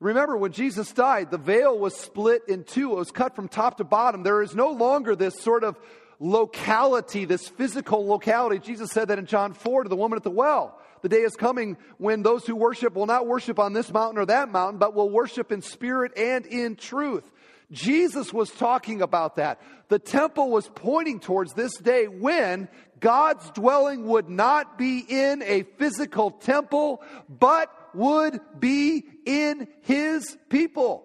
Remember, 0.00 0.36
when 0.36 0.52
Jesus 0.52 0.92
died, 0.92 1.30
the 1.30 1.38
veil 1.38 1.76
was 1.76 1.94
split 1.96 2.42
in 2.48 2.64
two. 2.64 2.92
It 2.92 2.96
was 2.96 3.10
cut 3.10 3.34
from 3.34 3.48
top 3.48 3.78
to 3.78 3.84
bottom. 3.84 4.22
There 4.22 4.42
is 4.42 4.54
no 4.54 4.70
longer 4.70 5.16
this 5.16 5.38
sort 5.40 5.64
of 5.64 5.76
locality, 6.20 7.24
this 7.24 7.48
physical 7.48 8.06
locality. 8.06 8.60
Jesus 8.60 8.90
said 8.90 9.08
that 9.08 9.18
in 9.18 9.26
John 9.26 9.52
4 9.52 9.82
to 9.82 9.88
the 9.88 9.96
woman 9.96 10.16
at 10.16 10.22
the 10.22 10.30
well. 10.30 10.80
The 11.02 11.08
day 11.08 11.22
is 11.22 11.36
coming 11.36 11.76
when 11.98 12.22
those 12.22 12.46
who 12.46 12.56
worship 12.56 12.94
will 12.94 13.06
not 13.06 13.26
worship 13.26 13.58
on 13.58 13.72
this 13.72 13.92
mountain 13.92 14.18
or 14.18 14.26
that 14.26 14.50
mountain, 14.50 14.78
but 14.78 14.94
will 14.94 15.10
worship 15.10 15.52
in 15.52 15.62
spirit 15.62 16.12
and 16.16 16.46
in 16.46 16.76
truth. 16.76 17.24
Jesus 17.70 18.32
was 18.32 18.50
talking 18.50 19.02
about 19.02 19.36
that. 19.36 19.60
The 19.88 19.98
temple 19.98 20.50
was 20.50 20.68
pointing 20.74 21.20
towards 21.20 21.52
this 21.52 21.76
day 21.76 22.08
when 22.08 22.68
God's 23.00 23.50
dwelling 23.50 24.06
would 24.06 24.28
not 24.28 24.78
be 24.78 25.04
in 25.06 25.42
a 25.42 25.64
physical 25.78 26.30
temple, 26.30 27.02
but 27.28 27.70
would 27.94 28.40
be 28.58 29.04
in 29.26 29.68
his 29.82 30.36
people. 30.48 31.04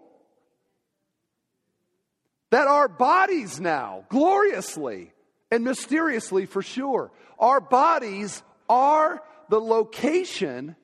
That 2.51 2.67
our 2.67 2.87
bodies 2.87 3.59
now, 3.59 4.05
gloriously 4.09 5.11
and 5.51 5.63
mysteriously 5.63 6.45
for 6.45 6.61
sure, 6.61 7.11
our 7.39 7.59
bodies 7.59 8.41
are 8.69 9.21
the 9.49 9.59
location 9.59 10.75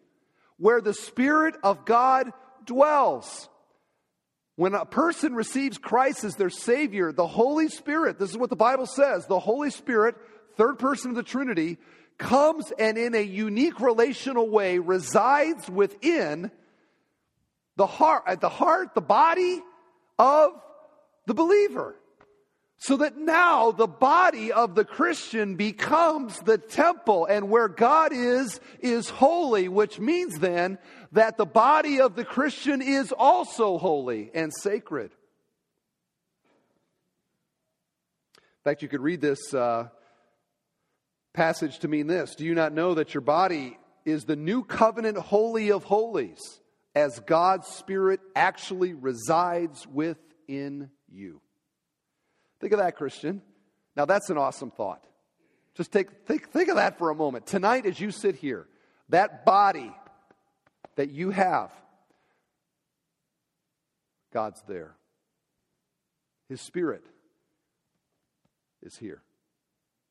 where 0.58 0.82
the 0.82 0.94
Spirit 0.94 1.56
of 1.64 1.86
God 1.86 2.32
dwells. 2.66 3.50
When 4.56 4.74
a 4.74 4.86
person 4.86 5.34
receives 5.34 5.78
Christ 5.78 6.24
as 6.26 6.36
their 6.36 6.50
Savior, 6.50 7.14
the 7.14 7.28
Holy 7.28 7.70
Spirit, 7.70 8.20
this 8.20 8.30
is 8.30 8.38
what 8.38 8.50
the 8.50 8.58
Bible 8.58 8.86
says, 8.86 9.26
the 9.26 9.40
Holy 9.40 9.70
Spirit, 9.70 10.16
third 10.58 10.80
person 10.80 11.12
of 11.12 11.16
the 11.16 11.24
Trinity, 11.24 11.78
comes 12.18 12.72
and 12.78 12.98
in 12.98 13.16
a 13.16 13.22
unique 13.22 13.80
relational 13.80 14.50
way 14.50 14.78
resides 14.78 15.70
within 15.70 16.52
the 17.78 17.88
heart, 17.88 18.24
uh, 18.28 18.36
the 18.36 18.50
heart, 18.50 18.94
the 18.94 19.02
body 19.02 19.62
of 20.20 20.52
the 21.26 21.34
believer. 21.34 21.96
So 22.82 22.96
that 22.98 23.18
now 23.18 23.72
the 23.72 23.88
body 23.88 24.54
of 24.54 24.74
the 24.74 24.86
Christian 24.86 25.56
becomes 25.56 26.40
the 26.40 26.58
temple, 26.58 27.26
and 27.26 27.50
where 27.50 27.68
God 27.68 28.14
is, 28.14 28.62
is 28.80 29.10
holy, 29.10 29.68
which 29.68 30.00
means 30.00 30.40
then 30.40 30.78
that 31.12 31.36
the 31.36 31.46
body 31.46 32.00
of 32.00 32.16
the 32.16 32.24
Christian 32.24 32.82
is 32.82 33.12
also 33.12 33.78
holy 33.78 34.32
and 34.34 34.54
sacred. 34.54 35.12
In 38.36 38.64
fact, 38.64 38.82
you 38.82 38.88
could 38.88 39.02
read 39.02 39.20
this 39.20 39.54
uh, 39.54 39.90
passage 41.34 41.80
to 41.80 41.90
mean 41.90 42.08
this 42.08 42.36
Do 42.36 42.46
you 42.46 42.56
not 42.56 42.72
know 42.72 42.94
that 42.94 43.14
your 43.14 43.22
body 43.22 43.78
is 44.06 44.24
the 44.24 44.38
new 44.38 44.64
covenant 44.64 45.18
holy 45.18 45.72
of 45.72 45.84
holies, 45.84 46.40
as 46.96 47.20
God's 47.20 47.68
Spirit 47.68 48.22
actually 48.38 48.94
resides 48.94 49.86
within 49.86 50.92
you? 51.10 51.42
Think 52.60 52.74
of 52.74 52.80
that, 52.80 52.96
Christian. 52.96 53.42
Now, 53.96 54.06
that's 54.06 54.30
an 54.30 54.38
awesome 54.38 54.72
thought. 54.72 55.04
Just 55.76 55.92
take, 55.92 56.26
think, 56.26 56.50
think 56.50 56.70
of 56.70 56.76
that 56.76 56.98
for 56.98 57.10
a 57.10 57.16
moment. 57.16 57.46
Tonight, 57.46 57.86
as 57.86 58.00
you 58.00 58.12
sit 58.12 58.36
here, 58.36 58.68
that 59.10 59.46
body 59.46 59.94
that 60.96 61.10
you 61.10 61.30
have, 61.32 61.72
God's 64.34 64.62
there. 64.68 64.96
His 66.50 66.62
Spirit 66.62 67.06
is 68.82 68.98
here, 68.98 69.22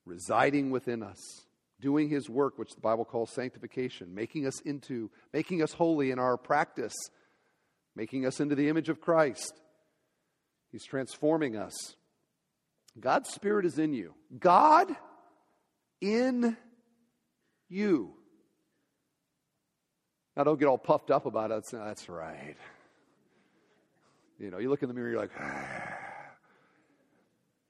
residing 0.04 0.70
within 0.70 1.02
us, 1.02 1.18
doing 1.80 2.08
His 2.08 2.30
work, 2.30 2.58
which 2.58 2.74
the 2.74 2.80
Bible 2.80 3.04
calls 3.04 3.30
sanctification, 3.32 4.14
making 4.14 4.46
us 4.46 4.60
into, 4.60 5.10
making 5.32 5.62
us 5.62 5.72
holy 5.72 6.10
in 6.10 6.18
our 6.18 6.36
practice, 6.36 6.94
making 7.94 8.24
us 8.24 8.40
into 8.40 8.54
the 8.54 8.68
image 8.68 8.88
of 8.88 9.00
Christ. 9.00 9.52
He's 10.70 10.84
transforming 10.84 11.56
us. 11.56 11.96
God's 13.00 13.30
Spirit 13.30 13.66
is 13.66 13.78
in 13.78 13.92
you. 13.92 14.14
God 14.38 14.88
in 16.00 16.56
you. 17.68 18.14
Now, 20.36 20.44
don't 20.44 20.58
get 20.58 20.66
all 20.66 20.78
puffed 20.78 21.10
up 21.10 21.26
about 21.26 21.50
it. 21.50 21.64
That's 21.72 22.08
right. 22.08 22.56
You 24.38 24.50
know, 24.50 24.58
you 24.58 24.70
look 24.70 24.82
in 24.82 24.88
the 24.88 24.94
mirror, 24.94 25.10
you're 25.10 25.20
like, 25.20 25.32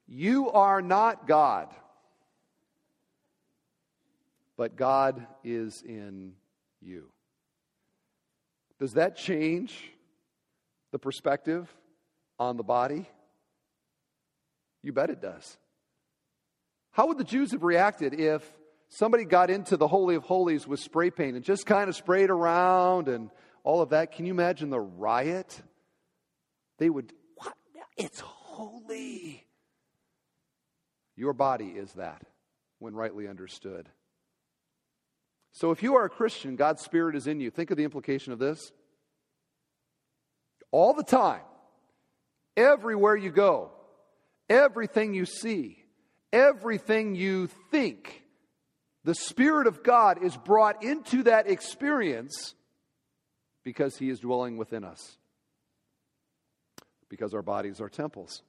you 0.07 0.51
are 0.51 0.83
not 0.83 1.27
God, 1.27 1.69
but 4.57 4.77
God 4.77 5.27
is 5.43 5.83
in 5.83 6.35
you. 6.83 7.11
Does 8.79 8.95
that 8.95 9.17
change 9.17 9.91
the 10.93 10.99
perspective 10.99 11.75
on 12.39 12.57
the 12.57 12.63
body? 12.63 13.09
You 14.83 14.93
bet 14.93 15.11
it 15.11 15.21
does. 15.21 15.57
How 16.93 17.09
would 17.09 17.19
the 17.19 17.25
Jews 17.25 17.53
have 17.53 17.63
reacted 17.63 18.15
if 18.15 18.43
somebody 18.89 19.25
got 19.25 19.51
into 19.51 19.77
the 19.77 19.89
Holy 19.89 20.15
of 20.15 20.25
Holies 20.25 20.67
with 20.67 20.81
spray 20.81 21.11
paint 21.11 21.37
and 21.37 21.45
just 21.45 21.67
kind 21.67 21.89
of 21.89 21.97
sprayed 21.97 22.31
around 22.31 23.09
and 23.09 23.31
all 23.65 23.83
of 23.83 23.91
that? 23.91 24.13
Can 24.13 24.27
you 24.27 24.33
imagine 24.33 24.71
the 24.71 24.81
riot? 24.81 25.61
They 26.79 26.91
would, 26.91 27.13
what? 27.37 27.55
It's 27.97 28.21
holy. 28.21 29.45
Your 31.17 31.33
body 31.33 31.67
is 31.67 31.93
that 31.95 32.23
when 32.79 32.95
rightly 32.95 33.27
understood. 33.27 33.89
So 35.53 35.73
if 35.73 35.83
you 35.83 35.97
are 35.97 36.05
a 36.05 36.11
Christian, 36.11 36.55
God's 36.57 36.83
Spirit 36.83 37.17
is 37.17 37.27
in 37.27 37.41
you. 37.41 37.51
Think 37.51 37.71
of 37.71 37.77
the 37.77 37.85
implication 37.85 38.33
of 38.33 38.39
this. 38.39 38.73
All 40.71 40.95
the 40.95 41.03
time, 41.03 41.41
everywhere 42.57 43.17
you 43.17 43.31
go, 43.31 43.73
everything 44.49 45.15
you 45.15 45.27
see, 45.27 45.83
everything 46.33 47.15
you 47.15 47.49
think, 47.71 48.23
the 49.05 49.15
Spirit 49.15 49.67
of 49.67 49.83
God 49.83 50.23
is 50.23 50.37
brought 50.37 50.83
into 50.83 51.23
that 51.25 51.49
experience 51.49 52.55
because 53.65 53.97
He 53.97 54.11
is 54.11 54.21
dwelling 54.21 54.57
within 54.57 54.85
us, 54.85 55.17
because 57.09 57.35
our 57.35 57.43
bodies 57.43 57.81
are 57.81 57.89
temples. 57.89 58.43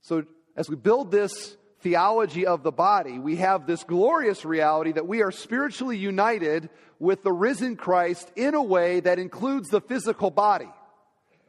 So, 0.00 0.24
as 0.56 0.68
we 0.68 0.76
build 0.76 1.10
this 1.10 1.56
theology 1.80 2.46
of 2.46 2.62
the 2.62 2.72
body, 2.72 3.18
we 3.18 3.36
have 3.36 3.66
this 3.66 3.84
glorious 3.84 4.44
reality 4.44 4.92
that 4.92 5.06
we 5.06 5.22
are 5.22 5.30
spiritually 5.30 5.96
united 5.96 6.68
with 6.98 7.22
the 7.22 7.32
risen 7.32 7.76
Christ 7.76 8.30
in 8.34 8.54
a 8.54 8.62
way 8.62 9.00
that 9.00 9.18
includes 9.18 9.68
the 9.68 9.80
physical 9.80 10.30
body. 10.30 10.68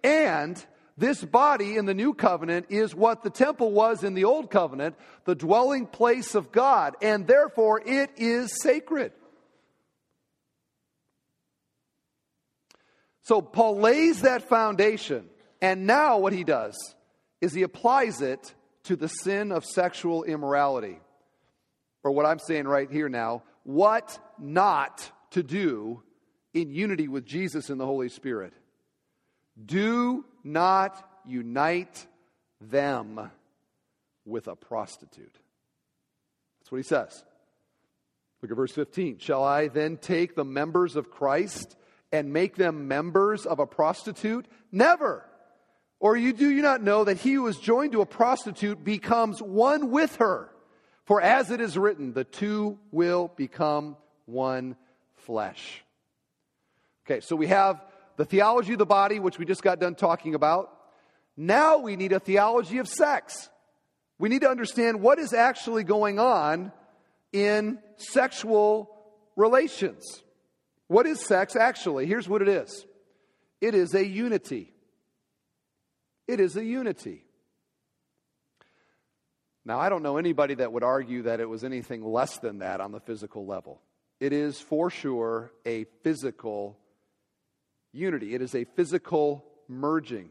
And 0.03 0.63
this 0.99 1.23
body 1.23 1.77
in 1.77 1.85
the 1.85 1.93
new 1.93 2.13
covenant 2.13 2.67
is 2.69 2.93
what 2.93 3.23
the 3.23 3.29
temple 3.29 3.71
was 3.71 4.03
in 4.03 4.13
the 4.13 4.25
old 4.25 4.49
covenant, 4.51 4.95
the 5.25 5.35
dwelling 5.35 5.87
place 5.87 6.35
of 6.35 6.51
God, 6.51 6.95
and 7.01 7.25
therefore 7.25 7.81
it 7.85 8.11
is 8.17 8.61
sacred. 8.61 9.11
So 13.23 13.41
Paul 13.41 13.77
lays 13.77 14.21
that 14.21 14.49
foundation, 14.49 15.29
and 15.61 15.85
now 15.85 16.17
what 16.17 16.33
he 16.33 16.43
does 16.43 16.75
is 17.41 17.53
he 17.53 17.61
applies 17.61 18.21
it 18.21 18.53
to 18.83 18.95
the 18.95 19.07
sin 19.07 19.51
of 19.51 19.65
sexual 19.65 20.23
immorality. 20.23 20.99
Or 22.03 22.11
what 22.11 22.25
I'm 22.25 22.39
saying 22.39 22.67
right 22.67 22.89
here 22.89 23.09
now, 23.09 23.43
what 23.63 24.17
not 24.39 25.11
to 25.31 25.43
do 25.43 26.01
in 26.53 26.71
unity 26.71 27.07
with 27.07 27.25
Jesus 27.25 27.69
and 27.69 27.79
the 27.79 27.85
Holy 27.85 28.09
Spirit. 28.09 28.53
Do 29.63 30.25
not 30.43 31.07
unite 31.25 32.05
them 32.61 33.31
with 34.25 34.47
a 34.47 34.55
prostitute. 34.55 35.35
That's 36.59 36.71
what 36.71 36.77
he 36.77 36.83
says. 36.83 37.23
Look 38.41 38.51
at 38.51 38.57
verse 38.57 38.71
15. 38.71 39.19
Shall 39.19 39.43
I 39.43 39.67
then 39.67 39.97
take 39.97 40.35
the 40.35 40.45
members 40.45 40.95
of 40.95 41.11
Christ 41.11 41.75
and 42.11 42.31
make 42.33 42.55
them 42.55 42.87
members 42.87 43.45
of 43.45 43.59
a 43.59 43.67
prostitute? 43.67 44.45
Never. 44.71 45.25
Or 45.99 46.15
you 46.15 46.31
do 46.31 46.49
you 46.49 46.61
not 46.61 46.81
know 46.81 47.03
that 47.03 47.17
he 47.17 47.33
who 47.33 47.47
is 47.47 47.57
joined 47.57 47.91
to 47.91 48.01
a 48.01 48.05
prostitute 48.05 48.83
becomes 48.83 49.41
one 49.41 49.91
with 49.91 50.15
her? 50.17 50.49
For 51.03 51.21
as 51.21 51.51
it 51.51 51.59
is 51.59 51.77
written, 51.77 52.13
the 52.13 52.23
two 52.23 52.77
will 52.91 53.31
become 53.35 53.97
one 54.25 54.75
flesh. 55.15 55.83
Okay, 57.05 57.19
so 57.19 57.35
we 57.35 57.47
have 57.47 57.83
the 58.19 58.25
theology 58.25 58.73
of 58.73 58.79
the 58.79 58.85
body, 58.85 59.17
which 59.17 59.39
we 59.39 59.45
just 59.45 59.63
got 59.63 59.79
done 59.79 59.95
talking 59.95 60.35
about. 60.35 60.69
Now 61.37 61.77
we 61.77 61.95
need 61.95 62.11
a 62.11 62.19
theology 62.19 62.79
of 62.79 62.87
sex. 62.89 63.47
We 64.17 64.27
need 64.27 64.41
to 64.41 64.49
understand 64.49 64.99
what 64.99 65.19
is 65.19 65.31
actually 65.31 65.85
going 65.85 66.19
on 66.19 66.73
in 67.31 67.79
sexual 67.95 68.89
relations. 69.37 70.03
What 70.87 71.05
is 71.05 71.25
sex 71.25 71.55
actually? 71.55 72.07
Here's 72.07 72.27
what 72.27 72.41
it 72.41 72.49
is 72.49 72.85
it 73.61 73.73
is 73.73 73.93
a 73.93 74.05
unity. 74.05 74.73
It 76.27 76.41
is 76.41 76.57
a 76.57 76.63
unity. 76.65 77.23
Now, 79.63 79.79
I 79.79 79.87
don't 79.87 80.03
know 80.03 80.17
anybody 80.17 80.55
that 80.55 80.73
would 80.73 80.83
argue 80.83 81.21
that 81.21 81.39
it 81.39 81.47
was 81.47 81.63
anything 81.63 82.03
less 82.03 82.37
than 82.39 82.59
that 82.59 82.81
on 82.81 82.91
the 82.91 82.99
physical 82.99 83.45
level. 83.45 83.81
It 84.19 84.33
is 84.33 84.59
for 84.59 84.89
sure 84.89 85.53
a 85.65 85.85
physical 86.03 86.77
unity, 87.91 88.35
it 88.35 88.41
is 88.41 88.55
a 88.55 88.65
physical 88.75 89.45
merging. 89.67 90.29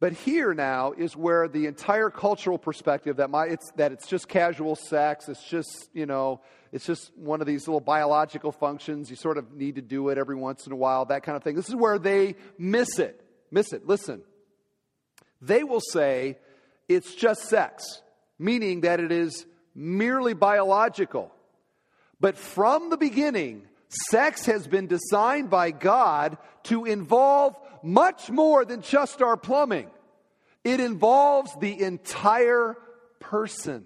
But 0.00 0.12
here 0.14 0.54
now 0.54 0.92
is 0.92 1.14
where 1.14 1.46
the 1.46 1.66
entire 1.66 2.08
cultural 2.08 2.56
perspective 2.56 3.16
that 3.16 3.28
my 3.28 3.46
it's 3.46 3.70
that 3.76 3.92
it's 3.92 4.06
just 4.06 4.28
casual 4.28 4.74
sex, 4.74 5.28
it's 5.28 5.46
just, 5.46 5.90
you 5.92 6.06
know, 6.06 6.40
it's 6.72 6.86
just 6.86 7.14
one 7.18 7.42
of 7.42 7.46
these 7.46 7.68
little 7.68 7.80
biological 7.80 8.50
functions. 8.50 9.10
You 9.10 9.16
sort 9.16 9.36
of 9.36 9.52
need 9.52 9.74
to 9.74 9.82
do 9.82 10.08
it 10.08 10.16
every 10.16 10.36
once 10.36 10.66
in 10.66 10.72
a 10.72 10.76
while, 10.76 11.04
that 11.06 11.22
kind 11.22 11.36
of 11.36 11.42
thing. 11.42 11.54
This 11.54 11.68
is 11.68 11.76
where 11.76 11.98
they 11.98 12.36
miss 12.56 12.98
it. 12.98 13.20
Miss 13.50 13.72
it. 13.74 13.86
Listen. 13.86 14.22
they 15.40 15.64
will 15.64 15.80
say 15.80 16.38
it's 16.88 17.14
just 17.14 17.42
sex, 17.42 18.02
meaning 18.38 18.82
that 18.82 19.00
it 19.00 19.12
is 19.12 19.46
merely 19.74 20.34
biological. 20.34 21.32
But 22.20 22.36
from 22.36 22.90
the 22.90 22.96
beginning, 22.96 23.66
sex 23.90 24.46
has 24.46 24.66
been 24.66 24.86
designed 24.86 25.50
by 25.50 25.70
God 25.70 26.38
to 26.64 26.84
involve 26.84 27.56
much 27.82 28.30
more 28.30 28.64
than 28.64 28.82
just 28.82 29.22
our 29.22 29.36
plumbing. 29.36 29.90
It 30.64 30.80
involves 30.80 31.50
the 31.60 31.82
entire 31.82 32.76
person. 33.18 33.84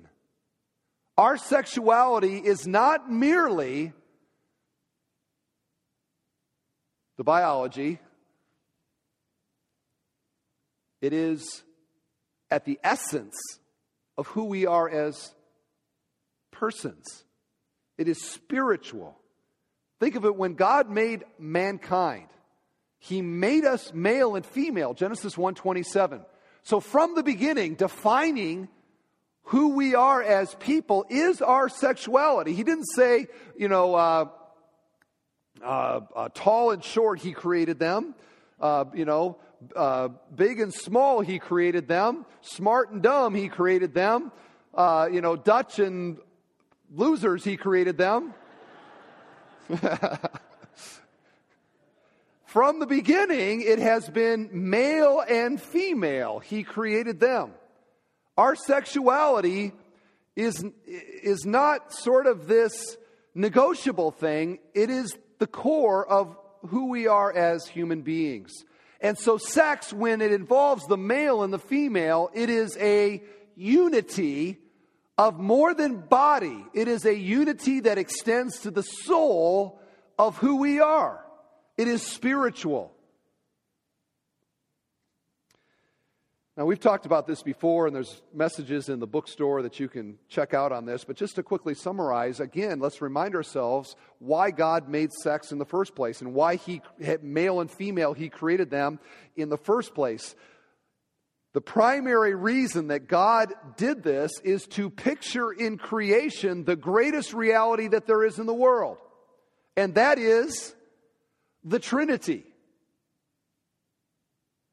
Our 1.17 1.37
sexuality 1.37 2.39
is 2.39 2.67
not 2.67 3.11
merely 3.11 3.93
the 7.17 7.25
biology, 7.25 8.01
it 11.01 11.13
is 11.13 11.63
at 12.51 12.65
the 12.65 12.81
essence 12.83 13.37
of 14.19 14.27
who 14.29 14.45
we 14.45 14.67
are 14.67 14.89
as 14.89 15.35
persons. 16.51 17.25
It 17.99 18.09
is 18.09 18.21
spiritual. 18.21 19.17
Think 20.01 20.17
of 20.17 20.25
it 20.25 20.37
when 20.37 20.55
God 20.55 20.91
made 20.91 21.25
mankind. 21.39 22.29
He 22.99 23.23
made 23.23 23.65
us 23.65 23.93
male 23.93 24.35
and 24.35 24.45
female, 24.45 24.95
Genesis 24.95 25.37
1:27. 25.37 26.25
So 26.63 26.81
from 26.81 27.15
the 27.15 27.23
beginning, 27.23 27.75
defining 27.75 28.69
who 29.45 29.75
we 29.75 29.95
are 29.95 30.23
as 30.23 30.55
people 30.55 31.05
is 31.11 31.43
our 31.43 31.69
sexuality. 31.69 32.55
He 32.55 32.65
didn't 32.65 32.87
say, 32.95 33.27
you 33.59 33.69
know, 33.69 33.95
uh, 33.95 34.29
uh, 35.63 36.01
uh, 36.17 36.29
tall 36.35 36.71
and 36.71 36.83
short, 36.83 37.21
he 37.21 37.33
created 37.33 37.79
them. 37.79 38.15
Uh, 38.59 38.87
you 38.95 39.05
know, 39.05 39.39
uh, 39.77 40.09
big 40.35 40.61
and 40.61 40.73
small, 40.73 41.21
he 41.21 41.39
created 41.39 41.89
them. 41.89 42.25
Smart 42.41 42.91
and 42.91 43.03
dumb, 43.03 43.35
he 43.35 43.49
created 43.49 43.95
them. 43.95 44.33
Uh, 44.73 45.09
you 45.13 45.21
know, 45.21 45.37
Dutch 45.37 45.79
and 45.79 46.19
losers, 46.93 47.45
he 47.45 47.57
created 47.57 47.99
them. 47.99 48.35
From 52.47 52.79
the 52.79 52.87
beginning, 52.87 53.63
it 53.63 53.79
has 53.79 54.09
been 54.09 54.49
male 54.53 55.23
and 55.29 55.61
female. 55.61 56.39
He 56.39 56.63
created 56.63 57.19
them. 57.19 57.53
Our 58.37 58.55
sexuality 58.55 59.73
is, 60.37 60.65
is 60.87 61.45
not 61.45 61.93
sort 61.93 62.27
of 62.27 62.47
this 62.47 62.97
negotiable 63.35 64.13
thing, 64.13 64.61
it 64.75 64.91
is 64.91 65.17
the 65.39 65.47
core 65.47 66.07
of 66.07 66.37
who 66.69 66.89
we 66.89 67.07
are 67.09 67.33
as 67.33 67.67
human 67.67 68.03
beings. 68.03 68.53
And 69.01 69.19
so, 69.19 69.37
sex, 69.37 69.93
when 69.93 70.21
it 70.21 70.33
involves 70.33 70.87
the 70.87 70.97
male 70.97 71.43
and 71.43 71.53
the 71.53 71.59
female, 71.59 72.31
it 72.33 72.49
is 72.49 72.77
a 72.79 73.23
unity 73.57 74.59
of 75.17 75.39
more 75.39 75.75
than 75.75 76.01
body. 76.01 76.65
It 76.73 76.89
is 76.89 77.05
a 77.05 77.15
unity 77.15 77.81
that 77.81 77.99
extends 77.99 78.61
to 78.61 78.71
the 78.71 78.83
soul 78.83 79.81
of 80.19 80.37
who 80.39 80.57
we 80.57 80.81
are. 80.81 81.25
It 81.77 81.89
is 81.89 82.03
spiritual. 82.03 82.93
Now, 86.57 86.67
we've 86.67 86.79
talked 86.79 87.05
about 87.05 87.27
this 87.27 87.43
before, 87.43 87.89
and 87.89 87.97
there's 87.97 88.23
messages 88.33 88.89
in 88.89 89.01
the 89.01 89.09
bookstore 89.09 89.63
that 89.63 89.81
you 89.81 89.89
can 89.89 90.19
check 90.29 90.55
out 90.55 90.71
on 90.71 90.87
this. 90.87 91.03
But 91.03 91.17
just 91.17 91.35
to 91.35 91.43
quickly 91.43 91.75
summarize, 91.75 92.39
again, 92.39 92.79
let's 92.79 93.03
remind 93.03 93.35
ourselves 93.35 93.97
why 94.21 94.53
God 94.53 94.89
made 94.89 95.13
sex 95.13 95.51
in 95.51 95.59
the 95.59 95.65
first 95.65 95.97
place 95.97 96.21
and 96.21 96.33
why 96.33 96.55
He, 96.55 96.81
male 97.23 97.61
and 97.61 97.69
female, 97.69 98.13
He 98.13 98.29
created 98.29 98.71
them 98.71 99.01
in 99.35 99.49
the 99.49 99.59
first 99.59 99.97
place. 99.97 100.37
The 101.55 101.61
primary 101.61 102.35
reason 102.35 102.89
that 102.89 103.07
God 103.07 103.55
did 103.77 104.03
this 104.03 104.33
is 104.43 104.67
to 104.69 104.91
picture 104.91 105.53
in 105.53 105.79
creation 105.79 106.65
the 106.65 106.75
greatest 106.75 107.33
reality 107.33 107.87
that 107.89 108.07
there 108.07 108.25
is 108.25 108.41
in 108.41 108.47
the 108.47 108.53
world, 108.53 108.99
and 109.77 109.95
that 109.95 110.19
is 110.19 110.75
the 111.63 111.79
Trinity. 111.79 112.45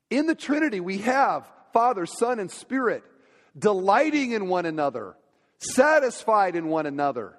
In 0.10 0.26
the 0.26 0.34
Trinity, 0.34 0.80
we 0.80 0.98
have 1.00 1.48
Father, 1.72 2.08
Son, 2.08 2.40
and 2.40 2.50
Spirit, 2.50 3.04
delighting 3.58 4.32
in 4.32 4.48
one 4.48 4.66
another, 4.66 5.16
satisfied 5.60 6.56
in 6.56 6.68
one 6.68 6.88
another. 6.88 7.38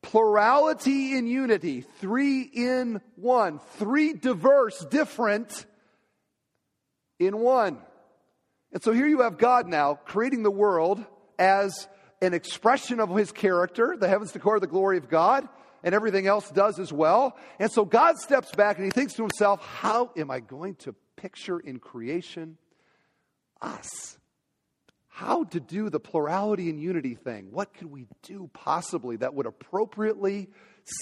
Plurality 0.00 1.14
in 1.14 1.26
unity, 1.26 1.82
three 2.00 2.40
in 2.40 3.02
one, 3.16 3.60
three 3.76 4.14
diverse, 4.14 4.82
different 4.86 5.66
in 7.18 7.36
one. 7.38 7.78
And 8.72 8.82
so 8.82 8.92
here 8.92 9.06
you 9.06 9.20
have 9.22 9.38
God 9.38 9.66
now 9.66 9.94
creating 9.94 10.42
the 10.42 10.50
world 10.50 11.04
as 11.38 11.88
an 12.20 12.34
expression 12.34 13.00
of 13.00 13.14
his 13.14 13.32
character. 13.32 13.96
The 13.98 14.08
heavens 14.08 14.32
declare 14.32 14.60
the 14.60 14.66
glory 14.66 14.98
of 14.98 15.08
God, 15.08 15.48
and 15.82 15.94
everything 15.94 16.26
else 16.26 16.50
does 16.50 16.78
as 16.78 16.92
well. 16.92 17.36
And 17.58 17.70
so 17.70 17.84
God 17.84 18.18
steps 18.18 18.50
back 18.54 18.76
and 18.76 18.84
he 18.84 18.90
thinks 18.90 19.14
to 19.14 19.22
himself, 19.22 19.64
How 19.64 20.10
am 20.16 20.30
I 20.30 20.40
going 20.40 20.74
to 20.76 20.94
picture 21.16 21.58
in 21.58 21.78
creation 21.78 22.56
us. 23.60 24.18
How 25.08 25.44
to 25.44 25.60
do 25.60 25.90
the 25.90 26.00
plurality 26.00 26.70
and 26.70 26.80
unity 26.80 27.14
thing. 27.14 27.48
What 27.50 27.74
could 27.74 27.90
we 27.90 28.06
do 28.22 28.48
possibly 28.52 29.16
that 29.16 29.34
would 29.34 29.46
appropriately 29.46 30.48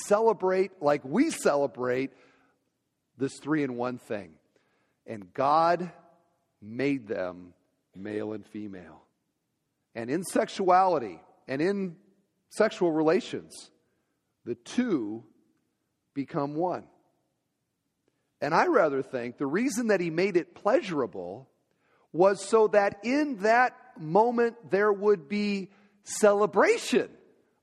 celebrate, 0.07 0.71
like 0.81 1.05
we 1.05 1.31
celebrate, 1.31 2.13
this 3.19 3.39
three 3.39 3.63
in 3.63 3.77
one 3.77 3.99
thing? 3.99 4.33
And 5.07 5.33
God 5.35 5.93
made 6.67 7.07
them 7.07 7.55
male 7.95 8.33
and 8.33 8.45
female. 8.47 9.03
And 9.95 10.11
in 10.11 10.25
sexuality 10.25 11.21
and 11.49 11.63
in 11.63 11.97
sexual 12.51 12.93
relations, 12.93 13.71
the 14.45 14.55
two 14.55 15.25
become 16.15 16.55
one. 16.55 16.85
And 18.41 18.55
I 18.55 18.67
rather 18.67 19.03
think 19.03 19.39
the 19.39 19.47
reason 19.47 19.89
that 19.89 20.01
he 20.01 20.11
made 20.11 20.37
it 20.37 20.55
pleasurable 20.55 21.49
was 22.13 22.45
so 22.45 22.69
that 22.69 23.01
in 23.03 23.39
that 23.39 23.75
moment 23.99 24.71
there 24.71 24.93
would 24.93 25.29
be 25.29 25.71
celebration 26.05 27.09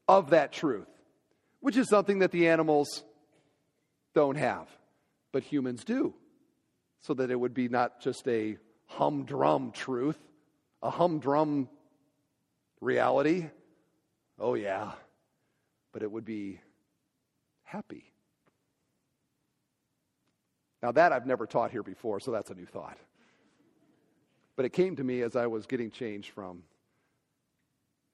of 0.08 0.32
that 0.32 0.52
truth, 0.52 0.88
which 1.60 1.78
is 1.78 1.88
something 1.90 2.20
that 2.20 2.32
the 2.32 2.50
animals 2.50 3.04
don't 4.14 4.36
have, 4.36 4.68
but 5.32 5.44
humans 5.44 5.84
do. 5.84 6.14
So 7.02 7.14
that 7.16 7.32
it 7.32 7.40
would 7.40 7.54
be 7.54 7.68
not 7.68 8.02
just 8.02 8.28
a 8.28 8.58
humdrum 8.88 9.72
truth, 9.72 10.18
a 10.82 10.90
humdrum 10.90 11.70
reality. 12.82 13.48
Oh, 14.40 14.54
yeah. 14.54 14.92
But 15.92 16.04
it 16.04 16.12
would 16.12 16.26
be 16.26 16.60
happy. 17.64 18.12
Now, 20.82 20.92
that 20.92 21.14
I've 21.14 21.26
never 21.26 21.48
taught 21.48 21.72
here 21.72 21.84
before, 21.84 22.20
so 22.20 22.32
that's 22.32 22.50
a 22.50 22.56
new 22.56 22.66
thought. 22.66 22.98
But 24.56 24.66
it 24.66 24.74
came 24.74 24.96
to 24.98 25.04
me 25.04 25.22
as 25.22 25.36
I 25.36 25.48
was 25.48 25.66
getting 25.66 25.90
changed 25.90 26.32
from 26.32 26.64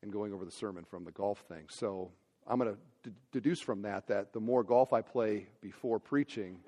and 0.02 0.12
going 0.12 0.34
over 0.34 0.46
the 0.46 0.52
sermon 0.52 0.86
from 0.86 1.04
the 1.04 1.12
golf 1.12 1.44
thing. 1.50 1.66
So 1.70 2.12
I'm 2.48 2.60
going 2.60 2.74
to 2.74 3.10
d- 3.10 3.16
deduce 3.32 3.60
from 3.60 3.82
that 3.82 4.08
that 4.08 4.34
the 4.34 4.40
more 4.40 4.64
golf 4.64 4.94
I 4.94 5.02
play 5.02 5.48
before 5.62 6.00
preaching, 6.00 6.60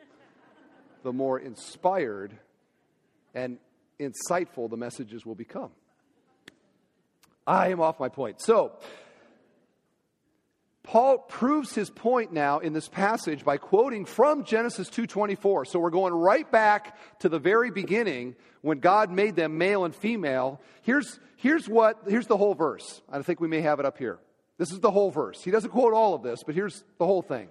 the 1.04 1.14
more 1.14 1.40
inspired 1.40 2.34
and 3.34 3.58
insightful 4.02 4.70
the 4.70 4.78
messages 4.78 5.26
will 5.26 5.36
become. 5.36 5.72
I 7.46 7.70
am 7.70 7.82
off 7.82 8.00
my 8.00 8.10
point. 8.10 8.42
So, 8.42 8.74
Paul 10.84 11.20
proves 11.20 11.76
his 11.76 11.90
point 11.90 12.34
now 12.34 12.60
in 12.60 12.74
this 12.74 12.88
passage 12.88 13.46
by 13.46 13.58
quoting 13.58 14.06
from 14.06 14.44
Genesis 14.44 14.90
2:24. 14.90 15.66
So 15.66 15.80
we're 15.80 15.92
going 15.92 16.14
right 16.14 16.50
back 16.52 16.98
to 17.20 17.30
the 17.30 17.40
very 17.40 17.70
beginning 17.72 18.36
when 18.62 18.80
God 18.80 19.12
made 19.12 19.36
them 19.36 19.58
male 19.58 19.86
and 19.86 19.96
female. 19.96 20.60
Here's 20.82 21.20
here's 21.38 21.70
what 21.70 22.00
here's 22.08 22.28
the 22.28 22.38
whole 22.38 22.56
verse. 22.56 23.02
I 23.12 23.22
think 23.22 23.40
we 23.40 23.48
may 23.48 23.62
have 23.62 23.80
it 23.80 23.86
up 23.86 23.98
here. 23.98 24.20
This 24.58 24.72
is 24.72 24.80
the 24.80 24.92
whole 24.92 25.12
verse. 25.12 25.42
He 25.44 25.52
doesn't 25.52 25.72
quote 25.72 25.94
all 25.94 26.14
of 26.14 26.24
this, 26.24 26.44
but 26.44 26.56
here's 26.56 26.84
the 26.98 27.06
whole 27.06 27.22
thing. 27.22 27.50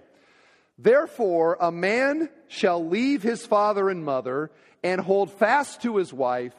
Therefore, 0.81 1.57
a 1.59 1.71
man 1.71 2.29
shall 2.47 2.83
leave 2.83 3.21
his 3.21 3.45
father 3.45 3.87
and 3.89 4.03
mother 4.03 4.49
and 4.83 4.99
hold 4.99 5.31
fast 5.31 5.83
to 5.83 5.97
his 5.97 6.11
wife, 6.11 6.53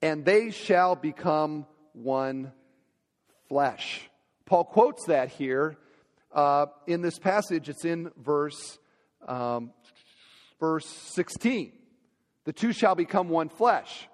and 0.00 0.24
they 0.24 0.52
shall 0.52 0.94
become 0.94 1.66
one 1.92 2.52
flesh. 3.48 4.08
Paul 4.46 4.64
quotes 4.64 5.06
that 5.06 5.30
here 5.30 5.76
uh, 6.32 6.66
in 6.86 7.00
this 7.00 7.18
passage, 7.18 7.68
it's 7.68 7.84
in 7.84 8.12
verse, 8.16 8.78
um, 9.26 9.72
verse 10.60 10.86
16. 10.86 11.72
The 12.44 12.52
two 12.52 12.72
shall 12.72 12.94
become 12.94 13.28
one 13.28 13.48
flesh. 13.48 14.08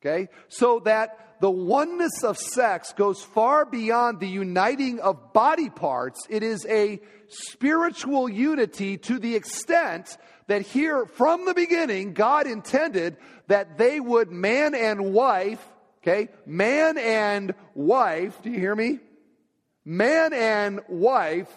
Okay? 0.00 0.28
So 0.48 0.80
that 0.80 1.38
the 1.40 1.50
oneness 1.50 2.24
of 2.24 2.38
sex 2.38 2.92
goes 2.92 3.22
far 3.22 3.64
beyond 3.64 4.20
the 4.20 4.28
uniting 4.28 5.00
of 5.00 5.32
body 5.32 5.70
parts. 5.70 6.26
It 6.30 6.42
is 6.42 6.66
a 6.66 7.00
spiritual 7.28 8.28
unity 8.28 8.96
to 8.98 9.18
the 9.18 9.34
extent 9.34 10.16
that 10.46 10.62
here, 10.62 11.06
from 11.06 11.44
the 11.44 11.54
beginning, 11.54 12.14
God 12.14 12.46
intended 12.46 13.16
that 13.48 13.78
they 13.78 14.00
would, 14.00 14.30
man 14.30 14.74
and 14.74 15.12
wife, 15.12 15.60
Okay? 16.06 16.28
Man 16.46 16.98
and 16.98 17.52
wife, 17.74 18.40
do 18.42 18.50
you 18.50 18.60
hear 18.60 18.76
me? 18.76 19.00
Man 19.84 20.32
and 20.32 20.80
wife, 20.88 21.50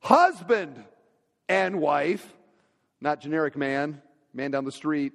husband 0.00 0.82
and 1.48 1.80
wife, 1.80 2.26
not 3.00 3.20
generic 3.20 3.56
man, 3.56 4.02
man 4.34 4.50
down 4.50 4.64
the 4.64 4.72
street, 4.72 5.12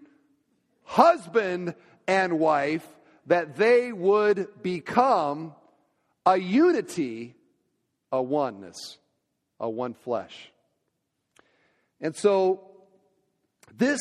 husband 0.84 1.76
and 2.08 2.40
wife, 2.40 2.88
that 3.28 3.56
they 3.56 3.92
would 3.92 4.48
become 4.62 5.54
a 6.26 6.38
unity, 6.38 7.36
a 8.12 8.22
oneness, 8.22 8.98
a 9.60 9.70
one 9.70 9.94
flesh. 9.94 10.52
And 12.02 12.16
so, 12.16 12.62
this 13.78 14.00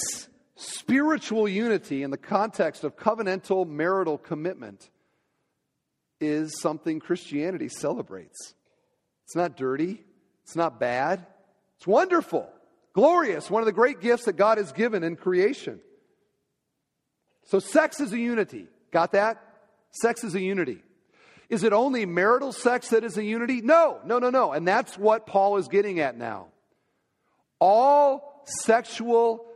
spiritual 0.57 1.49
unity 1.49 2.03
in 2.03 2.11
the 2.11 2.17
context 2.17 2.85
of 2.85 2.97
covenantal 2.97 3.69
marital 3.69 4.19
commitment 4.19 4.89
is 6.21 6.61
something 6.61 7.01
Christianity 7.01 7.69
celebrates. 7.69 8.55
It's 9.25 9.35
not 9.35 9.57
dirty, 9.57 10.03
it's 10.45 10.57
not 10.57 10.79
bad, 10.79 11.27
it's 11.77 11.87
wonderful, 11.87 12.49
glorious, 12.93 13.51
one 13.51 13.63
of 13.63 13.67
the 13.67 13.73
great 13.73 14.01
gifts 14.01 14.27
that 14.27 14.37
God 14.37 14.59
has 14.59 14.73
given 14.73 15.03
in 15.03 15.17
creation. 15.17 15.81
So, 17.45 17.59
sex 17.59 18.01
is 18.01 18.13
a 18.13 18.19
unity. 18.19 18.69
Got 18.91 19.13
that? 19.13 19.43
Sex 19.91 20.25
is 20.25 20.35
a 20.35 20.41
unity. 20.41 20.83
Is 21.49 21.63
it 21.63 21.73
only 21.73 22.07
marital 22.07 22.53
sex 22.53 22.89
that 22.89 23.05
is 23.05 23.17
a 23.17 23.25
unity? 23.25 23.61
No, 23.61 24.01
no, 24.05 24.19
no, 24.19 24.31
no. 24.31 24.53
And 24.53 24.67
that's 24.67 24.97
what 24.99 25.27
Paul 25.27 25.59
is 25.59 25.69
getting 25.69 26.01
at 26.01 26.17
now. 26.17 26.49
All 27.61 28.45
sexual 28.63 29.47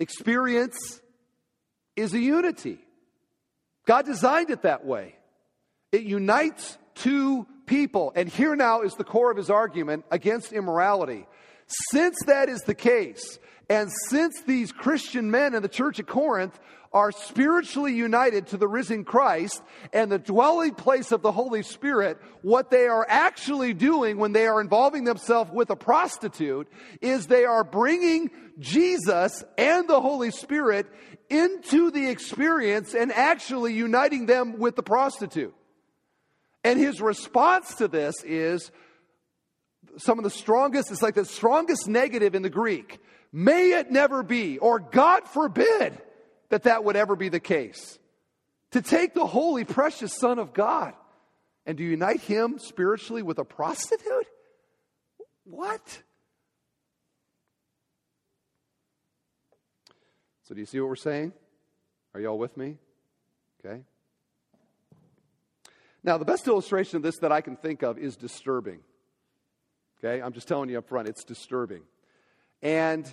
experience 0.00 1.00
is 1.94 2.14
a 2.14 2.18
unity. 2.18 2.78
God 3.86 4.06
designed 4.06 4.50
it 4.50 4.62
that 4.62 4.84
way. 4.84 5.16
It 5.92 6.02
unites 6.02 6.78
two 6.94 7.46
people. 7.66 8.12
And 8.16 8.28
here 8.28 8.56
now 8.56 8.82
is 8.82 8.94
the 8.94 9.04
core 9.04 9.30
of 9.30 9.36
his 9.36 9.50
argument 9.50 10.04
against 10.10 10.52
immorality. 10.52 11.26
Since 11.90 12.16
that 12.26 12.48
is 12.48 12.60
the 12.62 12.74
case, 12.74 13.38
and 13.70 13.90
since 14.08 14.42
these 14.42 14.72
Christian 14.72 15.30
men 15.30 15.54
in 15.54 15.62
the 15.62 15.68
church 15.68 15.98
at 15.98 16.06
Corinth 16.06 16.58
are 16.94 17.10
spiritually 17.10 17.92
united 17.92 18.46
to 18.46 18.56
the 18.56 18.68
risen 18.68 19.04
Christ 19.04 19.60
and 19.92 20.10
the 20.10 20.18
dwelling 20.18 20.74
place 20.74 21.10
of 21.10 21.22
the 21.22 21.32
Holy 21.32 21.64
Spirit, 21.64 22.18
what 22.42 22.70
they 22.70 22.86
are 22.86 23.04
actually 23.08 23.74
doing 23.74 24.16
when 24.16 24.32
they 24.32 24.46
are 24.46 24.60
involving 24.60 25.02
themselves 25.02 25.50
with 25.52 25.70
a 25.70 25.76
prostitute 25.76 26.68
is 27.02 27.26
they 27.26 27.44
are 27.44 27.64
bringing 27.64 28.30
Jesus 28.60 29.42
and 29.58 29.88
the 29.88 30.00
Holy 30.00 30.30
Spirit 30.30 30.86
into 31.28 31.90
the 31.90 32.08
experience 32.08 32.94
and 32.94 33.12
actually 33.12 33.74
uniting 33.74 34.26
them 34.26 34.60
with 34.60 34.76
the 34.76 34.82
prostitute. 34.82 35.54
And 36.62 36.78
his 36.78 37.00
response 37.00 37.74
to 37.76 37.88
this 37.88 38.14
is 38.24 38.70
some 39.96 40.18
of 40.18 40.24
the 40.24 40.30
strongest, 40.30 40.92
it's 40.92 41.02
like 41.02 41.16
the 41.16 41.24
strongest 41.24 41.88
negative 41.88 42.36
in 42.36 42.42
the 42.42 42.50
Greek. 42.50 43.00
May 43.32 43.72
it 43.72 43.90
never 43.90 44.22
be, 44.22 44.58
or 44.58 44.78
God 44.78 45.26
forbid 45.26 46.00
that 46.50 46.64
that 46.64 46.84
would 46.84 46.96
ever 46.96 47.16
be 47.16 47.28
the 47.28 47.40
case. 47.40 47.98
To 48.72 48.82
take 48.82 49.14
the 49.14 49.26
holy, 49.26 49.64
precious 49.64 50.12
Son 50.12 50.38
of 50.38 50.52
God 50.52 50.94
and 51.66 51.78
to 51.78 51.84
unite 51.84 52.20
him 52.20 52.58
spiritually 52.58 53.22
with 53.22 53.38
a 53.38 53.44
prostitute? 53.44 54.26
What? 55.44 56.02
So, 60.42 60.54
do 60.54 60.60
you 60.60 60.66
see 60.66 60.80
what 60.80 60.88
we're 60.88 60.96
saying? 60.96 61.32
Are 62.14 62.20
y'all 62.20 62.38
with 62.38 62.56
me? 62.56 62.76
Okay. 63.64 63.82
Now, 66.02 66.18
the 66.18 66.26
best 66.26 66.46
illustration 66.46 66.98
of 66.98 67.02
this 67.02 67.18
that 67.18 67.32
I 67.32 67.40
can 67.40 67.56
think 67.56 67.82
of 67.82 67.98
is 67.98 68.16
disturbing. 68.16 68.80
Okay, 69.98 70.20
I'm 70.20 70.34
just 70.34 70.46
telling 70.46 70.68
you 70.68 70.76
up 70.76 70.86
front, 70.86 71.08
it's 71.08 71.24
disturbing. 71.24 71.82
And 72.60 73.10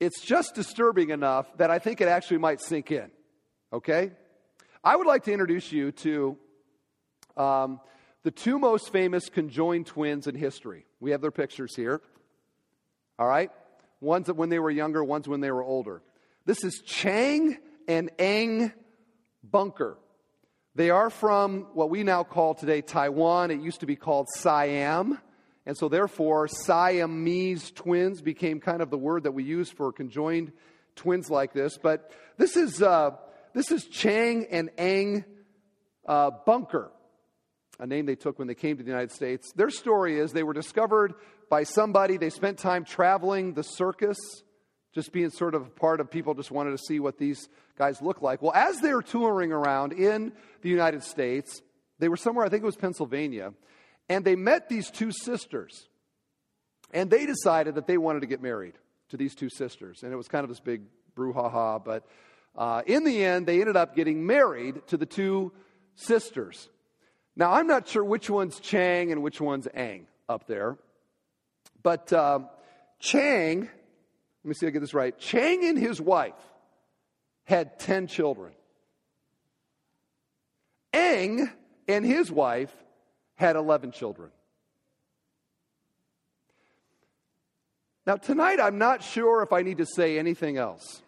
it's 0.00 0.20
just 0.20 0.54
disturbing 0.54 1.10
enough 1.10 1.46
that 1.56 1.70
I 1.70 1.78
think 1.78 2.00
it 2.00 2.08
actually 2.08 2.38
might 2.38 2.60
sink 2.60 2.90
in. 2.90 3.10
Okay? 3.72 4.12
I 4.84 4.94
would 4.96 5.06
like 5.06 5.24
to 5.24 5.32
introduce 5.32 5.72
you 5.72 5.92
to 5.92 6.36
um, 7.36 7.80
the 8.22 8.30
two 8.30 8.58
most 8.58 8.92
famous 8.92 9.28
conjoined 9.28 9.86
twins 9.86 10.26
in 10.26 10.34
history. 10.34 10.86
We 11.00 11.12
have 11.12 11.20
their 11.20 11.30
pictures 11.30 11.74
here. 11.74 12.00
All 13.18 13.26
right? 13.26 13.50
One's 14.00 14.30
when 14.32 14.48
they 14.48 14.58
were 14.58 14.70
younger, 14.70 15.02
one's 15.02 15.28
when 15.28 15.40
they 15.40 15.50
were 15.50 15.62
older. 15.62 16.02
This 16.44 16.62
is 16.62 16.82
Chang 16.84 17.56
and 17.88 18.10
Eng 18.18 18.72
Bunker. 19.42 19.96
They 20.74 20.90
are 20.90 21.08
from 21.08 21.68
what 21.72 21.88
we 21.88 22.02
now 22.02 22.22
call 22.22 22.54
today 22.54 22.82
Thailand. 22.82 23.50
It 23.50 23.60
used 23.60 23.80
to 23.80 23.86
be 23.86 23.96
called 23.96 24.28
Siam. 24.34 25.18
And 25.66 25.76
so, 25.76 25.88
therefore, 25.88 26.46
Siamese 26.46 27.72
twins 27.72 28.22
became 28.22 28.60
kind 28.60 28.80
of 28.80 28.88
the 28.88 28.96
word 28.96 29.24
that 29.24 29.32
we 29.32 29.42
use 29.42 29.68
for 29.68 29.92
conjoined 29.92 30.52
twins 30.94 31.28
like 31.28 31.52
this. 31.52 31.76
But 31.76 32.12
this 32.38 32.56
is, 32.56 32.80
uh, 32.80 33.10
this 33.52 33.72
is 33.72 33.84
Chang 33.86 34.46
and 34.50 34.70
Eng 34.78 35.24
uh, 36.06 36.30
Bunker, 36.46 36.92
a 37.80 37.86
name 37.86 38.06
they 38.06 38.14
took 38.14 38.38
when 38.38 38.46
they 38.46 38.54
came 38.54 38.76
to 38.76 38.84
the 38.84 38.88
United 38.88 39.10
States. 39.10 39.52
Their 39.56 39.70
story 39.70 40.20
is 40.20 40.32
they 40.32 40.44
were 40.44 40.54
discovered 40.54 41.14
by 41.50 41.64
somebody, 41.64 42.16
they 42.16 42.30
spent 42.30 42.58
time 42.58 42.84
traveling 42.84 43.54
the 43.54 43.62
circus, 43.62 44.16
just 44.94 45.12
being 45.12 45.30
sort 45.30 45.54
of 45.54 45.62
a 45.62 45.70
part 45.70 46.00
of 46.00 46.10
people 46.10 46.34
just 46.34 46.50
wanted 46.50 46.70
to 46.70 46.78
see 46.78 47.00
what 47.00 47.18
these 47.18 47.48
guys 47.76 48.00
look 48.00 48.22
like. 48.22 48.40
Well, 48.40 48.54
as 48.54 48.78
they 48.78 48.94
were 48.94 49.02
touring 49.02 49.52
around 49.52 49.92
in 49.92 50.32
the 50.62 50.68
United 50.68 51.02
States, 51.02 51.60
they 51.98 52.08
were 52.08 52.16
somewhere, 52.16 52.46
I 52.46 52.48
think 52.48 52.62
it 52.62 52.66
was 52.66 52.76
Pennsylvania 52.76 53.52
and 54.08 54.24
they 54.24 54.36
met 54.36 54.68
these 54.68 54.90
two 54.90 55.10
sisters. 55.12 55.88
And 56.92 57.10
they 57.10 57.26
decided 57.26 57.74
that 57.74 57.86
they 57.86 57.98
wanted 57.98 58.20
to 58.20 58.26
get 58.26 58.40
married 58.40 58.74
to 59.08 59.16
these 59.16 59.34
two 59.34 59.48
sisters. 59.48 60.02
And 60.02 60.12
it 60.12 60.16
was 60.16 60.28
kind 60.28 60.44
of 60.44 60.48
this 60.48 60.60
big 60.60 60.82
brouhaha. 61.16 61.84
But 61.84 62.06
uh, 62.56 62.82
in 62.86 63.04
the 63.04 63.24
end, 63.24 63.46
they 63.46 63.60
ended 63.60 63.76
up 63.76 63.96
getting 63.96 64.26
married 64.26 64.86
to 64.88 64.96
the 64.96 65.06
two 65.06 65.52
sisters. 65.94 66.68
Now, 67.34 67.52
I'm 67.52 67.66
not 67.66 67.88
sure 67.88 68.04
which 68.04 68.30
one's 68.30 68.60
Chang 68.60 69.12
and 69.12 69.22
which 69.22 69.40
one's 69.40 69.66
Ang 69.74 70.06
up 70.28 70.46
there. 70.46 70.78
But 71.82 72.12
uh, 72.12 72.40
Chang, 72.98 73.60
let 73.60 73.68
me 74.44 74.54
see 74.54 74.66
if 74.66 74.70
I 74.70 74.72
get 74.72 74.80
this 74.80 74.94
right. 74.94 75.16
Chang 75.18 75.64
and 75.64 75.78
his 75.78 76.00
wife 76.00 76.34
had 77.44 77.78
10 77.78 78.06
children. 78.06 78.52
Ang 80.92 81.50
and 81.88 82.04
his 82.04 82.30
wife 82.30 82.74
had 83.36 83.56
11 83.56 83.92
children. 83.92 84.30
Now, 88.06 88.16
tonight, 88.16 88.60
I'm 88.60 88.78
not 88.78 89.02
sure 89.02 89.42
if 89.42 89.52
I 89.52 89.62
need 89.62 89.78
to 89.78 89.86
say 89.86 90.18
anything 90.18 90.58
else. 90.58 91.02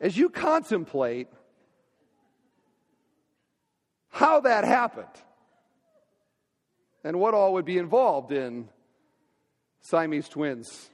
As 0.00 0.16
you 0.16 0.28
contemplate 0.28 1.28
how 4.10 4.40
that 4.40 4.64
happened 4.64 5.06
and 7.02 7.18
what 7.18 7.34
all 7.34 7.54
would 7.54 7.64
be 7.64 7.78
involved 7.78 8.32
in 8.32 8.68
Siamese 9.80 10.28
twins 10.28 10.90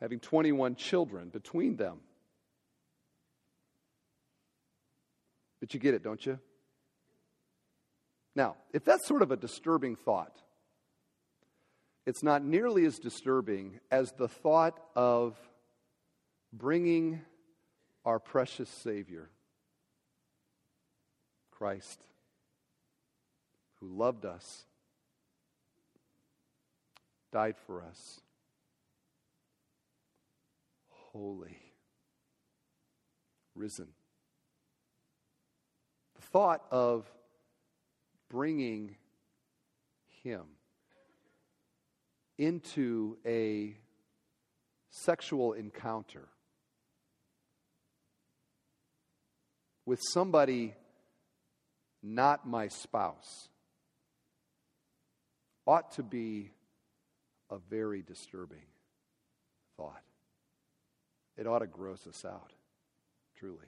having 0.00 0.18
21 0.18 0.74
children 0.74 1.28
between 1.28 1.76
them. 1.76 1.98
But 5.60 5.74
you 5.74 5.80
get 5.80 5.94
it, 5.94 6.02
don't 6.02 6.24
you? 6.26 6.40
Now, 8.34 8.56
if 8.72 8.84
that's 8.84 9.06
sort 9.06 9.22
of 9.22 9.30
a 9.30 9.36
disturbing 9.36 9.96
thought, 9.96 10.36
it's 12.06 12.22
not 12.22 12.42
nearly 12.42 12.84
as 12.84 12.98
disturbing 12.98 13.78
as 13.90 14.12
the 14.12 14.28
thought 14.28 14.80
of 14.96 15.36
bringing 16.52 17.20
our 18.04 18.18
precious 18.18 18.68
Savior, 18.68 19.30
Christ, 21.50 22.02
who 23.76 23.86
loved 23.86 24.24
us, 24.24 24.64
died 27.32 27.56
for 27.66 27.82
us, 27.82 28.20
holy, 30.88 31.58
risen. 33.54 33.88
The 36.16 36.22
thought 36.22 36.64
of 36.70 37.06
bringing 38.32 38.96
him 40.22 40.44
into 42.38 43.18
a 43.26 43.76
sexual 44.88 45.52
encounter 45.52 46.28
with 49.84 50.00
somebody 50.14 50.74
not 52.02 52.48
my 52.48 52.68
spouse 52.68 53.48
ought 55.66 55.92
to 55.92 56.02
be 56.02 56.50
a 57.50 57.58
very 57.58 58.00
disturbing 58.00 58.66
thought. 59.76 60.02
It 61.36 61.46
ought 61.46 61.60
to 61.60 61.66
gross 61.66 62.06
us 62.06 62.24
out, 62.24 62.52
truly. 63.36 63.58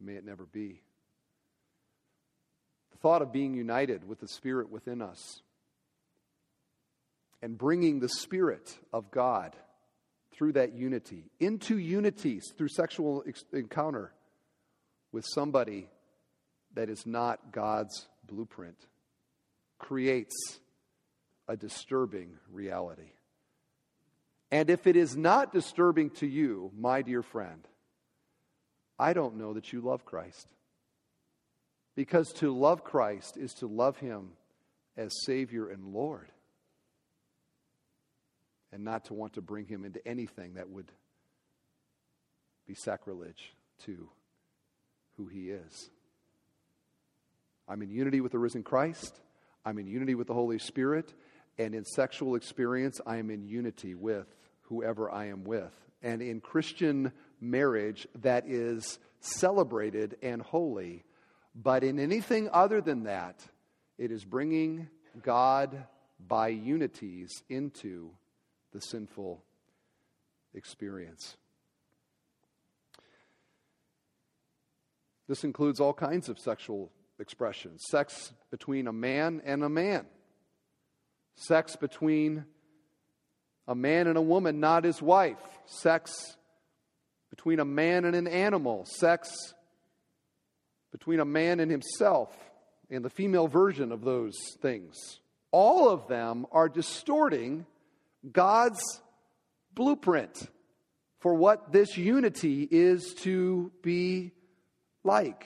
May 0.00 0.14
it 0.14 0.24
never 0.24 0.46
be. 0.46 0.83
Thought 3.04 3.20
of 3.20 3.34
being 3.34 3.52
united 3.52 4.08
with 4.08 4.20
the 4.20 4.28
Spirit 4.28 4.70
within 4.70 5.02
us 5.02 5.42
and 7.42 7.58
bringing 7.58 8.00
the 8.00 8.08
Spirit 8.08 8.78
of 8.94 9.10
God 9.10 9.54
through 10.32 10.52
that 10.52 10.72
unity 10.72 11.24
into 11.38 11.76
unity 11.76 12.40
through 12.56 12.68
sexual 12.68 13.22
ex- 13.28 13.44
encounter 13.52 14.14
with 15.12 15.26
somebody 15.34 15.86
that 16.72 16.88
is 16.88 17.04
not 17.04 17.52
God's 17.52 18.08
blueprint 18.26 18.78
creates 19.76 20.58
a 21.46 21.58
disturbing 21.58 22.38
reality. 22.50 23.12
And 24.50 24.70
if 24.70 24.86
it 24.86 24.96
is 24.96 25.14
not 25.14 25.52
disturbing 25.52 26.08
to 26.12 26.26
you, 26.26 26.70
my 26.74 27.02
dear 27.02 27.22
friend, 27.22 27.68
I 28.98 29.12
don't 29.12 29.36
know 29.36 29.52
that 29.52 29.74
you 29.74 29.82
love 29.82 30.06
Christ. 30.06 30.48
Because 31.94 32.32
to 32.34 32.52
love 32.52 32.84
Christ 32.84 33.36
is 33.36 33.54
to 33.54 33.66
love 33.66 33.98
Him 33.98 34.30
as 34.96 35.12
Savior 35.24 35.68
and 35.68 35.92
Lord, 35.92 36.28
and 38.72 38.84
not 38.84 39.06
to 39.06 39.14
want 39.14 39.34
to 39.34 39.42
bring 39.42 39.66
Him 39.66 39.84
into 39.84 40.06
anything 40.06 40.54
that 40.54 40.68
would 40.70 40.90
be 42.66 42.74
sacrilege 42.74 43.54
to 43.84 44.08
who 45.16 45.26
He 45.26 45.50
is. 45.50 45.90
I'm 47.68 47.82
in 47.82 47.90
unity 47.90 48.20
with 48.20 48.32
the 48.32 48.38
risen 48.38 48.62
Christ. 48.62 49.20
I'm 49.64 49.78
in 49.78 49.86
unity 49.86 50.14
with 50.14 50.26
the 50.26 50.34
Holy 50.34 50.58
Spirit. 50.58 51.14
And 51.58 51.74
in 51.74 51.84
sexual 51.84 52.34
experience, 52.34 53.00
I 53.06 53.16
am 53.16 53.30
in 53.30 53.46
unity 53.46 53.94
with 53.94 54.26
whoever 54.62 55.10
I 55.10 55.26
am 55.26 55.44
with. 55.44 55.72
And 56.02 56.20
in 56.20 56.40
Christian 56.40 57.12
marriage, 57.40 58.06
that 58.22 58.44
is 58.46 58.98
celebrated 59.20 60.16
and 60.22 60.42
holy. 60.42 61.04
But 61.54 61.84
in 61.84 61.98
anything 61.98 62.48
other 62.52 62.80
than 62.80 63.04
that, 63.04 63.40
it 63.96 64.10
is 64.10 64.24
bringing 64.24 64.88
God 65.22 65.86
by 66.26 66.48
unities 66.48 67.30
into 67.48 68.10
the 68.72 68.80
sinful 68.80 69.42
experience. 70.54 71.36
This 75.28 75.44
includes 75.44 75.80
all 75.80 75.94
kinds 75.94 76.28
of 76.28 76.38
sexual 76.38 76.90
expressions. 77.18 77.82
Sex 77.88 78.32
between 78.50 78.88
a 78.88 78.92
man 78.92 79.40
and 79.44 79.62
a 79.62 79.68
man, 79.68 80.06
sex 81.34 81.76
between 81.76 82.44
a 83.66 83.74
man 83.74 84.06
and 84.06 84.18
a 84.18 84.22
woman, 84.22 84.60
not 84.60 84.84
his 84.84 85.00
wife, 85.00 85.38
sex 85.66 86.36
between 87.30 87.60
a 87.60 87.64
man 87.64 88.04
and 88.04 88.14
an 88.14 88.26
animal, 88.26 88.84
sex 88.84 89.54
between 90.94 91.18
a 91.18 91.24
man 91.24 91.58
and 91.58 91.72
himself, 91.72 92.32
and 92.88 93.04
the 93.04 93.10
female 93.10 93.48
version 93.48 93.90
of 93.90 94.02
those 94.02 94.36
things. 94.62 95.18
All 95.50 95.88
of 95.88 96.06
them 96.06 96.46
are 96.52 96.68
distorting 96.68 97.66
God's 98.30 98.80
blueprint 99.74 100.48
for 101.18 101.34
what 101.34 101.72
this 101.72 101.96
unity 101.96 102.68
is 102.70 103.12
to 103.22 103.72
be 103.82 104.30
like. 105.02 105.44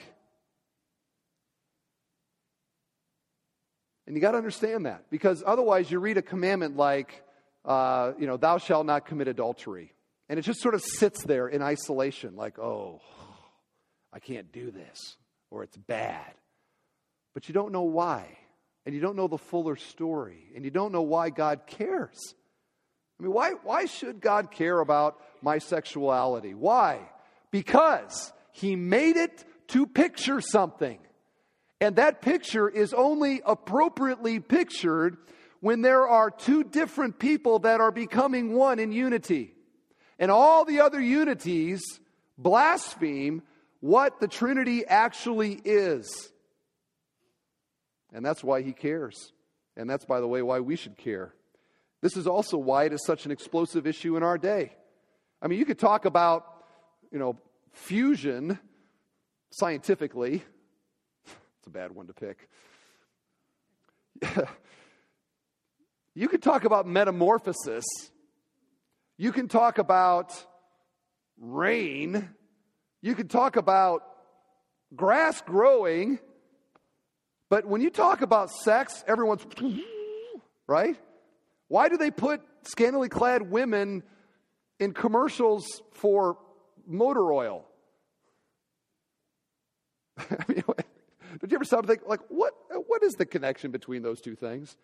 And 4.06 4.14
you 4.14 4.20
got 4.20 4.32
to 4.32 4.36
understand 4.36 4.84
that 4.84 5.04
because 5.08 5.42
otherwise 5.46 5.90
you 5.90 5.98
read 5.98 6.18
a 6.18 6.22
commandment 6.22 6.76
like, 6.76 7.22
uh, 7.64 8.12
you 8.18 8.26
know, 8.26 8.36
thou 8.36 8.58
shalt 8.58 8.84
not 8.84 9.06
commit 9.06 9.28
adultery. 9.28 9.94
And 10.28 10.38
it 10.38 10.42
just 10.42 10.60
sort 10.60 10.74
of 10.74 10.82
sits 10.82 11.24
there 11.24 11.48
in 11.48 11.62
isolation, 11.62 12.36
like, 12.36 12.58
oh, 12.58 13.00
I 14.12 14.18
can't 14.18 14.52
do 14.52 14.70
this, 14.70 15.16
or 15.50 15.62
it's 15.62 15.76
bad. 15.76 16.34
But 17.34 17.48
you 17.48 17.54
don't 17.54 17.72
know 17.72 17.82
why. 17.82 18.26
And 18.84 18.94
you 18.94 19.00
don't 19.00 19.16
know 19.16 19.28
the 19.28 19.38
fuller 19.38 19.76
story. 19.76 20.44
And 20.54 20.64
you 20.64 20.70
don't 20.70 20.92
know 20.92 21.02
why 21.02 21.30
God 21.30 21.66
cares. 21.66 22.34
I 23.18 23.22
mean, 23.22 23.32
why, 23.32 23.52
why 23.62 23.86
should 23.86 24.20
God 24.20 24.50
care 24.50 24.80
about 24.80 25.20
my 25.42 25.58
sexuality? 25.58 26.54
Why? 26.54 27.00
Because 27.50 28.32
He 28.52 28.76
made 28.76 29.16
it 29.16 29.44
to 29.68 29.86
picture 29.86 30.40
something. 30.40 30.98
And 31.80 31.96
that 31.96 32.22
picture 32.22 32.68
is 32.68 32.92
only 32.92 33.42
appropriately 33.44 34.40
pictured 34.40 35.16
when 35.60 35.82
there 35.82 36.06
are 36.08 36.30
two 36.30 36.64
different 36.64 37.18
people 37.18 37.60
that 37.60 37.80
are 37.80 37.92
becoming 37.92 38.54
one 38.54 38.78
in 38.78 38.92
unity. 38.92 39.54
And 40.18 40.30
all 40.30 40.64
the 40.64 40.80
other 40.80 41.00
unities 41.00 41.82
blaspheme 42.36 43.42
what 43.80 44.20
the 44.20 44.28
Trinity 44.28 44.84
actually 44.86 45.60
is. 45.64 46.30
And 48.12 48.24
that's 48.24 48.42
why 48.42 48.62
he 48.62 48.72
cares. 48.72 49.32
And 49.76 49.88
that's, 49.88 50.04
by 50.04 50.20
the 50.20 50.26
way, 50.26 50.42
why 50.42 50.60
we 50.60 50.76
should 50.76 50.96
care. 50.96 51.34
This 52.00 52.16
is 52.16 52.26
also 52.26 52.56
why 52.56 52.84
it 52.84 52.92
is 52.92 53.04
such 53.04 53.26
an 53.26 53.32
explosive 53.32 53.86
issue 53.86 54.16
in 54.16 54.22
our 54.22 54.38
day. 54.38 54.72
I 55.42 55.46
mean, 55.46 55.58
you 55.58 55.64
could 55.64 55.78
talk 55.78 56.04
about, 56.04 56.44
you 57.12 57.18
know, 57.18 57.36
fusion 57.72 58.58
scientifically, 59.50 60.42
It's 61.58 61.66
a 61.66 61.70
bad 61.70 61.92
one 61.92 62.06
to 62.06 62.12
pick. 62.12 62.48
you 66.14 66.28
could 66.28 66.42
talk 66.42 66.64
about 66.64 66.86
metamorphosis. 66.86 67.84
You 69.16 69.32
can 69.32 69.48
talk 69.48 69.78
about 69.78 70.32
rain. 71.40 72.28
You 73.00 73.14
can 73.14 73.28
talk 73.28 73.56
about 73.56 74.02
grass 74.94 75.40
growing. 75.40 76.18
But 77.48 77.66
when 77.66 77.80
you 77.80 77.90
talk 77.90 78.22
about 78.22 78.50
sex, 78.50 79.04
everyone's, 79.06 79.46
right? 80.66 80.96
Why 81.68 81.88
do 81.88 81.96
they 81.96 82.10
put 82.10 82.42
scantily 82.62 83.08
clad 83.08 83.42
women 83.42 84.02
in 84.78 84.92
commercials 84.92 85.82
for 85.92 86.38
motor 86.86 87.32
oil? 87.32 87.64
I 90.18 90.44
mean, 90.48 90.62
did 91.40 91.50
you 91.50 91.56
ever 91.56 91.64
stop 91.64 91.80
and 91.80 91.88
think, 91.88 92.02
like, 92.06 92.20
what, 92.28 92.54
what 92.86 93.02
is 93.02 93.14
the 93.14 93.26
connection 93.26 93.70
between 93.70 94.02
those 94.02 94.20
two 94.20 94.34
things? 94.34 94.76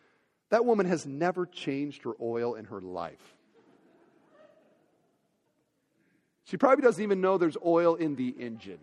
That 0.51 0.65
woman 0.65 0.87
has 0.87 1.05
never 1.07 1.47
changed 1.47 2.05
her 2.05 2.12
oil 2.21 2.55
in 2.55 2.67
her 2.67 2.81
life. 2.81 3.35
She 6.45 6.57
probably 6.57 6.83
doesn't 6.83 7.03
even 7.03 7.21
know 7.21 7.39
there's 7.39 7.57
oil 7.65 7.95
in 7.95 8.17
the 8.17 8.29
engine. 8.29 8.79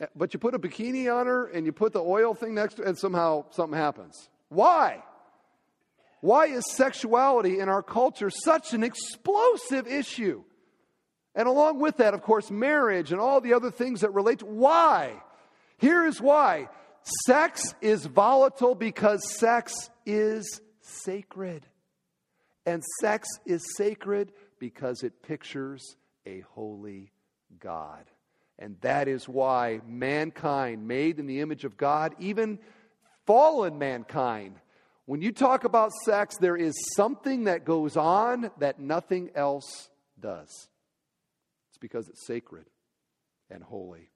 Eh, 0.00 0.06
but 0.16 0.34
you 0.34 0.40
put 0.40 0.54
a 0.54 0.58
bikini 0.58 1.12
on 1.12 1.26
her 1.26 1.46
and 1.46 1.64
you 1.64 1.72
put 1.72 1.92
the 1.92 2.00
oil 2.00 2.34
thing 2.34 2.54
next 2.54 2.74
to 2.74 2.82
it, 2.82 2.88
and 2.88 2.98
somehow 2.98 3.44
something 3.50 3.78
happens. 3.78 4.28
Why? 4.48 5.02
Why 6.20 6.46
is 6.46 6.64
sexuality 6.70 7.60
in 7.60 7.68
our 7.68 7.82
culture 7.82 8.30
such 8.30 8.74
an 8.74 8.82
explosive 8.82 9.86
issue? 9.86 10.42
And 11.34 11.48
along 11.48 11.80
with 11.80 11.96
that, 11.96 12.14
of 12.14 12.22
course, 12.22 12.50
marriage 12.50 13.10
and 13.12 13.20
all 13.20 13.40
the 13.40 13.54
other 13.54 13.70
things 13.70 14.02
that 14.02 14.12
relate 14.12 14.40
to 14.40 14.46
why. 14.46 15.14
Here 15.78 16.04
is 16.04 16.20
why 16.20 16.68
sex 17.26 17.74
is 17.80 18.04
volatile 18.06 18.74
because 18.74 19.28
sex 19.38 19.90
is 20.04 20.60
sacred. 20.80 21.66
And 22.66 22.82
sex 23.00 23.26
is 23.44 23.62
sacred 23.76 24.32
because 24.62 25.02
it 25.02 25.24
pictures 25.24 25.96
a 26.24 26.38
holy 26.54 27.10
God. 27.58 28.04
And 28.60 28.76
that 28.82 29.08
is 29.08 29.28
why 29.28 29.80
mankind, 29.88 30.86
made 30.86 31.18
in 31.18 31.26
the 31.26 31.40
image 31.40 31.64
of 31.64 31.76
God, 31.76 32.14
even 32.20 32.60
fallen 33.26 33.76
mankind, 33.80 34.54
when 35.04 35.20
you 35.20 35.32
talk 35.32 35.64
about 35.64 35.90
sex, 36.04 36.36
there 36.36 36.56
is 36.56 36.74
something 36.94 37.44
that 37.44 37.64
goes 37.64 37.96
on 37.96 38.52
that 38.60 38.78
nothing 38.78 39.30
else 39.34 39.88
does 40.20 40.68
It's 41.70 41.78
because 41.80 42.08
it's 42.08 42.24
sacred 42.24 42.66
and 43.50 43.64
holy. 43.64 44.10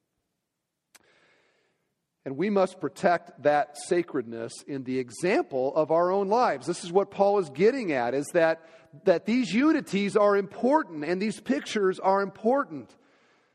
And 2.24 2.36
we 2.36 2.50
must 2.50 2.80
protect 2.80 3.42
that 3.42 3.76
sacredness 3.88 4.52
in 4.68 4.84
the 4.84 5.00
example 5.00 5.74
of 5.74 5.90
our 5.90 6.12
own 6.12 6.28
lives. 6.28 6.68
This 6.68 6.84
is 6.84 6.92
what 6.92 7.10
Paul 7.10 7.40
is 7.40 7.50
getting 7.50 7.90
at 7.90 8.14
is 8.14 8.26
that, 8.32 8.64
that 9.04 9.26
these 9.26 9.52
unities 9.52 10.16
are 10.16 10.36
important 10.36 11.04
and 11.04 11.20
these 11.20 11.40
pictures 11.40 11.98
are 11.98 12.22
important. 12.22 12.94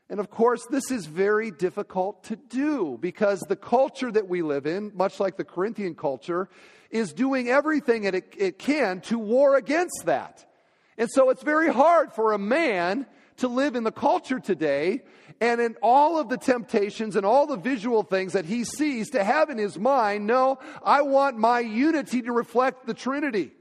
And 0.08 0.20
of 0.20 0.30
course, 0.30 0.66
this 0.70 0.90
is 0.90 1.06
very 1.06 1.50
difficult 1.50 2.24
to 2.24 2.36
do 2.36 2.98
because 3.00 3.40
the 3.40 3.56
culture 3.56 4.12
that 4.12 4.28
we 4.28 4.42
live 4.42 4.66
in, 4.66 4.92
much 4.94 5.18
like 5.20 5.36
the 5.36 5.44
Corinthian 5.44 5.94
culture, 5.94 6.48
is 6.90 7.12
doing 7.12 7.48
everything 7.48 8.04
it, 8.04 8.34
it 8.36 8.58
can 8.58 9.00
to 9.02 9.18
war 9.18 9.56
against 9.56 10.04
that. 10.04 10.44
And 10.98 11.10
so 11.10 11.30
it's 11.30 11.42
very 11.42 11.72
hard 11.72 12.12
for 12.12 12.32
a 12.32 12.38
man 12.38 13.06
to 13.38 13.48
live 13.48 13.74
in 13.74 13.84
the 13.84 13.92
culture 13.92 14.38
today 14.38 15.00
and 15.40 15.60
in 15.60 15.76
all 15.82 16.18
of 16.20 16.28
the 16.28 16.36
temptations 16.36 17.16
and 17.16 17.24
all 17.24 17.46
the 17.46 17.56
visual 17.56 18.02
things 18.02 18.34
that 18.34 18.44
he 18.44 18.64
sees 18.64 19.10
to 19.10 19.24
have 19.24 19.50
in 19.50 19.58
his 19.58 19.78
mind, 19.78 20.26
no, 20.26 20.58
I 20.84 21.02
want 21.02 21.38
my 21.38 21.60
unity 21.60 22.22
to 22.22 22.32
reflect 22.32 22.86
the 22.86 22.94
Trinity. 22.94 23.52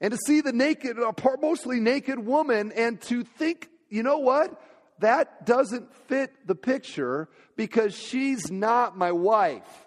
And 0.00 0.12
to 0.12 0.18
see 0.26 0.40
the 0.40 0.52
naked, 0.52 0.96
mostly 1.40 1.80
naked 1.80 2.18
woman, 2.18 2.72
and 2.72 3.00
to 3.02 3.24
think, 3.24 3.68
you 3.88 4.02
know 4.02 4.18
what? 4.18 4.60
That 4.98 5.46
doesn't 5.46 5.94
fit 6.08 6.32
the 6.46 6.54
picture 6.54 7.28
because 7.56 7.96
she's 7.96 8.50
not 8.50 8.96
my 8.96 9.12
wife. 9.12 9.86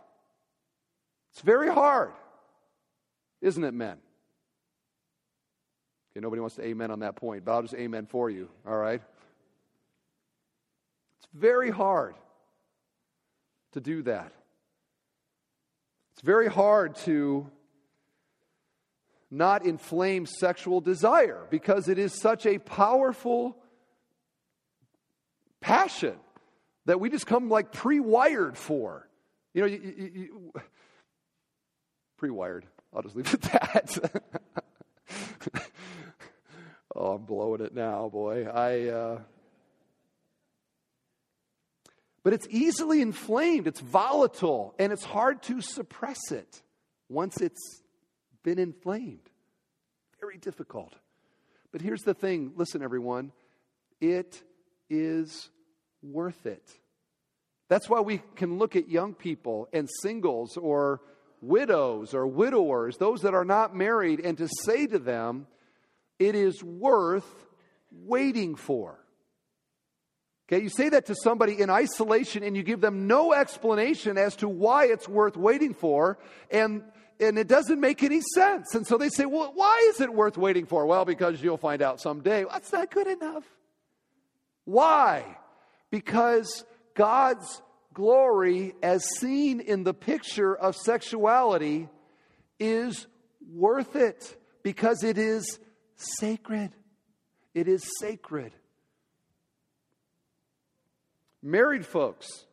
It's 1.34 1.42
very 1.42 1.70
hard, 1.70 2.12
isn't 3.42 3.64
it, 3.64 3.74
men? 3.74 3.98
Okay, 6.12 6.22
nobody 6.22 6.40
wants 6.40 6.56
to 6.56 6.66
amen 6.66 6.92
on 6.92 7.00
that 7.00 7.16
point, 7.16 7.46
but 7.46 7.52
I'll 7.54 7.62
just 7.62 7.76
amen 7.76 8.08
for 8.08 8.30
you, 8.30 8.50
all 8.68 8.76
right? 8.76 9.02
It's 11.20 11.28
very 11.34 11.70
hard 11.70 12.16
to 13.74 13.80
do 13.80 14.02
that. 14.04 14.32
It's 16.14 16.22
very 16.22 16.48
hard 16.48 16.96
to 16.98 17.50
not 19.32 19.66
inflame 19.66 20.26
sexual 20.26 20.82
desire 20.82 21.46
because 21.50 21.88
it 21.88 22.00
is 22.00 22.14
such 22.14 22.46
a 22.46 22.58
powerful 22.58 23.58
passion 25.62 26.16
that 26.86 27.00
we 27.00 27.10
just 27.10 27.28
come 27.28 27.50
like 27.50 27.72
pre 27.72 28.00
wired 28.00 28.58
for. 28.58 29.08
You 29.54 29.62
know, 29.62 29.68
you, 29.68 30.12
you, 30.14 30.54
pre 32.18 32.30
wired. 32.30 32.66
I'll 32.94 33.04
just 33.04 33.16
leave 33.16 33.32
it 33.32 33.54
at 33.54 33.88
that. 33.88 34.24
oh, 36.96 37.14
I'm 37.14 37.24
blowing 37.24 37.62
it 37.62 37.74
now, 37.74 38.10
boy. 38.10 38.46
I. 38.46 38.88
Uh, 38.90 39.20
but 42.24 42.34
it's 42.34 42.48
easily 42.50 43.02
inflamed, 43.02 43.66
it's 43.66 43.80
volatile, 43.80 44.76
and 44.78 44.92
it's 44.92 45.06
hard 45.06 45.42
to 45.44 45.62
suppress 45.62 46.32
it 46.32 46.62
once 47.08 47.38
it's 47.38 47.82
been 48.44 48.60
inflamed. 48.60 49.30
Very 50.20 50.38
difficult. 50.38 50.94
But 51.72 51.82
here's 51.82 52.02
the 52.02 52.14
thing 52.14 52.54
listen, 52.56 52.82
everyone, 52.82 53.32
it 54.02 54.42
is 54.90 55.50
worth 56.02 56.46
it. 56.46 56.68
That's 57.68 57.88
why 57.88 58.00
we 58.00 58.22
can 58.36 58.58
look 58.58 58.76
at 58.76 58.90
young 58.90 59.14
people 59.14 59.68
and 59.72 59.88
singles 60.02 60.58
or 60.58 61.02
widows 61.42 62.14
or 62.14 62.26
widowers, 62.28 62.98
those 62.98 63.22
that 63.22 63.34
are 63.34 63.46
not 63.46 63.76
married, 63.76 64.20
and 64.20 64.38
to 64.40 64.48
say 64.64 64.88
to 64.88 65.00
them, 65.00 65.48
it 66.18 66.36
is 66.36 66.64
worth 66.64 67.30
waiting 67.92 68.56
for. 68.56 69.00
Okay, 70.48 70.64
you 70.64 70.70
say 70.70 70.90
that 70.90 71.06
to 71.06 71.16
somebody 71.16 71.62
in 71.62 71.70
isolation 71.70 72.42
and 72.42 72.58
you 72.58 72.64
give 72.64 72.82
them 72.82 73.06
no 73.06 73.34
explanation 73.34 74.18
as 74.18 74.36
to 74.38 74.50
why 74.50 74.86
it's 74.86 75.08
worth 75.08 75.38
waiting 75.38 75.76
for, 75.76 76.18
and, 76.50 76.82
and 77.20 77.38
it 77.38 77.48
doesn't 77.48 77.80
make 77.80 78.04
any 78.04 78.22
sense. 78.34 78.76
And 78.76 78.88
so 78.88 78.98
they 78.98 79.10
say, 79.10 79.26
Well, 79.26 79.52
why 79.54 79.90
is 79.90 80.02
it 80.02 80.14
worth 80.14 80.38
waiting 80.38 80.66
for? 80.66 80.86
Well, 80.86 81.06
because 81.06 81.42
you'll 81.42 81.58
find 81.58 81.82
out 81.82 82.00
someday. 82.00 82.46
That's 82.50 82.72
not 82.72 82.92
good 82.92 83.08
enough. 83.08 83.44
Why? 84.66 85.26
Because 85.92 86.64
God's 86.96 87.62
glory, 87.94 88.76
as 88.82 89.04
seen 89.18 89.60
in 89.60 89.84
the 89.84 89.94
picture 89.94 90.56
of 90.56 90.76
sexuality, 90.76 91.90
is 92.60 93.08
worth 93.54 93.96
it 93.96 94.38
because 94.64 95.04
it 95.04 95.18
is 95.18 95.60
sacred. 95.96 96.72
It 97.54 97.68
is 97.68 97.84
sacred. 98.00 98.54
Married 101.42 101.86
folks, 101.86 102.46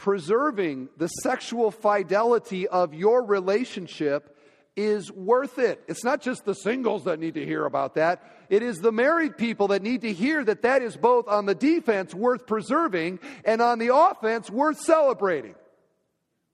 preserving 0.00 0.88
the 0.96 1.08
sexual 1.08 1.70
fidelity 1.70 2.66
of 2.66 2.94
your 2.94 3.22
relationship 3.22 4.34
is 4.74 5.12
worth 5.12 5.58
it. 5.58 5.84
It's 5.88 6.02
not 6.02 6.22
just 6.22 6.46
the 6.46 6.54
singles 6.54 7.04
that 7.04 7.20
need 7.20 7.34
to 7.34 7.44
hear 7.44 7.66
about 7.66 7.96
that. 7.96 8.22
It 8.48 8.62
is 8.62 8.78
the 8.78 8.92
married 8.92 9.36
people 9.36 9.68
that 9.68 9.82
need 9.82 10.00
to 10.00 10.12
hear 10.14 10.42
that 10.42 10.62
that 10.62 10.80
is 10.80 10.96
both 10.96 11.28
on 11.28 11.44
the 11.44 11.54
defense 11.54 12.14
worth 12.14 12.46
preserving 12.46 13.20
and 13.44 13.60
on 13.60 13.78
the 13.78 13.94
offense 13.94 14.48
worth 14.48 14.80
celebrating. 14.80 15.54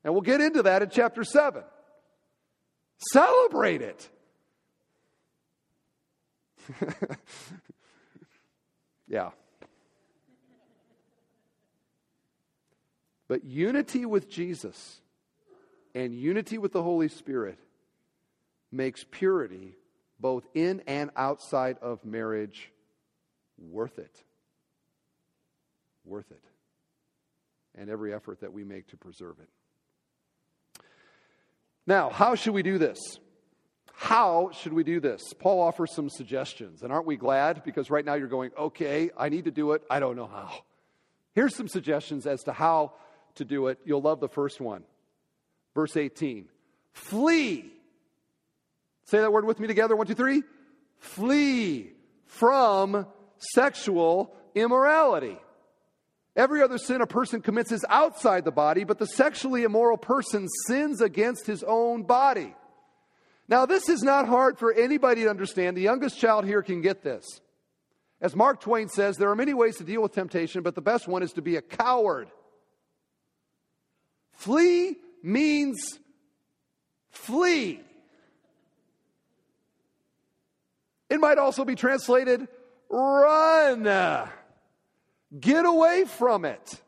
And 0.02 0.12
we'll 0.12 0.22
get 0.22 0.40
into 0.40 0.64
that 0.64 0.82
in 0.82 0.90
chapter 0.90 1.22
7. 1.22 1.62
Celebrate 3.12 3.80
it. 3.80 4.08
yeah. 9.06 9.30
But 13.28 13.44
unity 13.44 14.06
with 14.06 14.30
Jesus 14.30 15.00
and 15.94 16.14
unity 16.14 16.58
with 16.58 16.72
the 16.72 16.82
Holy 16.82 17.08
Spirit 17.08 17.58
makes 18.70 19.04
purity, 19.10 19.76
both 20.20 20.46
in 20.54 20.82
and 20.86 21.10
outside 21.16 21.78
of 21.82 22.04
marriage, 22.04 22.70
worth 23.58 23.98
it. 23.98 24.22
Worth 26.04 26.30
it. 26.30 26.42
And 27.76 27.90
every 27.90 28.14
effort 28.14 28.40
that 28.40 28.52
we 28.52 28.64
make 28.64 28.88
to 28.88 28.96
preserve 28.96 29.36
it. 29.40 29.48
Now, 31.86 32.10
how 32.10 32.34
should 32.34 32.54
we 32.54 32.62
do 32.62 32.78
this? 32.78 32.98
How 33.92 34.50
should 34.52 34.72
we 34.72 34.84
do 34.84 35.00
this? 35.00 35.22
Paul 35.38 35.60
offers 35.60 35.94
some 35.94 36.10
suggestions. 36.10 36.82
And 36.82 36.92
aren't 36.92 37.06
we 37.06 37.16
glad? 37.16 37.64
Because 37.64 37.90
right 37.90 38.04
now 38.04 38.14
you're 38.14 38.28
going, 38.28 38.50
okay, 38.58 39.10
I 39.16 39.30
need 39.30 39.44
to 39.46 39.50
do 39.50 39.72
it. 39.72 39.82
I 39.88 40.00
don't 40.00 40.16
know 40.16 40.26
how. 40.26 40.52
Here's 41.34 41.54
some 41.54 41.68
suggestions 41.68 42.26
as 42.26 42.42
to 42.44 42.52
how 42.52 42.92
to 43.36 43.44
do 43.44 43.68
it. 43.68 43.78
You'll 43.84 44.02
love 44.02 44.20
the 44.20 44.28
first 44.28 44.60
one. 44.60 44.82
Verse 45.74 45.96
18 45.96 46.48
Flee. 46.92 47.70
Say 49.04 49.18
that 49.20 49.32
word 49.32 49.44
with 49.44 49.60
me 49.60 49.66
together. 49.66 49.94
One, 49.94 50.06
two, 50.06 50.14
three. 50.14 50.42
Flee 50.98 51.92
from 52.26 53.06
sexual 53.38 54.34
immorality. 54.54 55.38
Every 56.34 56.62
other 56.62 56.76
sin 56.76 57.00
a 57.00 57.06
person 57.06 57.40
commits 57.40 57.72
is 57.72 57.84
outside 57.88 58.44
the 58.44 58.52
body, 58.52 58.84
but 58.84 58.98
the 58.98 59.06
sexually 59.06 59.62
immoral 59.62 59.96
person 59.96 60.48
sins 60.66 61.00
against 61.00 61.46
his 61.46 61.62
own 61.62 62.02
body. 62.02 62.54
Now, 63.48 63.64
this 63.64 63.88
is 63.88 64.02
not 64.02 64.26
hard 64.26 64.58
for 64.58 64.72
anybody 64.72 65.22
to 65.22 65.30
understand. 65.30 65.76
The 65.76 65.82
youngest 65.82 66.18
child 66.18 66.44
here 66.44 66.62
can 66.62 66.82
get 66.82 67.02
this. 67.02 67.24
As 68.20 68.34
Mark 68.34 68.60
Twain 68.60 68.88
says, 68.88 69.16
there 69.16 69.30
are 69.30 69.36
many 69.36 69.54
ways 69.54 69.76
to 69.76 69.84
deal 69.84 70.02
with 70.02 70.12
temptation, 70.12 70.62
but 70.62 70.74
the 70.74 70.82
best 70.82 71.06
one 71.06 71.22
is 71.22 71.32
to 71.34 71.42
be 71.42 71.56
a 71.56 71.62
coward. 71.62 72.28
Flee 74.36 74.96
means 75.22 75.98
flee. 77.10 77.80
It 81.08 81.20
might 81.20 81.38
also 81.38 81.64
be 81.64 81.74
translated 81.74 82.46
run. 82.88 83.84
Get 85.40 85.66
away 85.66 86.04
from 86.04 86.44
it. 86.44 86.82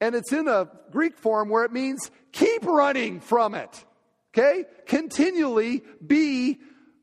And 0.00 0.14
it's 0.14 0.32
in 0.32 0.48
a 0.48 0.68
Greek 0.92 1.18
form 1.18 1.48
where 1.48 1.64
it 1.64 1.72
means 1.72 2.10
keep 2.32 2.64
running 2.64 3.20
from 3.20 3.54
it. 3.54 3.84
Okay? 4.32 4.64
Continually 4.86 5.82
be 6.04 6.58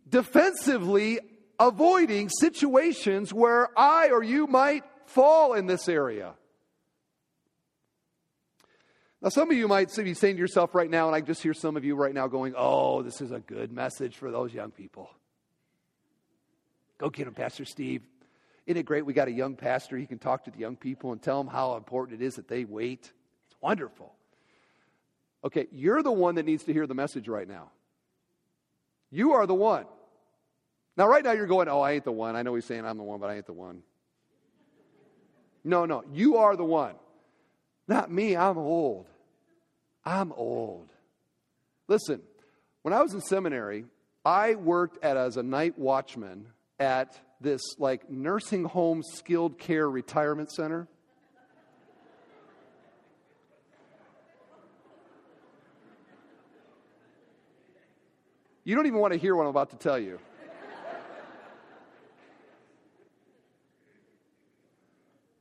defensively 0.07 1.19
avoiding 1.59 2.29
situations 2.29 3.33
where 3.33 3.69
I 3.77 4.09
or 4.09 4.23
you 4.23 4.47
might 4.47 4.83
fall 5.05 5.53
in 5.53 5.65
this 5.67 5.89
area. 5.89 6.35
Now, 9.25 9.29
some 9.29 9.49
of 9.49 9.57
you 9.57 9.67
might 9.67 9.91
be 9.95 10.13
saying 10.13 10.35
to 10.35 10.39
yourself 10.39 10.75
right 10.75 10.87
now, 10.87 11.07
and 11.07 11.15
I 11.15 11.19
just 11.19 11.41
hear 11.41 11.55
some 11.55 11.75
of 11.77 11.83
you 11.83 11.95
right 11.95 12.13
now 12.13 12.27
going, 12.27 12.53
Oh, 12.55 13.01
this 13.01 13.21
is 13.21 13.31
a 13.31 13.39
good 13.39 13.71
message 13.71 14.17
for 14.17 14.29
those 14.29 14.53
young 14.53 14.69
people. 14.69 15.09
Go 16.99 17.09
get 17.09 17.25
them, 17.25 17.33
Pastor 17.33 17.65
Steve. 17.65 18.03
Isn't 18.67 18.77
it 18.77 18.83
great? 18.83 19.03
We 19.03 19.13
got 19.13 19.27
a 19.27 19.31
young 19.31 19.55
pastor. 19.55 19.97
He 19.97 20.05
can 20.05 20.19
talk 20.19 20.43
to 20.43 20.51
the 20.51 20.59
young 20.59 20.75
people 20.75 21.11
and 21.11 21.19
tell 21.19 21.43
them 21.43 21.51
how 21.51 21.75
important 21.75 22.21
it 22.21 22.23
is 22.23 22.35
that 22.35 22.47
they 22.47 22.65
wait. 22.65 23.11
It's 23.47 23.59
wonderful. 23.61 24.13
Okay, 25.43 25.65
you're 25.71 26.03
the 26.03 26.11
one 26.11 26.35
that 26.35 26.45
needs 26.45 26.63
to 26.65 26.73
hear 26.73 26.85
the 26.85 26.93
message 26.93 27.27
right 27.27 27.47
now. 27.47 27.71
You 29.09 29.33
are 29.33 29.47
the 29.47 29.55
one. 29.55 29.87
Now, 30.97 31.07
right 31.07 31.23
now, 31.23 31.31
you're 31.31 31.47
going, 31.47 31.67
Oh, 31.67 31.81
I 31.81 31.93
ain't 31.93 32.05
the 32.05 32.11
one. 32.11 32.35
I 32.35 32.43
know 32.43 32.53
he's 32.53 32.65
saying 32.65 32.85
I'm 32.85 32.97
the 32.97 33.03
one, 33.03 33.19
but 33.19 33.31
I 33.31 33.37
ain't 33.37 33.47
the 33.47 33.53
one. 33.53 33.81
No, 35.63 35.85
no, 35.85 36.03
you 36.13 36.37
are 36.37 36.55
the 36.55 36.63
one. 36.63 36.93
Not 37.87 38.11
me, 38.11 38.37
I'm 38.37 38.59
old. 38.59 39.07
I'm 40.05 40.31
old. 40.33 40.87
Listen, 41.87 42.21
when 42.83 42.93
I 42.93 43.01
was 43.01 43.13
in 43.13 43.21
seminary, 43.21 43.85
I 44.23 44.55
worked 44.55 45.03
at, 45.03 45.17
as 45.17 45.37
a 45.37 45.43
night 45.43 45.77
watchman 45.79 46.47
at 46.79 47.19
this 47.41 47.61
like 47.79 48.09
nursing 48.09 48.63
home 48.63 49.01
skilled 49.03 49.57
care 49.57 49.89
retirement 49.89 50.51
center. 50.51 50.87
You 58.63 58.75
don't 58.75 58.87
even 58.87 58.99
want 58.99 59.13
to 59.13 59.19
hear 59.19 59.35
what 59.35 59.43
I'm 59.43 59.49
about 59.49 59.69
to 59.71 59.77
tell 59.77 59.99
you. 59.99 60.19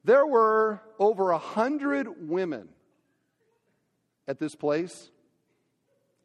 there 0.05 0.27
were 0.27 0.81
over 0.99 1.31
a 1.31 1.39
hundred 1.39 2.29
women 2.29 2.69
at 4.27 4.39
this 4.39 4.55
place 4.55 5.11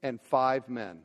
and 0.02 0.20
five 0.22 0.70
men. 0.70 1.02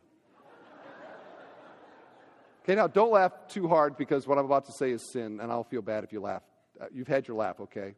Okay, 2.63 2.75
now 2.75 2.87
don't 2.87 3.13
laugh 3.13 3.33
too 3.49 3.69
hard 3.69 3.97
because 3.99 4.27
what 4.27 4.39
I'm 4.39 4.47
about 4.47 4.65
to 4.67 4.73
say 4.73 4.91
is 4.91 5.13
sin, 5.13 5.39
and 5.41 5.53
I'll 5.53 5.65
feel 5.65 5.83
bad 5.83 6.03
if 6.03 6.13
you 6.13 6.21
laugh. 6.21 6.43
Uh, 6.81 6.87
you've 6.93 7.09
had 7.09 7.29
your 7.29 7.37
laugh, 7.37 7.61
okay? 7.61 7.95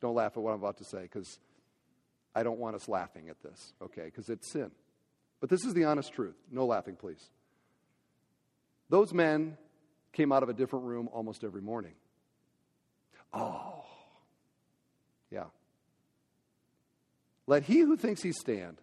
Don't 0.00 0.14
laugh 0.14 0.36
at 0.36 0.42
what 0.42 0.52
I'm 0.52 0.60
about 0.60 0.78
to 0.78 0.84
say 0.84 1.02
because 1.02 1.40
I 2.34 2.44
don't 2.44 2.58
want 2.58 2.76
us 2.76 2.88
laughing 2.88 3.28
at 3.28 3.42
this, 3.42 3.72
okay? 3.82 4.04
Because 4.04 4.28
it's 4.28 4.50
sin. 4.50 4.70
But 5.40 5.50
this 5.50 5.64
is 5.64 5.74
the 5.74 5.84
honest 5.84 6.12
truth. 6.12 6.36
No 6.50 6.64
laughing, 6.64 6.94
please. 6.94 7.28
Those 8.88 9.12
men 9.12 9.56
came 10.12 10.30
out 10.30 10.44
of 10.44 10.48
a 10.48 10.54
different 10.54 10.84
room 10.84 11.08
almost 11.12 11.42
every 11.42 11.60
morning. 11.60 11.94
Oh, 13.32 13.84
yeah. 15.30 15.46
Let 17.46 17.64
he 17.64 17.80
who 17.80 17.96
thinks 17.96 18.22
he 18.22 18.32
stand 18.32 18.80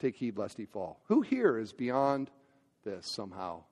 take 0.00 0.16
heed 0.16 0.38
lest 0.38 0.56
he 0.56 0.64
fall. 0.64 1.00
Who 1.08 1.20
here 1.20 1.58
is 1.58 1.72
beyond 1.72 2.30
this 2.84 3.06
somehow? 3.14 3.64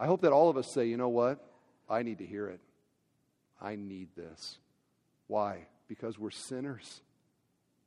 I 0.00 0.06
hope 0.06 0.22
that 0.22 0.32
all 0.32 0.50
of 0.50 0.56
us 0.56 0.72
say, 0.74 0.86
you 0.86 0.96
know 0.96 1.08
what? 1.08 1.38
I 1.88 2.02
need 2.02 2.18
to 2.18 2.26
hear 2.26 2.48
it. 2.48 2.60
I 3.60 3.76
need 3.76 4.08
this. 4.16 4.58
Why? 5.28 5.66
Because 5.86 6.18
we're 6.18 6.30
sinners. 6.30 7.02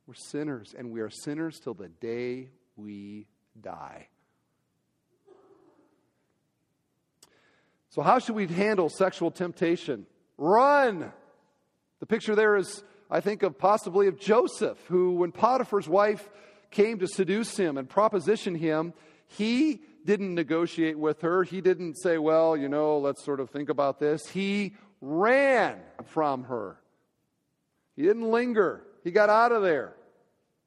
We're 0.06 0.14
sinners, 0.14 0.74
and 0.76 0.92
we 0.92 1.00
are 1.00 1.10
sinners 1.10 1.58
till 1.58 1.74
the 1.74 1.88
day 1.88 2.48
we 2.76 3.26
die. 3.60 4.08
So, 7.90 8.02
how 8.02 8.18
should 8.18 8.34
we 8.34 8.46
handle 8.46 8.88
sexual 8.88 9.30
temptation? 9.30 10.06
Run! 10.38 11.12
The 11.98 12.06
picture 12.06 12.34
there 12.34 12.56
is, 12.56 12.84
I 13.10 13.20
think, 13.20 13.42
of 13.42 13.58
possibly 13.58 14.08
of 14.08 14.18
Joseph, 14.18 14.78
who, 14.88 15.14
when 15.14 15.32
Potiphar's 15.32 15.88
wife 15.88 16.28
came 16.70 16.98
to 16.98 17.06
seduce 17.06 17.56
him 17.56 17.78
and 17.78 17.88
proposition 17.88 18.54
him, 18.54 18.92
he 19.28 19.80
didn't 20.04 20.34
negotiate 20.34 20.98
with 20.98 21.20
her. 21.22 21.44
He 21.44 21.60
didn't 21.60 21.96
say, 21.96 22.18
well, 22.18 22.56
you 22.56 22.68
know, 22.68 22.98
let's 22.98 23.24
sort 23.24 23.40
of 23.40 23.50
think 23.50 23.68
about 23.68 23.98
this. 23.98 24.28
He 24.28 24.74
ran 25.00 25.78
from 26.06 26.44
her. 26.44 26.78
He 27.94 28.02
didn't 28.02 28.30
linger. 28.30 28.82
He 29.04 29.10
got 29.10 29.30
out 29.30 29.52
of 29.52 29.62
there. 29.62 29.94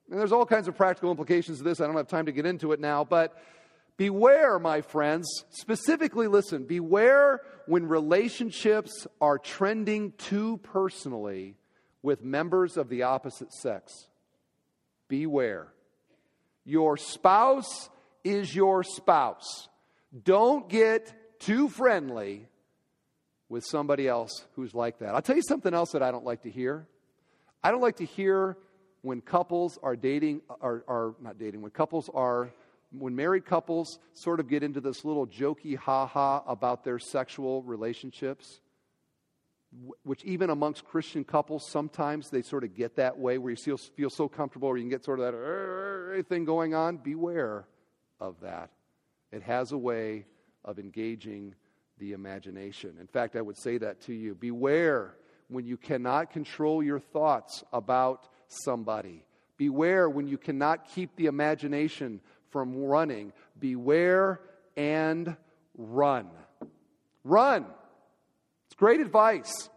And 0.09 0.19
there's 0.19 0.31
all 0.31 0.45
kinds 0.45 0.67
of 0.67 0.75
practical 0.75 1.11
implications 1.11 1.59
to 1.59 1.63
this. 1.63 1.79
I 1.79 1.85
don't 1.85 1.95
have 1.95 2.07
time 2.07 2.25
to 2.25 2.31
get 2.31 2.45
into 2.45 2.71
it 2.71 2.79
now, 2.79 3.03
but 3.03 3.37
beware, 3.97 4.57
my 4.59 4.81
friends. 4.81 5.27
Specifically, 5.51 6.27
listen, 6.27 6.63
beware 6.63 7.41
when 7.67 7.87
relationships 7.87 9.05
are 9.21 9.37
trending 9.37 10.13
too 10.17 10.57
personally 10.63 11.55
with 12.01 12.23
members 12.23 12.77
of 12.77 12.89
the 12.89 13.03
opposite 13.03 13.53
sex. 13.53 14.07
Beware. 15.07 15.67
Your 16.65 16.97
spouse 16.97 17.89
is 18.23 18.55
your 18.55 18.83
spouse. 18.83 19.69
Don't 20.23 20.69
get 20.69 21.39
too 21.39 21.69
friendly 21.69 22.47
with 23.47 23.65
somebody 23.65 24.07
else 24.07 24.45
who's 24.55 24.75
like 24.75 24.99
that. 24.99 25.15
I'll 25.15 25.21
tell 25.21 25.35
you 25.35 25.41
something 25.41 25.73
else 25.73 25.91
that 25.91 26.03
I 26.03 26.11
don't 26.11 26.25
like 26.25 26.43
to 26.43 26.51
hear. 26.51 26.87
I 27.63 27.71
don't 27.71 27.81
like 27.81 27.97
to 27.97 28.05
hear 28.05 28.57
when 29.01 29.21
couples 29.21 29.79
are 29.81 29.95
dating, 29.95 30.41
are, 30.61 30.83
are 30.87 31.15
not 31.21 31.39
dating, 31.39 31.61
when 31.61 31.71
couples 31.71 32.09
are, 32.13 32.51
when 32.91 33.15
married 33.15 33.45
couples 33.45 33.99
sort 34.13 34.39
of 34.39 34.47
get 34.47 34.61
into 34.61 34.81
this 34.81 35.03
little 35.05 35.25
jokey 35.25 35.75
ha 35.75 36.05
ha 36.05 36.43
about 36.45 36.83
their 36.83 36.99
sexual 36.99 37.63
relationships, 37.63 38.59
which 40.03 40.23
even 40.23 40.49
amongst 40.49 40.85
Christian 40.85 41.23
couples, 41.23 41.67
sometimes 41.67 42.29
they 42.29 42.41
sort 42.41 42.63
of 42.63 42.75
get 42.75 42.95
that 42.95 43.17
way 43.17 43.37
where 43.37 43.51
you 43.51 43.55
feel, 43.55 43.77
feel 43.77 44.09
so 44.09 44.27
comfortable 44.27 44.67
or 44.67 44.77
you 44.77 44.83
can 44.83 44.89
get 44.89 45.05
sort 45.05 45.19
of 45.19 45.33
that 45.33 46.25
thing 46.27 46.45
going 46.45 46.73
on. 46.73 46.97
Beware 46.97 47.67
of 48.19 48.39
that. 48.41 48.71
It 49.31 49.43
has 49.43 49.71
a 49.71 49.77
way 49.77 50.25
of 50.65 50.79
engaging 50.79 51.53
the 51.99 52.13
imagination. 52.13 52.97
In 52.99 53.07
fact, 53.07 53.35
I 53.35 53.41
would 53.41 53.57
say 53.57 53.77
that 53.77 54.01
to 54.01 54.13
you. 54.13 54.33
Beware 54.33 55.15
when 55.49 55.65
you 55.65 55.77
cannot 55.77 56.31
control 56.31 56.81
your 56.81 56.99
thoughts 56.99 57.63
about 57.71 58.27
somebody. 58.47 59.25
Beware 59.57 60.09
when 60.09 60.27
you 60.27 60.37
cannot 60.37 60.87
keep 60.87 61.15
the 61.15 61.27
imagination 61.27 62.21
from 62.49 62.75
running. 62.75 63.33
Beware 63.59 64.41
and 64.77 65.35
run. 65.77 66.29
Run. 67.23 67.65
It's 68.69 68.75
great 68.75 69.01
advice. 69.01 69.69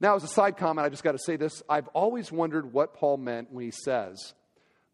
Now, 0.00 0.14
as 0.14 0.24
a 0.24 0.28
side 0.28 0.56
comment, 0.56 0.86
I 0.86 0.88
just 0.88 1.02
got 1.04 1.12
to 1.12 1.18
say 1.18 1.36
this. 1.36 1.62
I've 1.68 1.88
always 1.88 2.32
wondered 2.32 2.72
what 2.72 2.94
Paul 2.94 3.18
meant 3.18 3.52
when 3.52 3.64
he 3.64 3.70
says 3.70 4.34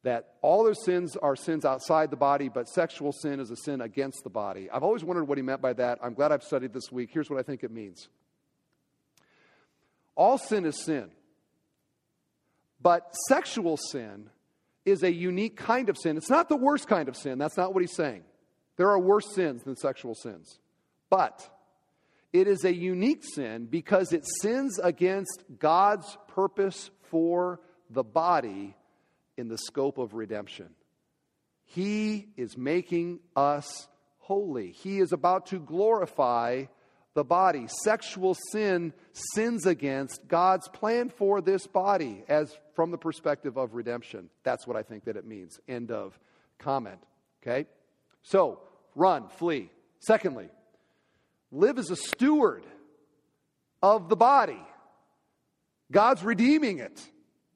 that 0.02 0.34
all 0.40 0.64
their 0.64 0.74
sins 0.74 1.16
are 1.16 1.36
sins 1.36 1.64
outside 1.64 2.10
the 2.10 2.16
body, 2.16 2.48
but 2.48 2.68
sexual 2.68 3.12
sin 3.12 3.40
is 3.40 3.50
a 3.50 3.56
sin 3.56 3.80
against 3.80 4.22
the 4.24 4.30
body. 4.30 4.70
I've 4.70 4.82
always 4.82 5.04
wondered 5.04 5.24
what 5.24 5.36
he 5.36 5.42
meant 5.42 5.60
by 5.60 5.72
that. 5.74 5.98
I'm 6.02 6.14
glad 6.14 6.32
I've 6.32 6.42
studied 6.42 6.72
this 6.72 6.90
week. 6.90 7.10
Here's 7.12 7.28
what 7.28 7.38
I 7.38 7.42
think 7.42 7.62
it 7.62 7.70
means 7.70 8.08
all 10.16 10.38
sin 10.38 10.64
is 10.64 10.82
sin. 10.82 11.10
But 12.80 13.14
sexual 13.28 13.76
sin 13.76 14.30
is 14.84 15.02
a 15.02 15.12
unique 15.12 15.56
kind 15.56 15.88
of 15.88 15.96
sin. 15.98 16.16
It's 16.16 16.30
not 16.30 16.48
the 16.48 16.56
worst 16.56 16.88
kind 16.88 17.08
of 17.08 17.16
sin. 17.16 17.38
That's 17.38 17.56
not 17.56 17.74
what 17.74 17.82
he's 17.82 17.94
saying. 17.94 18.22
There 18.76 18.88
are 18.90 18.98
worse 18.98 19.34
sins 19.34 19.64
than 19.64 19.76
sexual 19.76 20.14
sins. 20.14 20.58
But 21.10 21.48
it 22.40 22.48
is 22.48 22.64
a 22.64 22.74
unique 22.74 23.24
sin 23.24 23.66
because 23.66 24.12
it 24.12 24.24
sins 24.42 24.78
against 24.78 25.42
God's 25.58 26.18
purpose 26.28 26.90
for 27.10 27.60
the 27.88 28.04
body 28.04 28.76
in 29.38 29.48
the 29.48 29.56
scope 29.56 29.96
of 29.96 30.12
redemption. 30.12 30.68
He 31.64 32.28
is 32.36 32.56
making 32.56 33.20
us 33.34 33.88
holy. 34.18 34.72
He 34.72 34.98
is 34.98 35.12
about 35.12 35.46
to 35.46 35.58
glorify 35.58 36.66
the 37.14 37.24
body. 37.24 37.68
Sexual 37.82 38.36
sin 38.52 38.92
sins 39.12 39.64
against 39.64 40.28
God's 40.28 40.68
plan 40.68 41.08
for 41.08 41.40
this 41.40 41.66
body 41.66 42.22
as 42.28 42.54
from 42.74 42.90
the 42.90 42.98
perspective 42.98 43.56
of 43.56 43.74
redemption. 43.74 44.28
That's 44.44 44.66
what 44.66 44.76
I 44.76 44.82
think 44.82 45.04
that 45.04 45.16
it 45.16 45.26
means. 45.26 45.58
End 45.66 45.90
of 45.90 46.18
comment. 46.58 47.02
Okay? 47.42 47.66
So, 48.22 48.60
run, 48.94 49.28
flee. 49.28 49.70
Secondly, 50.00 50.50
live 51.52 51.78
as 51.78 51.90
a 51.90 51.96
steward 51.96 52.64
of 53.82 54.08
the 54.08 54.16
body. 54.16 54.60
God's 55.90 56.22
redeeming 56.22 56.78
it. 56.78 57.00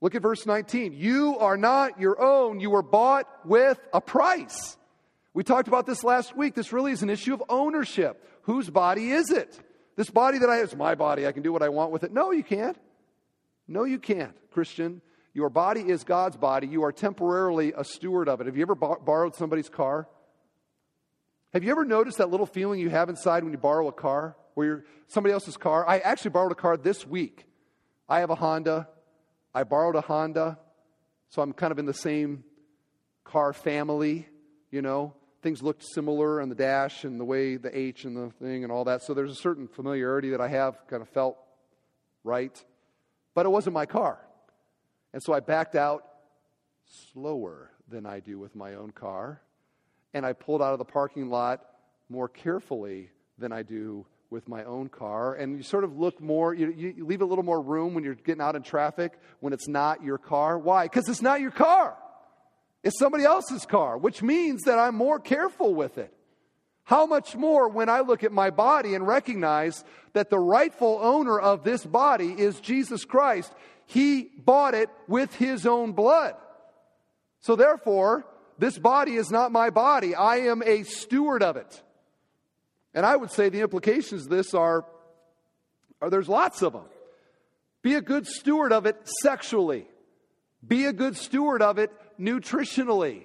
Look 0.01 0.15
at 0.15 0.23
verse 0.23 0.47
19. 0.47 0.93
You 0.93 1.39
are 1.39 1.57
not 1.57 2.01
your 2.01 2.21
own, 2.21 2.61
you 2.61 2.71
were 2.71 2.83
bought 2.83 3.27
with 3.45 3.79
a 3.93 4.01
price. 4.01 4.77
We 5.33 5.45
talked 5.45 5.69
about 5.69 5.87
this 5.87 6.03
last 6.03 6.37
week. 6.37 6.55
This 6.55 6.73
really 6.73 6.93
is 6.93 7.03
an 7.03 7.11
issue 7.11 7.35
of 7.35 7.43
ownership. 7.49 8.27
Whose 8.43 8.69
body 8.69 9.11
is 9.11 9.31
it? 9.31 9.61
This 9.97 10.11
body 10.11 10.39
that 10.39 10.49
I 10.49 10.57
have 10.57 10.69
is 10.69 10.77
my 10.77 10.95
body. 10.95 11.27
I 11.27 11.33
can 11.33 11.43
do 11.43 11.53
what 11.53 11.63
I 11.63 11.69
want 11.69 11.93
with 11.93 12.03
it. 12.05 12.13
No, 12.13 12.33
you 12.33 12.43
can't. 12.43 12.77
No, 13.69 13.85
you 13.85 13.99
can't, 13.99 14.35
Christian. 14.51 15.03
Your 15.35 15.51
body 15.51 15.83
is 15.83 16.03
God's 16.03 16.37
body. 16.37 16.67
You 16.67 16.83
are 16.85 16.93
temporarily 16.93 17.73
a 17.77 17.85
steward 17.85 18.29
of 18.29 18.41
it. 18.41 18.47
Have 18.47 18.57
you 18.57 18.63
ever 18.63 18.75
bar- 18.75 18.99
borrowed 18.99 19.37
somebody's 19.37 19.69
car? 19.69 20.09
Have 21.53 21.65
you 21.65 21.71
ever 21.71 21.85
noticed 21.85 22.19
that 22.19 22.31
little 22.31 22.47
feeling 22.47 22.81
you 22.81 22.91
have 22.91 23.09
inside 23.09 23.43
when 23.43 23.53
you 23.53 23.59
borrow 23.59 23.89
a 23.89 23.93
car, 23.93 24.37
where 24.55 24.67
you're 24.67 24.85
somebody 25.09 25.33
else's 25.33 25.57
car? 25.57 25.89
I 25.89 25.99
actually 25.99 26.31
borrowed 26.31 26.53
a 26.53 26.57
car 26.57 26.77
this 26.77 27.07
week. 27.07 27.47
I 28.09 28.21
have 28.21 28.31
a 28.31 28.35
Honda. 28.35 28.89
I 29.55 29.65
borrowed 29.65 29.97
a 29.97 30.01
Honda, 30.01 30.59
so 31.29 31.43
I'm 31.43 31.53
kind 31.53 31.73
of 31.73 31.79
in 31.79 31.87
the 31.87 31.95
same 31.95 32.45
car 33.25 33.53
family, 33.53 34.29
you 34.71 34.83
know 34.83 35.15
things 35.43 35.63
looked 35.63 35.83
similar 35.95 36.41
on 36.41 36.49
the 36.49 36.55
dash 36.55 37.05
and 37.05 37.19
the 37.19 37.25
way 37.25 37.57
the 37.57 37.77
H 37.77 38.05
and 38.05 38.17
the 38.17 38.31
thing 38.43 38.63
and 38.63 38.73
all 38.73 38.85
that. 38.85 39.03
So 39.03 39.15
there's 39.15 39.31
a 39.31 39.37
certain 39.37 39.69
familiarity 39.69 40.31
that 40.31 40.41
I 40.41 40.49
have, 40.49 40.87
kind 40.87 41.03
of 41.03 41.09
felt 41.09 41.39
right. 42.25 42.63
But 43.35 43.47
it 43.47 43.49
wasn't 43.51 43.75
my 43.75 43.87
car. 43.87 44.19
And 45.13 45.23
so 45.23 45.33
I 45.33 45.41
backed 45.41 45.75
out 45.75 46.05
slower 47.13 47.71
than 47.89 48.07
I 48.07 48.21
do 48.21 48.39
with 48.39 48.55
my 48.55 48.75
own 48.75 48.91
car. 48.91 49.41
And 50.15 50.27
I 50.27 50.33
pulled 50.33 50.63
out 50.63 50.73
of 50.73 50.79
the 50.79 50.85
parking 50.85 51.31
lot 51.31 51.65
more 52.09 52.29
carefully 52.29 53.11
than 53.39 53.53
I 53.53 53.63
do 53.63 54.07
with 54.31 54.49
my 54.49 54.65
own 54.65 54.89
car. 54.89 55.35
And 55.35 55.57
you 55.57 55.63
sort 55.63 55.85
of 55.85 55.99
look 55.99 56.21
more, 56.21 56.55
you, 56.55 56.71
you 56.71 57.07
leave 57.07 57.21
a 57.21 57.25
little 57.25 57.45
more 57.45 57.61
room 57.61 57.95
when 57.95 58.05
you're 58.05 58.15
getting 58.15 58.41
out 58.41 58.57
in 58.57 58.63
traffic 58.63 59.19
when 59.41 59.53
it's 59.53 59.69
not 59.69 60.03
your 60.03 60.19
car. 60.19 60.59
Why? 60.59 60.85
Because 60.85 61.09
it's 61.09 61.23
not 61.23 61.41
your 61.41 61.51
car. 61.51 61.97
It's 62.83 62.99
somebody 62.99 63.25
else's 63.25 63.67
car, 63.67 63.99
which 63.99 64.23
means 64.23 64.63
that 64.63 64.79
I'm 64.79 64.95
more 64.95 65.19
careful 65.19 65.75
with 65.75 65.99
it. 65.99 66.13
How 66.85 67.07
much 67.07 67.37
more 67.37 67.69
when 67.69 67.89
I 67.89 68.01
look 68.01 68.25
at 68.25 68.33
my 68.33 68.51
body 68.51 68.95
and 68.95 69.07
recognize 69.07 69.85
that 70.13 70.31
the 70.31 70.39
rightful 70.39 70.99
owner 71.01 71.39
of 71.39 71.63
this 71.63 71.85
body 71.85 72.33
is 72.33 72.59
Jesus 72.61 73.05
Christ? 73.05 73.53
He 73.87 74.31
bought 74.45 74.75
it 74.75 74.89
with 75.07 75.35
his 75.35 75.67
own 75.67 75.93
blood. 75.93 76.35
So 77.41 77.55
therefore, 77.55 78.25
this 78.61 78.79
body 78.79 79.15
is 79.15 79.31
not 79.31 79.53
my 79.53 79.71
body. 79.71 80.15
I 80.15 80.41
am 80.41 80.63
a 80.63 80.83
steward 80.83 81.43
of 81.43 81.57
it. 81.57 81.83
And 82.93 83.07
I 83.07 83.17
would 83.17 83.31
say 83.31 83.49
the 83.49 83.63
implications 83.63 84.25
of 84.25 84.29
this 84.29 84.53
are, 84.53 84.85
are 86.03 86.11
there's 86.11 86.29
lots 86.29 86.61
of 86.61 86.75
them. 86.75 86.85
Be 87.83 87.95
a 87.95 88.03
good 88.03 88.27
steward 88.27 88.73
of 88.73 88.85
it 88.85 88.97
sexually. 89.23 89.87
Be 90.67 90.85
a 90.85 90.93
good 90.93 91.17
steward 91.17 91.63
of 91.63 91.79
it 91.79 91.91
nutritionally. 92.21 93.25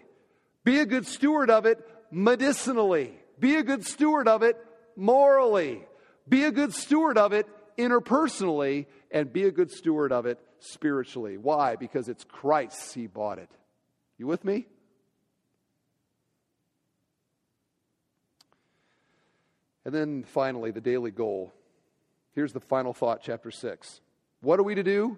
Be 0.64 0.80
a 0.80 0.86
good 0.86 1.06
steward 1.06 1.50
of 1.50 1.66
it 1.66 1.86
medicinally. 2.12 3.14
Be 3.38 3.58
a 3.58 3.64
good 3.64 3.86
steward 3.86 4.30
of 4.30 4.42
it 4.42 4.56
morally. 4.96 5.84
Be 6.30 6.46
a 6.46 6.52
good 6.52 6.74
steward 6.74 7.18
of 7.18 7.34
it 7.34 7.46
interpersonally. 7.78 8.86
And 9.12 9.34
be 9.34 9.44
a 9.44 9.52
good 9.52 9.72
steward 9.72 10.14
of 10.14 10.26
it 10.26 10.40
spiritually. 10.60 11.38
Why? 11.38 11.76
Because 11.76 12.08
it's 12.08 12.24
Christ. 12.24 12.94
He 12.94 13.08
bought 13.08 13.40
it. 13.40 13.50
You 14.18 14.28
with 14.28 14.46
me? 14.46 14.68
And 19.86 19.94
then 19.94 20.24
finally, 20.24 20.72
the 20.72 20.82
daily 20.82 21.12
goal. 21.12 21.54
Here's 22.34 22.52
the 22.52 22.60
final 22.60 22.94
thought, 22.94 23.22
chapter 23.22 23.52
6. 23.52 24.02
What 24.42 24.60
are 24.60 24.64
we 24.64 24.76
to 24.76 24.84
do? 24.84 25.18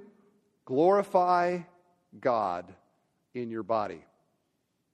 Glorify 0.65 1.59
God 2.20 2.74
in 3.34 3.49
your 3.49 3.63
body. 3.63 4.03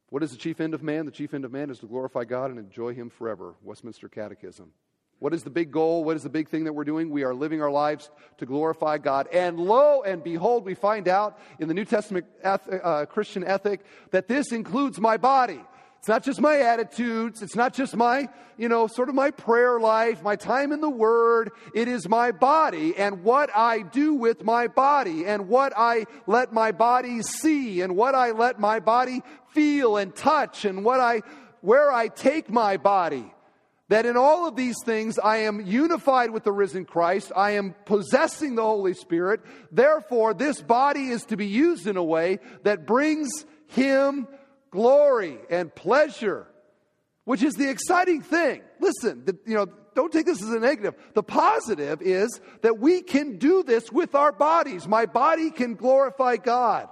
What 0.09 0.21
is 0.21 0.31
the 0.31 0.37
chief 0.37 0.61
end 0.61 0.75
of 0.75 0.83
man? 0.83 1.05
The 1.05 1.11
chief 1.11 1.33
end 1.33 1.43
of 1.43 1.51
man 1.51 1.71
is 1.71 1.79
to 1.79 1.87
glorify 1.87 2.23
God 2.23 2.51
and 2.51 2.59
enjoy 2.59 2.93
Him 2.93 3.09
forever. 3.09 3.55
Westminster 3.63 4.07
Catechism. 4.07 4.71
What 5.17 5.33
is 5.33 5.43
the 5.43 5.49
big 5.49 5.71
goal? 5.71 6.03
What 6.03 6.17
is 6.17 6.23
the 6.23 6.29
big 6.29 6.49
thing 6.49 6.65
that 6.65 6.73
we're 6.73 6.83
doing? 6.83 7.09
We 7.09 7.23
are 7.23 7.33
living 7.33 7.61
our 7.61 7.71
lives 7.71 8.11
to 8.37 8.45
glorify 8.45 8.97
God. 8.97 9.27
And 9.31 9.57
lo 9.59 10.03
and 10.03 10.23
behold, 10.23 10.65
we 10.65 10.75
find 10.75 11.07
out 11.07 11.39
in 11.59 11.67
the 11.67 11.73
New 11.73 11.85
Testament 11.85 12.25
uh, 12.43 13.05
Christian 13.09 13.43
ethic 13.43 13.81
that 14.11 14.27
this 14.27 14.51
includes 14.51 14.99
my 14.99 15.17
body. 15.17 15.61
It's 16.03 16.09
not 16.09 16.23
just 16.23 16.41
my 16.41 16.59
attitudes. 16.59 17.41
It's 17.41 17.55
not 17.55 17.73
just 17.73 17.95
my, 17.95 18.27
you 18.57 18.67
know, 18.67 18.87
sort 18.87 19.07
of 19.07 19.15
my 19.15 19.31
prayer 19.31 19.79
life, 19.79 20.21
my 20.21 20.35
time 20.35 20.73
in 20.73 20.81
the 20.81 20.89
Word. 20.89 21.51
It 21.73 21.87
is 21.87 22.09
my 22.09 22.33
body 22.33 22.93
and 22.97 23.23
what 23.23 23.49
I 23.55 23.83
do 23.83 24.13
with 24.13 24.43
my 24.43 24.67
body 24.67 25.25
and 25.25 25.47
what 25.47 25.71
I 25.77 26.07
let 26.27 26.51
my 26.51 26.73
body 26.73 27.21
see 27.21 27.79
and 27.79 27.95
what 27.95 28.15
I 28.15 28.31
let 28.31 28.59
my 28.59 28.81
body 28.81 29.21
feel 29.53 29.95
and 29.95 30.13
touch 30.13 30.65
and 30.65 30.83
what 30.83 30.99
I, 30.99 31.21
where 31.61 31.89
I 31.89 32.09
take 32.09 32.49
my 32.49 32.75
body. 32.75 33.33
That 33.87 34.05
in 34.05 34.17
all 34.17 34.45
of 34.45 34.57
these 34.57 34.75
things 34.83 35.17
I 35.17 35.37
am 35.37 35.65
unified 35.65 36.31
with 36.31 36.43
the 36.43 36.51
risen 36.51 36.83
Christ. 36.83 37.31
I 37.33 37.51
am 37.51 37.75
possessing 37.85 38.55
the 38.55 38.63
Holy 38.63 38.93
Spirit. 38.93 39.39
Therefore, 39.71 40.33
this 40.33 40.61
body 40.61 41.07
is 41.07 41.23
to 41.27 41.37
be 41.37 41.47
used 41.47 41.87
in 41.87 41.95
a 41.95 42.03
way 42.03 42.39
that 42.63 42.85
brings 42.85 43.45
Him 43.67 44.27
glory 44.73 45.37
and 45.51 45.73
pleasure, 45.73 46.47
which 47.25 47.43
is 47.43 47.53
the 47.53 47.69
exciting 47.69 48.23
thing. 48.23 48.63
Listen, 48.79 49.23
the, 49.23 49.37
you 49.45 49.53
know, 49.53 49.67
don't 49.93 50.11
take 50.11 50.25
this 50.25 50.41
as 50.41 50.49
a 50.49 50.59
negative. 50.59 50.95
The 51.13 51.21
positive 51.21 52.01
is 52.01 52.41
that 52.63 52.79
we 52.79 53.03
can 53.03 53.37
do 53.37 53.61
this 53.61 53.91
with 53.91 54.15
our 54.15 54.31
bodies. 54.31 54.87
My 54.87 55.05
body 55.05 55.51
can 55.51 55.75
glorify 55.75 56.37
God. 56.37 56.89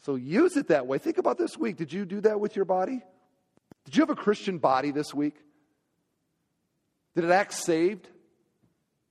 So 0.00 0.14
use 0.14 0.56
it 0.56 0.68
that 0.68 0.86
way. 0.86 0.96
Think 0.96 1.18
about 1.18 1.36
this 1.36 1.58
week. 1.58 1.76
Did 1.76 1.92
you 1.92 2.06
do 2.06 2.22
that 2.22 2.40
with 2.40 2.56
your 2.56 2.64
body? 2.64 3.02
Did 3.84 3.96
you 3.96 4.00
have 4.00 4.10
a 4.10 4.16
Christian 4.16 4.56
body 4.56 4.90
this 4.90 5.12
week? 5.12 5.36
Did 7.14 7.24
it 7.24 7.30
act 7.30 7.52
saved? 7.52 8.08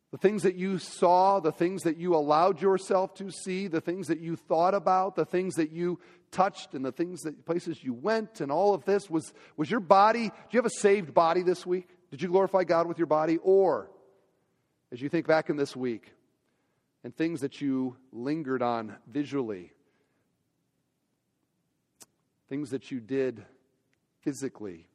The 0.10 0.18
things 0.18 0.44
that 0.44 0.56
you 0.56 0.80
saw, 0.80 1.40
the 1.40 1.52
things 1.52 1.84
that 1.84 1.98
you 1.98 2.16
allowed 2.16 2.62
yourself 2.62 3.14
to 3.16 3.30
see, 3.30 3.68
the 3.68 3.82
things 3.82 4.08
that 4.08 4.22
you 4.22 4.36
thought 4.36 4.74
about, 4.74 5.16
the 5.16 5.26
things 5.26 5.56
that 5.56 5.72
you 5.72 6.00
touched, 6.32 6.74
and 6.74 6.84
the 6.84 6.92
things 6.92 7.22
that 7.22 7.46
places 7.46 7.84
you 7.84 7.94
went, 7.94 8.42
and 8.42 8.52
all 8.52 8.74
of 8.74 8.86
this 8.86 9.10
was, 9.10 9.34
was 9.56 9.70
your 9.70 9.80
body. 9.80 10.30
Do 10.30 10.34
you 10.52 10.58
have 10.58 10.66
a 10.66 10.70
saved 10.70 11.14
body 11.14 11.42
this 11.42 11.66
week? 11.66 11.90
Did 12.12 12.22
you 12.22 12.28
glorify 12.30 12.64
God 12.64 12.88
with 12.88 12.98
your 12.98 13.08
body? 13.08 13.38
Or, 13.38 13.90
as 14.92 15.02
you 15.02 15.10
think 15.10 15.28
back 15.28 15.50
in 15.50 15.58
this 15.58 15.76
week, 15.76 16.14
and 17.04 17.16
things 17.16 17.42
that 17.42 17.62
you 17.62 17.96
lingered 18.12 18.62
on 18.62 18.96
visually, 19.08 19.72
things 22.50 22.72
that 22.72 22.92
you 22.92 23.00
did 23.00 23.46
physically, 24.22 24.88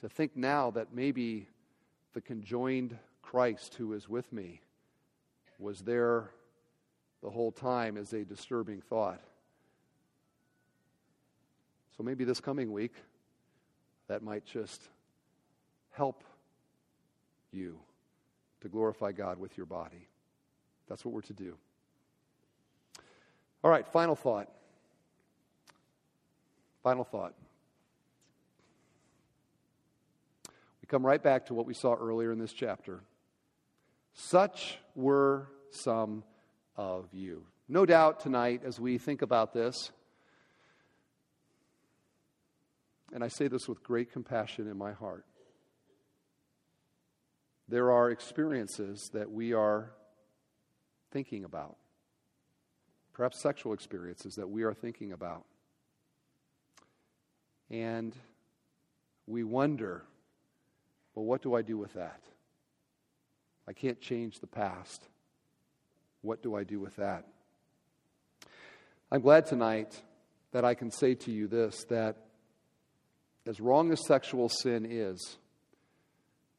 to 0.00 0.08
think 0.08 0.36
now 0.36 0.70
that 0.70 0.94
maybe 0.94 1.48
the 2.14 2.20
conjoined 2.20 2.96
Christ 3.22 3.74
who 3.74 3.92
is 3.92 4.08
with 4.08 4.32
me 4.32 4.60
was 5.58 5.80
there 5.80 6.30
the 7.22 7.30
whole 7.30 7.50
time 7.52 7.96
is 7.96 8.12
a 8.12 8.24
disturbing 8.24 8.80
thought. 8.80 9.20
So 11.98 12.04
maybe 12.04 12.22
this 12.22 12.40
coming 12.40 12.70
week, 12.70 12.94
that 14.06 14.22
might 14.22 14.46
just 14.46 14.80
help 15.90 16.22
you 17.50 17.76
to 18.60 18.68
glorify 18.68 19.10
God 19.10 19.40
with 19.40 19.56
your 19.56 19.66
body. 19.66 20.06
That's 20.88 21.04
what 21.04 21.12
we're 21.12 21.22
to 21.22 21.32
do. 21.32 21.56
All 23.64 23.70
right, 23.70 23.84
final 23.88 24.14
thought. 24.14 24.48
Final 26.84 27.02
thought. 27.02 27.34
We 30.80 30.86
come 30.86 31.04
right 31.04 31.22
back 31.22 31.46
to 31.46 31.54
what 31.54 31.66
we 31.66 31.74
saw 31.74 31.94
earlier 31.94 32.30
in 32.30 32.38
this 32.38 32.52
chapter. 32.52 33.00
Such 34.14 34.78
were 34.94 35.48
some 35.72 36.22
of 36.76 37.08
you. 37.12 37.42
No 37.68 37.84
doubt 37.84 38.20
tonight, 38.20 38.62
as 38.64 38.78
we 38.78 38.98
think 38.98 39.20
about 39.20 39.52
this, 39.52 39.90
and 43.12 43.24
I 43.24 43.28
say 43.28 43.48
this 43.48 43.68
with 43.68 43.82
great 43.82 44.12
compassion 44.12 44.68
in 44.68 44.76
my 44.76 44.92
heart, 44.92 45.24
there 47.68 47.90
are 47.90 48.10
experiences 48.10 49.10
that 49.12 49.30
we 49.30 49.52
are 49.52 49.90
thinking 51.10 51.44
about, 51.44 51.76
perhaps 53.12 53.40
sexual 53.40 53.72
experiences 53.72 54.34
that 54.36 54.48
we 54.48 54.62
are 54.62 54.74
thinking 54.74 55.12
about. 55.12 55.44
And 57.70 58.16
we 59.26 59.44
wonder, 59.44 60.04
well, 61.14 61.26
what 61.26 61.42
do 61.42 61.54
I 61.54 61.62
do 61.62 61.76
with 61.76 61.92
that? 61.94 62.22
I 63.66 63.74
can't 63.74 64.00
change 64.00 64.40
the 64.40 64.46
past. 64.46 65.02
What 66.22 66.42
do 66.42 66.54
I 66.54 66.64
do 66.64 66.80
with 66.80 66.96
that? 66.96 67.26
I'm 69.12 69.20
glad 69.20 69.44
tonight 69.44 70.00
that 70.52 70.64
I 70.64 70.72
can 70.74 70.90
say 70.90 71.14
to 71.14 71.30
you 71.30 71.46
this 71.46 71.84
that 71.84 72.27
as 73.48 73.60
wrong 73.60 73.90
as 73.90 74.06
sexual 74.06 74.48
sin 74.48 74.86
is, 74.88 75.38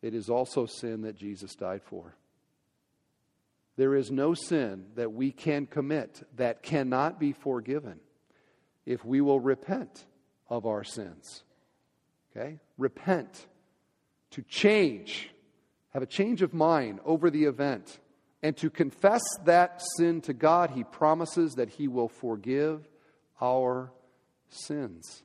it 0.02 0.14
is 0.14 0.30
also 0.30 0.66
sin 0.66 1.04
that 1.04 1.16
Jesus 1.16 1.56
died 1.56 1.84
for. 1.84 2.16
There 3.78 3.96
is 3.96 4.12
no 4.12 4.34
sin 4.34 4.88
that 4.96 5.14
we 5.14 5.32
can 5.32 5.66
commit 5.66 6.22
that 6.36 6.64
cannot 6.64 7.20
be 7.20 7.32
forgiven 7.32 8.00
if 8.86 9.06
we 9.06 9.22
will 9.22 9.40
repent 9.40 10.06
of 10.50 10.66
our 10.66 10.84
sins. 10.84 11.44
Okay? 12.36 12.60
Repent 12.78 13.48
to 14.32 14.42
change 14.42 15.30
have 15.92 16.04
a 16.04 16.08
change 16.08 16.42
of 16.42 16.54
mind 16.54 17.00
over 17.04 17.30
the 17.30 17.46
event, 17.46 18.00
and 18.44 18.56
to 18.58 18.70
confess 18.70 19.22
that 19.46 19.82
sin 19.98 20.22
to 20.22 20.34
God, 20.34 20.72
he 20.72 20.84
promises 20.84 21.54
that 21.54 21.70
he 21.70 21.88
will 21.88 22.08
forgive 22.08 22.88
our 23.42 23.92
sins. 24.50 25.24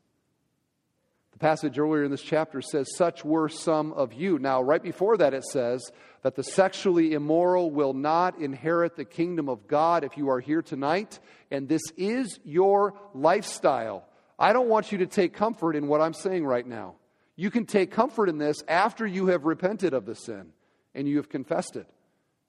The 1.35 1.41
passage 1.41 1.81
earlier 1.81 2.05
in 2.05 2.13
this 2.13 2.23
chapter 2.23 2.63
says, 2.63 2.95
Such 2.95 3.25
were 3.25 3.49
some 3.49 3.93
of 3.93 4.13
you. 4.13 4.39
Now, 4.39 4.63
right 4.63 4.83
before 4.83 5.17
that, 5.17 5.35
it 5.35 5.43
says 5.43 5.83
that 6.23 6.37
the 6.37 6.45
sexually 6.45 7.13
immoral 7.13 7.73
will 7.73 7.93
not 7.93 8.39
inherit 8.39 8.95
the 8.95 9.05
kingdom 9.05 9.49
of 9.49 9.67
God 9.67 10.05
if 10.05 10.17
you 10.17 10.31
are 10.31 10.39
here 10.39 10.63
tonight, 10.63 11.19
and 11.51 11.69
this 11.69 11.83
is 11.97 12.39
your 12.45 12.95
lifestyle. 13.15 14.07
I 14.39 14.53
don't 14.53 14.69
want 14.69 14.93
you 14.93 14.99
to 14.99 15.07
take 15.07 15.35
comfort 15.35 15.75
in 15.75 15.89
what 15.89 16.01
I'm 16.01 16.15
saying 16.15 16.47
right 16.47 16.65
now. 16.65 16.95
You 17.35 17.51
can 17.51 17.67
take 17.67 17.91
comfort 17.91 18.29
in 18.29 18.39
this 18.39 18.59
after 18.69 19.05
you 19.05 19.27
have 19.27 19.45
repented 19.45 19.93
of 19.93 20.07
the 20.07 20.15
sin 20.15 20.53
and 20.95 21.09
you 21.09 21.17
have 21.17 21.29
confessed 21.29 21.75
it. 21.75 21.89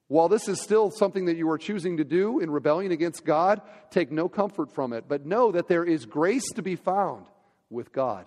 While 0.06 0.28
this 0.28 0.46
is 0.46 0.60
still 0.60 0.92
something 0.92 1.24
that 1.24 1.36
you 1.36 1.50
are 1.50 1.58
choosing 1.58 1.96
to 1.96 2.04
do 2.04 2.38
in 2.38 2.52
rebellion 2.52 2.92
against 2.92 3.24
God, 3.24 3.62
take 3.90 4.12
no 4.12 4.28
comfort 4.28 4.72
from 4.72 4.92
it, 4.92 5.06
but 5.08 5.26
know 5.26 5.50
that 5.50 5.66
there 5.66 5.84
is 5.84 6.06
grace 6.06 6.48
to 6.52 6.62
be 6.62 6.76
found 6.76 7.26
with 7.68 7.92
God. 7.92 8.26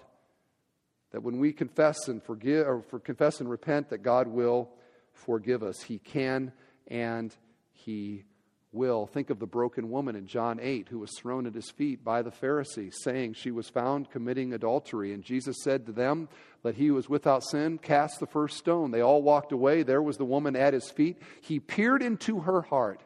That 1.11 1.23
when 1.23 1.39
we 1.39 1.53
confess 1.53 2.07
and 2.07 2.21
forgive 2.21 2.67
or 2.67 2.81
for 2.81 2.99
confess 2.99 3.39
and 3.39 3.49
repent 3.49 3.89
that 3.89 4.03
God 4.03 4.27
will 4.27 4.69
forgive 5.13 5.63
us. 5.63 5.81
He 5.81 5.99
can 5.99 6.51
and 6.87 7.35
he 7.71 8.23
will. 8.71 9.07
Think 9.07 9.29
of 9.29 9.39
the 9.39 9.47
broken 9.47 9.89
woman 9.89 10.15
in 10.15 10.27
John 10.27 10.59
8 10.61 10.87
who 10.89 10.99
was 10.99 11.11
thrown 11.17 11.47
at 11.47 11.55
his 11.55 11.71
feet 11.71 12.03
by 12.03 12.21
the 12.21 12.31
Pharisees, 12.31 12.97
saying 13.01 13.33
she 13.33 13.51
was 13.51 13.69
found 13.69 14.11
committing 14.11 14.53
adultery. 14.53 15.13
And 15.13 15.23
Jesus 15.23 15.57
said 15.63 15.85
to 15.85 15.91
them, 15.91 16.29
Let 16.63 16.75
he 16.75 16.89
is 16.89 17.09
without 17.09 17.43
sin 17.43 17.77
cast 17.77 18.19
the 18.19 18.27
first 18.27 18.57
stone. 18.57 18.91
They 18.91 19.01
all 19.01 19.21
walked 19.21 19.51
away. 19.51 19.83
There 19.83 20.01
was 20.01 20.17
the 20.17 20.25
woman 20.25 20.55
at 20.55 20.73
his 20.73 20.89
feet. 20.89 21.21
He 21.41 21.59
peered 21.59 22.03
into 22.03 22.41
her 22.41 22.61
heart, 22.61 23.01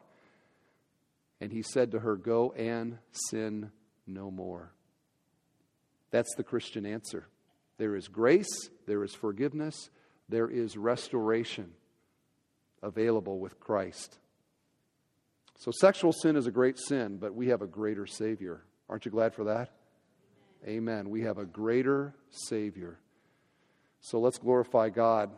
and 1.40 1.52
he 1.52 1.62
said 1.62 1.92
to 1.92 2.00
her, 2.00 2.16
Go 2.16 2.52
and 2.52 2.98
sin 3.30 3.70
no 4.06 4.30
more. 4.30 4.72
That's 6.10 6.34
the 6.36 6.44
Christian 6.44 6.86
answer. 6.86 7.26
There 7.78 7.96
is 7.96 8.08
grace, 8.08 8.70
there 8.86 9.02
is 9.02 9.14
forgiveness, 9.14 9.90
there 10.28 10.48
is 10.48 10.76
restoration 10.76 11.72
available 12.82 13.38
with 13.38 13.58
Christ. 13.60 14.18
So, 15.58 15.70
sexual 15.70 16.12
sin 16.12 16.36
is 16.36 16.46
a 16.46 16.50
great 16.50 16.78
sin, 16.78 17.16
but 17.16 17.34
we 17.34 17.48
have 17.48 17.62
a 17.62 17.66
greater 17.66 18.06
Savior. 18.06 18.62
Aren't 18.88 19.04
you 19.04 19.10
glad 19.10 19.34
for 19.34 19.44
that? 19.44 19.70
Amen. 20.66 21.10
We 21.10 21.22
have 21.22 21.38
a 21.38 21.44
greater 21.44 22.14
Savior. 22.30 22.98
So 24.00 24.18
let's 24.18 24.38
glorify 24.38 24.88
God 24.90 25.30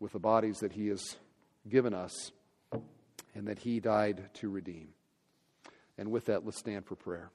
with 0.00 0.12
the 0.12 0.18
bodies 0.18 0.58
that 0.58 0.72
He 0.72 0.88
has 0.88 1.16
given 1.68 1.94
us 1.94 2.32
and 3.34 3.46
that 3.48 3.58
He 3.58 3.80
died 3.80 4.30
to 4.34 4.48
redeem. 4.48 4.88
And 5.98 6.10
with 6.10 6.26
that, 6.26 6.44
let's 6.44 6.58
stand 6.58 6.86
for 6.86 6.96
prayer. 6.96 7.30